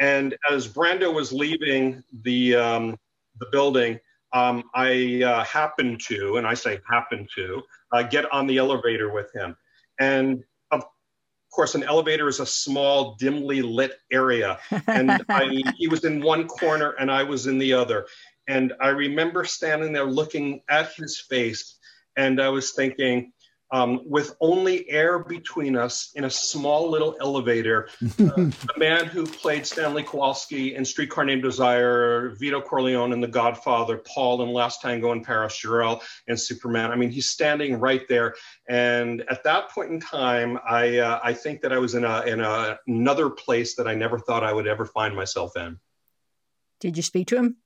And 0.00 0.36
as 0.50 0.68
Brando 0.68 1.12
was 1.12 1.32
leaving 1.32 2.02
the 2.22 2.56
um, 2.56 2.98
the 3.38 3.46
building, 3.52 3.98
um, 4.32 4.64
I 4.74 5.22
uh, 5.24 5.44
happened 5.44 6.00
to, 6.08 6.36
and 6.36 6.46
I 6.46 6.54
say 6.54 6.80
happened 6.88 7.28
to, 7.36 7.62
uh, 7.92 8.02
get 8.02 8.30
on 8.32 8.46
the 8.46 8.58
elevator 8.58 9.12
with 9.12 9.32
him. 9.34 9.56
And 9.98 10.44
of 11.48 11.56
course, 11.56 11.74
an 11.74 11.82
elevator 11.82 12.28
is 12.28 12.40
a 12.40 12.46
small, 12.46 13.14
dimly 13.14 13.62
lit 13.62 13.98
area. 14.12 14.58
And 14.86 15.10
I, 15.30 15.62
he 15.78 15.88
was 15.88 16.04
in 16.04 16.20
one 16.20 16.46
corner 16.46 16.90
and 17.00 17.10
I 17.10 17.22
was 17.22 17.46
in 17.46 17.58
the 17.58 17.72
other. 17.72 18.06
And 18.48 18.74
I 18.80 18.88
remember 18.88 19.44
standing 19.44 19.92
there 19.92 20.04
looking 20.04 20.60
at 20.68 20.92
his 20.94 21.18
face, 21.18 21.78
and 22.16 22.40
I 22.40 22.50
was 22.50 22.72
thinking, 22.72 23.32
um, 23.70 24.00
with 24.04 24.36
only 24.40 24.88
air 24.88 25.18
between 25.18 25.76
us 25.76 26.10
in 26.14 26.24
a 26.24 26.30
small 26.30 26.90
little 26.90 27.16
elevator. 27.20 27.88
Uh, 28.18 28.34
the 28.34 28.74
man 28.76 29.06
who 29.06 29.24
played 29.24 29.64
Stanley 29.64 30.02
Kowalski 30.02 30.74
in 30.74 30.84
Streetcar 30.84 31.24
Named 31.24 31.42
Desire, 31.42 32.34
Vito 32.38 32.60
Corleone 32.60 33.12
in 33.12 33.20
The 33.20 33.28
Godfather, 33.28 33.98
Paul 33.98 34.42
in 34.42 34.52
Last 34.52 34.82
Tango 34.82 35.12
in 35.12 35.24
Paris, 35.24 35.56
Jor-El 35.56 36.02
in 36.26 36.36
Superman. 36.36 36.90
I 36.90 36.96
mean, 36.96 37.10
he's 37.10 37.30
standing 37.30 37.78
right 37.78 38.02
there. 38.08 38.34
And 38.68 39.22
at 39.30 39.44
that 39.44 39.70
point 39.70 39.92
in 39.92 40.00
time, 40.00 40.58
I 40.68 40.98
uh, 40.98 41.20
I 41.22 41.32
think 41.32 41.60
that 41.62 41.72
I 41.72 41.78
was 41.78 41.94
in 41.94 42.04
a 42.04 42.22
in 42.22 42.40
a, 42.40 42.78
another 42.86 43.30
place 43.30 43.76
that 43.76 43.86
I 43.86 43.94
never 43.94 44.18
thought 44.18 44.42
I 44.42 44.52
would 44.52 44.66
ever 44.66 44.84
find 44.84 45.14
myself 45.14 45.56
in. 45.56 45.78
Did 46.80 46.96
you 46.96 47.02
speak 47.02 47.28
to 47.28 47.36
him? 47.36 47.56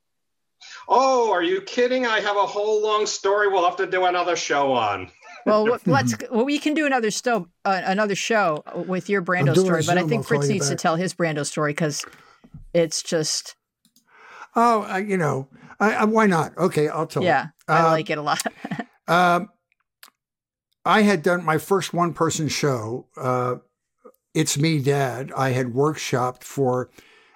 Oh, 0.88 1.32
are 1.32 1.42
you 1.42 1.60
kidding? 1.62 2.06
I 2.06 2.20
have 2.20 2.36
a 2.36 2.46
whole 2.46 2.82
long 2.82 3.06
story. 3.06 3.48
We'll 3.48 3.64
have 3.64 3.76
to 3.76 3.86
do 3.86 4.04
another 4.04 4.36
show 4.36 4.72
on. 4.72 5.10
Well, 5.46 5.78
let's. 5.86 6.14
Well, 6.30 6.44
we 6.44 6.58
can 6.58 6.74
do 6.74 6.86
another 6.86 7.10
sto- 7.10 7.48
uh, 7.64 7.82
another 7.84 8.14
show 8.14 8.62
with 8.74 9.08
your 9.08 9.22
Brando 9.22 9.56
story, 9.56 9.82
but 9.86 9.98
I 9.98 10.06
think 10.06 10.26
Fritz 10.26 10.48
needs 10.48 10.68
to 10.68 10.76
tell 10.76 10.96
his 10.96 11.14
Brando 11.14 11.44
story 11.46 11.72
because 11.72 12.04
it's 12.74 13.02
just. 13.02 13.56
Oh, 14.54 14.86
uh, 14.90 14.98
you 14.98 15.16
know, 15.16 15.48
I, 15.80 15.94
I, 15.94 16.04
why 16.04 16.26
not? 16.26 16.56
Okay, 16.58 16.88
I'll 16.88 17.06
tell. 17.06 17.22
Yeah, 17.22 17.48
I 17.66 17.80
uh, 17.80 17.90
like 17.92 18.10
it 18.10 18.18
a 18.18 18.22
lot. 18.22 18.42
um, 19.08 19.48
I 20.84 21.02
had 21.02 21.22
done 21.22 21.44
my 21.44 21.58
first 21.58 21.94
one-person 21.94 22.48
show. 22.48 23.06
Uh, 23.16 23.56
it's 24.34 24.58
me, 24.58 24.80
Dad. 24.80 25.32
I 25.36 25.50
had 25.50 25.68
workshopped 25.68 26.44
for 26.44 26.90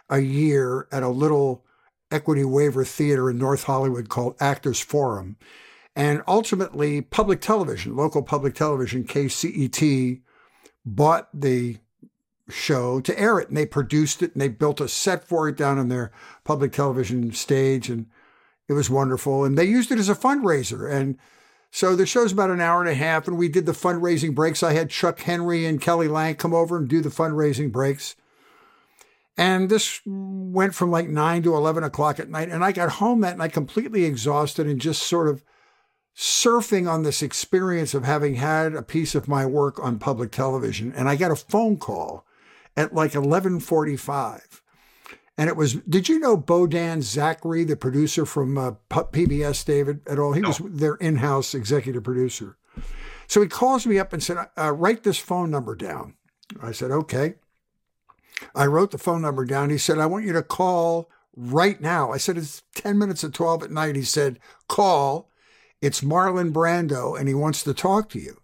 a 0.08 0.18
year 0.18 0.88
at 0.92 1.02
a 1.02 1.08
little 1.08 1.64
equity 2.10 2.44
waiver 2.44 2.84
theater 2.84 3.30
in 3.30 3.38
North 3.38 3.64
Hollywood 3.64 4.08
called 4.08 4.36
Actors 4.40 4.80
Forum. 4.80 5.36
And 5.96 6.22
ultimately, 6.28 7.00
public 7.00 7.40
television, 7.40 7.96
local 7.96 8.22
public 8.22 8.54
television, 8.54 9.04
KCET, 9.04 10.20
bought 10.84 11.28
the 11.32 11.78
show 12.50 13.00
to 13.00 13.18
air 13.18 13.38
it. 13.38 13.48
And 13.48 13.56
they 13.56 13.64
produced 13.64 14.22
it 14.22 14.34
and 14.34 14.40
they 14.40 14.48
built 14.48 14.80
a 14.80 14.88
set 14.88 15.24
for 15.24 15.48
it 15.48 15.56
down 15.56 15.78
on 15.78 15.88
their 15.88 16.12
public 16.44 16.72
television 16.72 17.32
stage. 17.32 17.88
And 17.88 18.06
it 18.68 18.74
was 18.74 18.90
wonderful. 18.90 19.42
And 19.42 19.56
they 19.56 19.64
used 19.64 19.90
it 19.90 19.98
as 19.98 20.10
a 20.10 20.14
fundraiser. 20.14 20.90
And 20.90 21.16
so 21.70 21.96
the 21.96 22.04
show's 22.04 22.32
about 22.32 22.50
an 22.50 22.60
hour 22.60 22.80
and 22.80 22.90
a 22.90 22.94
half. 22.94 23.26
And 23.26 23.38
we 23.38 23.48
did 23.48 23.64
the 23.64 23.72
fundraising 23.72 24.34
breaks. 24.34 24.62
I 24.62 24.74
had 24.74 24.90
Chuck 24.90 25.20
Henry 25.20 25.64
and 25.64 25.80
Kelly 25.80 26.08
Lange 26.08 26.36
come 26.36 26.54
over 26.54 26.76
and 26.76 26.88
do 26.88 27.00
the 27.00 27.08
fundraising 27.08 27.72
breaks. 27.72 28.16
And 29.38 29.70
this 29.70 30.00
went 30.04 30.74
from 30.74 30.90
like 30.90 31.08
nine 31.08 31.42
to 31.42 31.54
11 31.54 31.84
o'clock 31.84 32.20
at 32.20 32.28
night. 32.28 32.50
And 32.50 32.62
I 32.62 32.72
got 32.72 32.92
home 32.92 33.22
that 33.22 33.38
night 33.38 33.54
completely 33.54 34.04
exhausted 34.04 34.66
and 34.66 34.78
just 34.78 35.02
sort 35.02 35.28
of 35.28 35.42
surfing 36.16 36.90
on 36.90 37.02
this 37.02 37.22
experience 37.22 37.92
of 37.92 38.04
having 38.04 38.36
had 38.36 38.74
a 38.74 38.82
piece 38.82 39.14
of 39.14 39.28
my 39.28 39.44
work 39.44 39.78
on 39.82 39.98
public 39.98 40.32
television. 40.32 40.92
And 40.92 41.08
I 41.08 41.16
got 41.16 41.30
a 41.30 41.36
phone 41.36 41.76
call 41.76 42.24
at 42.76 42.94
like 42.94 43.14
1145. 43.14 44.62
And 45.38 45.50
it 45.50 45.56
was, 45.56 45.74
did 45.74 46.08
you 46.08 46.18
know 46.18 46.38
Bohdan 46.38 47.02
Zachary, 47.02 47.64
the 47.64 47.76
producer 47.76 48.24
from 48.24 48.56
uh, 48.56 48.72
PBS, 48.88 49.64
David, 49.66 50.00
at 50.08 50.18
all? 50.18 50.32
He 50.32 50.40
no. 50.40 50.48
was 50.48 50.58
their 50.64 50.94
in 50.94 51.16
house 51.16 51.54
executive 51.54 52.04
producer. 52.04 52.56
So 53.26 53.42
he 53.42 53.48
calls 53.48 53.86
me 53.86 53.98
up 53.98 54.14
and 54.14 54.22
said, 54.22 54.38
uh, 54.56 54.72
write 54.72 55.02
this 55.02 55.18
phone 55.18 55.50
number 55.50 55.74
down. 55.74 56.14
I 56.62 56.72
said, 56.72 56.90
okay. 56.90 57.34
I 58.54 58.66
wrote 58.66 58.90
the 58.90 58.98
phone 58.98 59.20
number 59.20 59.44
down. 59.44 59.68
He 59.68 59.78
said, 59.78 59.98
I 59.98 60.06
want 60.06 60.24
you 60.24 60.32
to 60.32 60.42
call 60.42 61.10
right 61.36 61.80
now. 61.80 62.12
I 62.12 62.16
said, 62.16 62.36
It's 62.36 62.62
10 62.74 62.98
minutes 62.98 63.24
at 63.24 63.32
12 63.32 63.64
at 63.64 63.70
night. 63.70 63.96
He 63.96 64.02
said, 64.02 64.38
Call. 64.68 65.30
It's 65.86 66.00
Marlon 66.00 66.52
Brando, 66.52 67.16
and 67.16 67.28
he 67.28 67.34
wants 67.34 67.62
to 67.62 67.72
talk 67.72 68.08
to 68.08 68.18
you. 68.18 68.40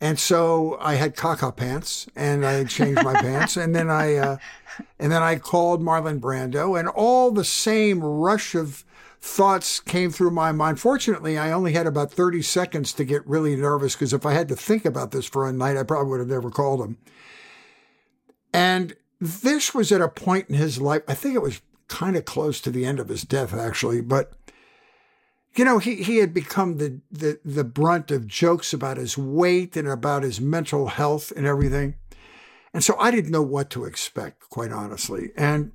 And 0.00 0.16
so 0.16 0.78
I 0.80 0.94
had 0.94 1.16
caca 1.16 1.54
pants, 1.56 2.06
and 2.14 2.46
I 2.46 2.62
changed 2.62 3.02
my 3.02 3.14
pants, 3.20 3.56
and 3.56 3.74
then 3.74 3.90
I, 3.90 4.14
uh, 4.14 4.36
and 5.00 5.10
then 5.10 5.24
I 5.24 5.36
called 5.36 5.82
Marlon 5.82 6.20
Brando, 6.20 6.78
and 6.78 6.88
all 6.88 7.32
the 7.32 7.44
same 7.44 7.98
rush 7.98 8.54
of 8.54 8.84
thoughts 9.20 9.80
came 9.80 10.12
through 10.12 10.30
my 10.30 10.52
mind. 10.52 10.78
Fortunately, 10.78 11.36
I 11.36 11.50
only 11.50 11.72
had 11.72 11.88
about 11.88 12.12
30 12.12 12.42
seconds 12.42 12.92
to 12.92 13.04
get 13.04 13.26
really 13.26 13.56
nervous 13.56 13.96
because 13.96 14.12
if 14.12 14.24
I 14.24 14.32
had 14.32 14.46
to 14.50 14.56
think 14.56 14.84
about 14.84 15.10
this 15.10 15.26
for 15.26 15.48
a 15.48 15.52
night, 15.52 15.76
I 15.76 15.82
probably 15.82 16.10
would 16.10 16.20
have 16.20 16.28
never 16.28 16.50
called 16.50 16.80
him. 16.80 16.96
And 18.54 18.94
this 19.20 19.74
was 19.74 19.90
at 19.90 20.00
a 20.00 20.08
point 20.08 20.48
in 20.48 20.54
his 20.54 20.80
life, 20.80 21.02
I 21.08 21.14
think 21.14 21.34
it 21.34 21.42
was 21.42 21.60
kind 21.88 22.16
of 22.16 22.24
close 22.24 22.60
to 22.60 22.70
the 22.70 22.86
end 22.86 23.00
of 23.00 23.08
his 23.08 23.22
death, 23.22 23.52
actually, 23.52 24.00
but 24.00 24.32
you 25.56 25.64
know, 25.64 25.78
he, 25.78 25.96
he 25.96 26.18
had 26.18 26.32
become 26.32 26.76
the, 26.76 27.00
the, 27.10 27.40
the 27.44 27.64
brunt 27.64 28.10
of 28.10 28.26
jokes 28.26 28.72
about 28.72 28.96
his 28.96 29.18
weight 29.18 29.76
and 29.76 29.88
about 29.88 30.22
his 30.22 30.40
mental 30.40 30.88
health 30.88 31.32
and 31.36 31.46
everything. 31.46 31.96
And 32.72 32.84
so 32.84 32.96
I 32.98 33.10
didn't 33.10 33.32
know 33.32 33.42
what 33.42 33.70
to 33.70 33.84
expect, 33.84 34.48
quite 34.48 34.70
honestly. 34.70 35.32
And 35.36 35.72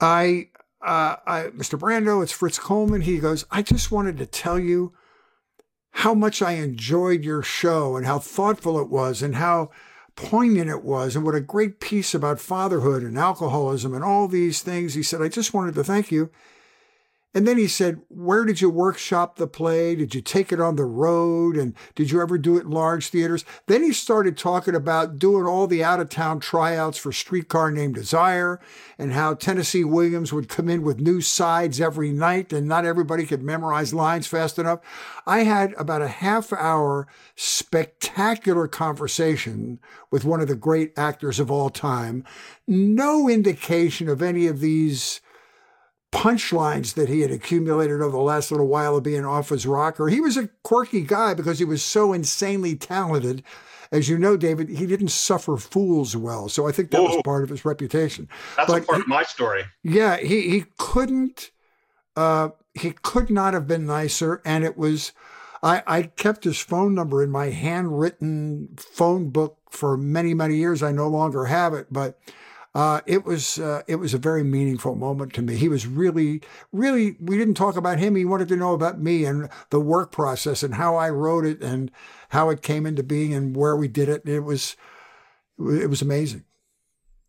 I, 0.00 0.48
uh, 0.80 1.16
I, 1.26 1.42
Mr. 1.54 1.78
Brando, 1.78 2.22
it's 2.22 2.32
Fritz 2.32 2.58
Coleman. 2.58 3.02
He 3.02 3.18
goes, 3.18 3.44
I 3.50 3.62
just 3.62 3.92
wanted 3.92 4.16
to 4.18 4.26
tell 4.26 4.58
you 4.58 4.94
how 5.96 6.14
much 6.14 6.40
I 6.40 6.52
enjoyed 6.52 7.24
your 7.24 7.42
show 7.42 7.96
and 7.96 8.06
how 8.06 8.18
thoughtful 8.18 8.80
it 8.80 8.88
was 8.88 9.20
and 9.22 9.36
how 9.36 9.70
poignant 10.16 10.70
it 10.70 10.82
was 10.82 11.14
and 11.14 11.24
what 11.24 11.34
a 11.34 11.40
great 11.40 11.80
piece 11.80 12.14
about 12.14 12.40
fatherhood 12.40 13.02
and 13.02 13.18
alcoholism 13.18 13.94
and 13.94 14.02
all 14.02 14.28
these 14.28 14.62
things. 14.62 14.94
He 14.94 15.02
said, 15.02 15.20
I 15.20 15.28
just 15.28 15.52
wanted 15.52 15.74
to 15.74 15.84
thank 15.84 16.10
you. 16.10 16.30
And 17.34 17.48
then 17.48 17.56
he 17.56 17.66
said, 17.66 18.00
Where 18.08 18.44
did 18.44 18.60
you 18.60 18.68
workshop 18.68 19.36
the 19.36 19.46
play? 19.46 19.94
Did 19.94 20.14
you 20.14 20.20
take 20.20 20.52
it 20.52 20.60
on 20.60 20.76
the 20.76 20.84
road? 20.84 21.56
And 21.56 21.74
did 21.94 22.10
you 22.10 22.20
ever 22.20 22.36
do 22.36 22.58
it 22.58 22.64
in 22.64 22.70
large 22.70 23.08
theaters? 23.08 23.44
Then 23.66 23.82
he 23.82 23.92
started 23.92 24.36
talking 24.36 24.74
about 24.74 25.18
doing 25.18 25.46
all 25.46 25.66
the 25.66 25.82
out 25.82 26.00
of 26.00 26.10
town 26.10 26.40
tryouts 26.40 26.98
for 26.98 27.10
Streetcar 27.10 27.70
Named 27.70 27.94
Desire 27.94 28.60
and 28.98 29.12
how 29.12 29.34
Tennessee 29.34 29.84
Williams 29.84 30.32
would 30.32 30.48
come 30.48 30.68
in 30.68 30.82
with 30.82 31.00
new 31.00 31.22
sides 31.22 31.80
every 31.80 32.10
night 32.10 32.52
and 32.52 32.68
not 32.68 32.84
everybody 32.84 33.24
could 33.24 33.42
memorize 33.42 33.94
lines 33.94 34.26
fast 34.26 34.58
enough. 34.58 34.80
I 35.26 35.44
had 35.44 35.72
about 35.74 36.02
a 36.02 36.08
half 36.08 36.52
hour 36.52 37.06
spectacular 37.34 38.68
conversation 38.68 39.80
with 40.10 40.24
one 40.24 40.42
of 40.42 40.48
the 40.48 40.54
great 40.54 40.92
actors 40.98 41.40
of 41.40 41.50
all 41.50 41.70
time. 41.70 42.24
No 42.66 43.28
indication 43.28 44.08
of 44.08 44.20
any 44.20 44.46
of 44.46 44.60
these 44.60 45.22
punchlines 46.12 46.94
that 46.94 47.08
he 47.08 47.22
had 47.22 47.30
accumulated 47.30 48.00
over 48.00 48.12
the 48.12 48.22
last 48.22 48.50
little 48.50 48.68
while 48.68 48.96
of 48.96 49.02
being 49.02 49.24
off 49.24 49.48
his 49.48 49.66
rocker. 49.66 50.08
He 50.08 50.20
was 50.20 50.36
a 50.36 50.48
quirky 50.62 51.00
guy 51.00 51.34
because 51.34 51.58
he 51.58 51.64
was 51.64 51.82
so 51.82 52.12
insanely 52.12 52.76
talented. 52.76 53.42
As 53.90 54.08
you 54.08 54.18
know, 54.18 54.36
David, 54.36 54.68
he 54.68 54.86
didn't 54.86 55.08
suffer 55.08 55.56
fools 55.56 56.16
well. 56.16 56.48
So 56.48 56.68
I 56.68 56.72
think 56.72 56.90
that 56.90 57.02
was 57.02 57.20
part 57.24 57.42
of 57.42 57.48
his 57.48 57.64
reputation. 57.64 58.28
That's 58.56 58.70
but 58.70 58.86
part 58.86 58.98
he, 58.98 59.02
of 59.02 59.08
my 59.08 59.22
story. 59.22 59.64
Yeah, 59.82 60.18
he, 60.18 60.50
he 60.50 60.64
couldn't, 60.78 61.50
uh, 62.16 62.50
he 62.74 62.92
could 62.92 63.30
not 63.30 63.54
have 63.54 63.66
been 63.66 63.86
nicer. 63.86 64.40
And 64.44 64.64
it 64.64 64.78
was, 64.78 65.12
I, 65.62 65.82
I 65.86 66.02
kept 66.02 66.44
his 66.44 66.58
phone 66.58 66.94
number 66.94 67.22
in 67.22 67.30
my 67.30 67.46
handwritten 67.50 68.76
phone 68.78 69.30
book 69.30 69.58
for 69.70 69.96
many, 69.96 70.34
many 70.34 70.56
years. 70.56 70.82
I 70.82 70.92
no 70.92 71.08
longer 71.08 71.46
have 71.46 71.74
it, 71.74 71.86
but 71.90 72.18
uh, 72.74 73.00
it 73.06 73.24
was 73.24 73.58
uh, 73.58 73.82
it 73.86 73.96
was 73.96 74.14
a 74.14 74.18
very 74.18 74.42
meaningful 74.42 74.94
moment 74.94 75.34
to 75.34 75.42
me. 75.42 75.56
He 75.56 75.68
was 75.68 75.86
really, 75.86 76.40
really. 76.72 77.16
We 77.20 77.36
didn't 77.36 77.54
talk 77.54 77.76
about 77.76 77.98
him. 77.98 78.16
He 78.16 78.24
wanted 78.24 78.48
to 78.48 78.56
know 78.56 78.72
about 78.72 78.98
me 78.98 79.24
and 79.24 79.50
the 79.70 79.80
work 79.80 80.10
process 80.10 80.62
and 80.62 80.74
how 80.74 80.96
I 80.96 81.10
wrote 81.10 81.44
it 81.44 81.62
and 81.62 81.90
how 82.30 82.48
it 82.48 82.62
came 82.62 82.86
into 82.86 83.02
being 83.02 83.34
and 83.34 83.54
where 83.54 83.76
we 83.76 83.88
did 83.88 84.08
it. 84.08 84.26
It 84.26 84.40
was 84.40 84.76
it 85.58 85.90
was 85.90 86.00
amazing. 86.00 86.44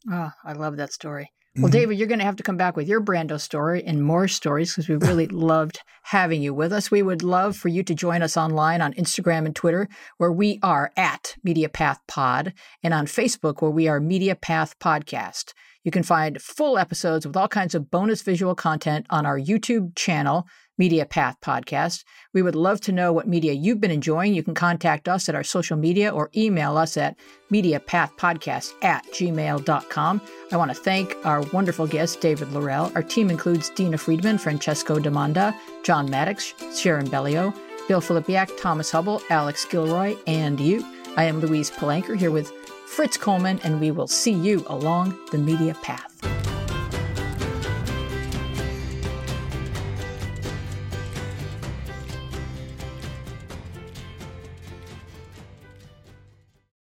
Oh, 0.10 0.32
I 0.46 0.54
love 0.54 0.78
that 0.78 0.94
story. 0.94 1.32
Well, 1.56 1.66
mm-hmm. 1.66 1.72
David, 1.72 2.00
you're 2.00 2.08
going 2.08 2.20
to 2.20 2.26
have 2.26 2.38
to 2.38 2.44
come 2.44 2.58
back 2.58 2.76
with 2.76 2.88
your 2.88 3.00
Brando 3.00 3.40
story 3.40 3.84
and 3.84 4.04
more 4.04 4.28
stories 4.28 4.72
because 4.72 4.90
we 4.90 4.96
really 4.96 5.28
loved 5.52 5.82
having 6.02 6.42
you 6.42 6.52
with 6.52 6.74
us. 6.74 6.90
We 6.90 7.04
would 7.04 7.22
love 7.22 7.56
for 7.56 7.68
you 7.68 7.84
to 7.84 7.94
join 7.94 8.24
us 8.24 8.36
online 8.36 8.82
on 8.82 8.94
Instagram 8.94 9.46
and 9.46 9.56
Twitter, 9.56 9.88
where 10.18 10.32
we 10.32 10.58
are 10.64 10.92
at 10.98 11.36
MediaPath 11.46 12.00
Pod, 12.08 12.54
and 12.82 12.92
on 12.92 13.06
Facebook, 13.06 13.62
where 13.62 13.70
we 13.70 13.88
are 13.88 14.00
MediaPath 14.00 14.78
Podcast. 14.80 15.54
You 15.84 15.92
can 15.92 16.02
find 16.02 16.42
full 16.42 16.80
episodes 16.80 17.28
with 17.28 17.38
all 17.38 17.48
kinds 17.48 17.76
of 17.76 17.92
bonus 17.92 18.24
visual 18.24 18.56
content 18.56 19.06
on 19.12 19.28
our 19.28 19.40
YouTube 19.40 19.96
channel, 19.96 20.48
Media 20.78 21.06
Path 21.06 21.38
podcast. 21.42 22.04
We 22.34 22.42
would 22.42 22.56
love 22.56 22.82
to 22.82 22.92
know 22.92 23.14
what 23.14 23.28
media 23.28 23.54
you've 23.54 23.82
been 23.82 23.92
enjoying. 23.92 24.34
You 24.34 24.44
can 24.44 24.54
contact 24.54 25.08
us 25.08 25.30
at 25.30 25.36
our 25.36 25.44
social 25.44 25.78
media 25.78 26.10
or 26.10 26.30
email 26.36 26.78
us 26.78 26.98
at 26.98 27.16
mediapathpodcast 27.52 28.74
at 28.84 29.06
gmail.com. 29.08 30.22
I 30.52 30.58
want 30.58 30.72
to 30.72 30.76
thank 30.76 31.16
our 31.26 31.42
wonderful 31.54 31.88
guest, 31.88 32.22
David 32.22 32.50
Laurell. 32.50 32.92
Our 32.96 33.04
team 33.04 33.30
includes 33.30 33.70
Dina 33.70 33.98
Friedman, 33.98 34.38
Francesco 34.38 35.00
Demanda, 35.00 35.56
John 35.84 36.10
Maddox, 36.10 36.54
Sharon 36.76 37.10
Bellio, 37.10 37.54
Bill 37.88 38.02
Filipiak, 38.02 38.50
Thomas 38.60 38.92
Hubble, 38.92 39.22
Alex 39.30 39.66
Gilroy, 39.66 40.16
and 40.26 40.60
you. 40.60 40.86
I 41.16 41.26
am 41.26 41.40
Louise 41.42 41.70
Palanker 41.70 42.18
here 42.18 42.32
with 42.32 42.52
Fritz 42.88 43.18
Coleman, 43.18 43.60
and 43.64 43.80
we 43.80 43.92
will 43.92 44.08
see 44.08 44.34
you 44.34 44.64
along 44.68 45.18
the 45.32 45.38
media 45.38 45.76
path. 45.82 46.53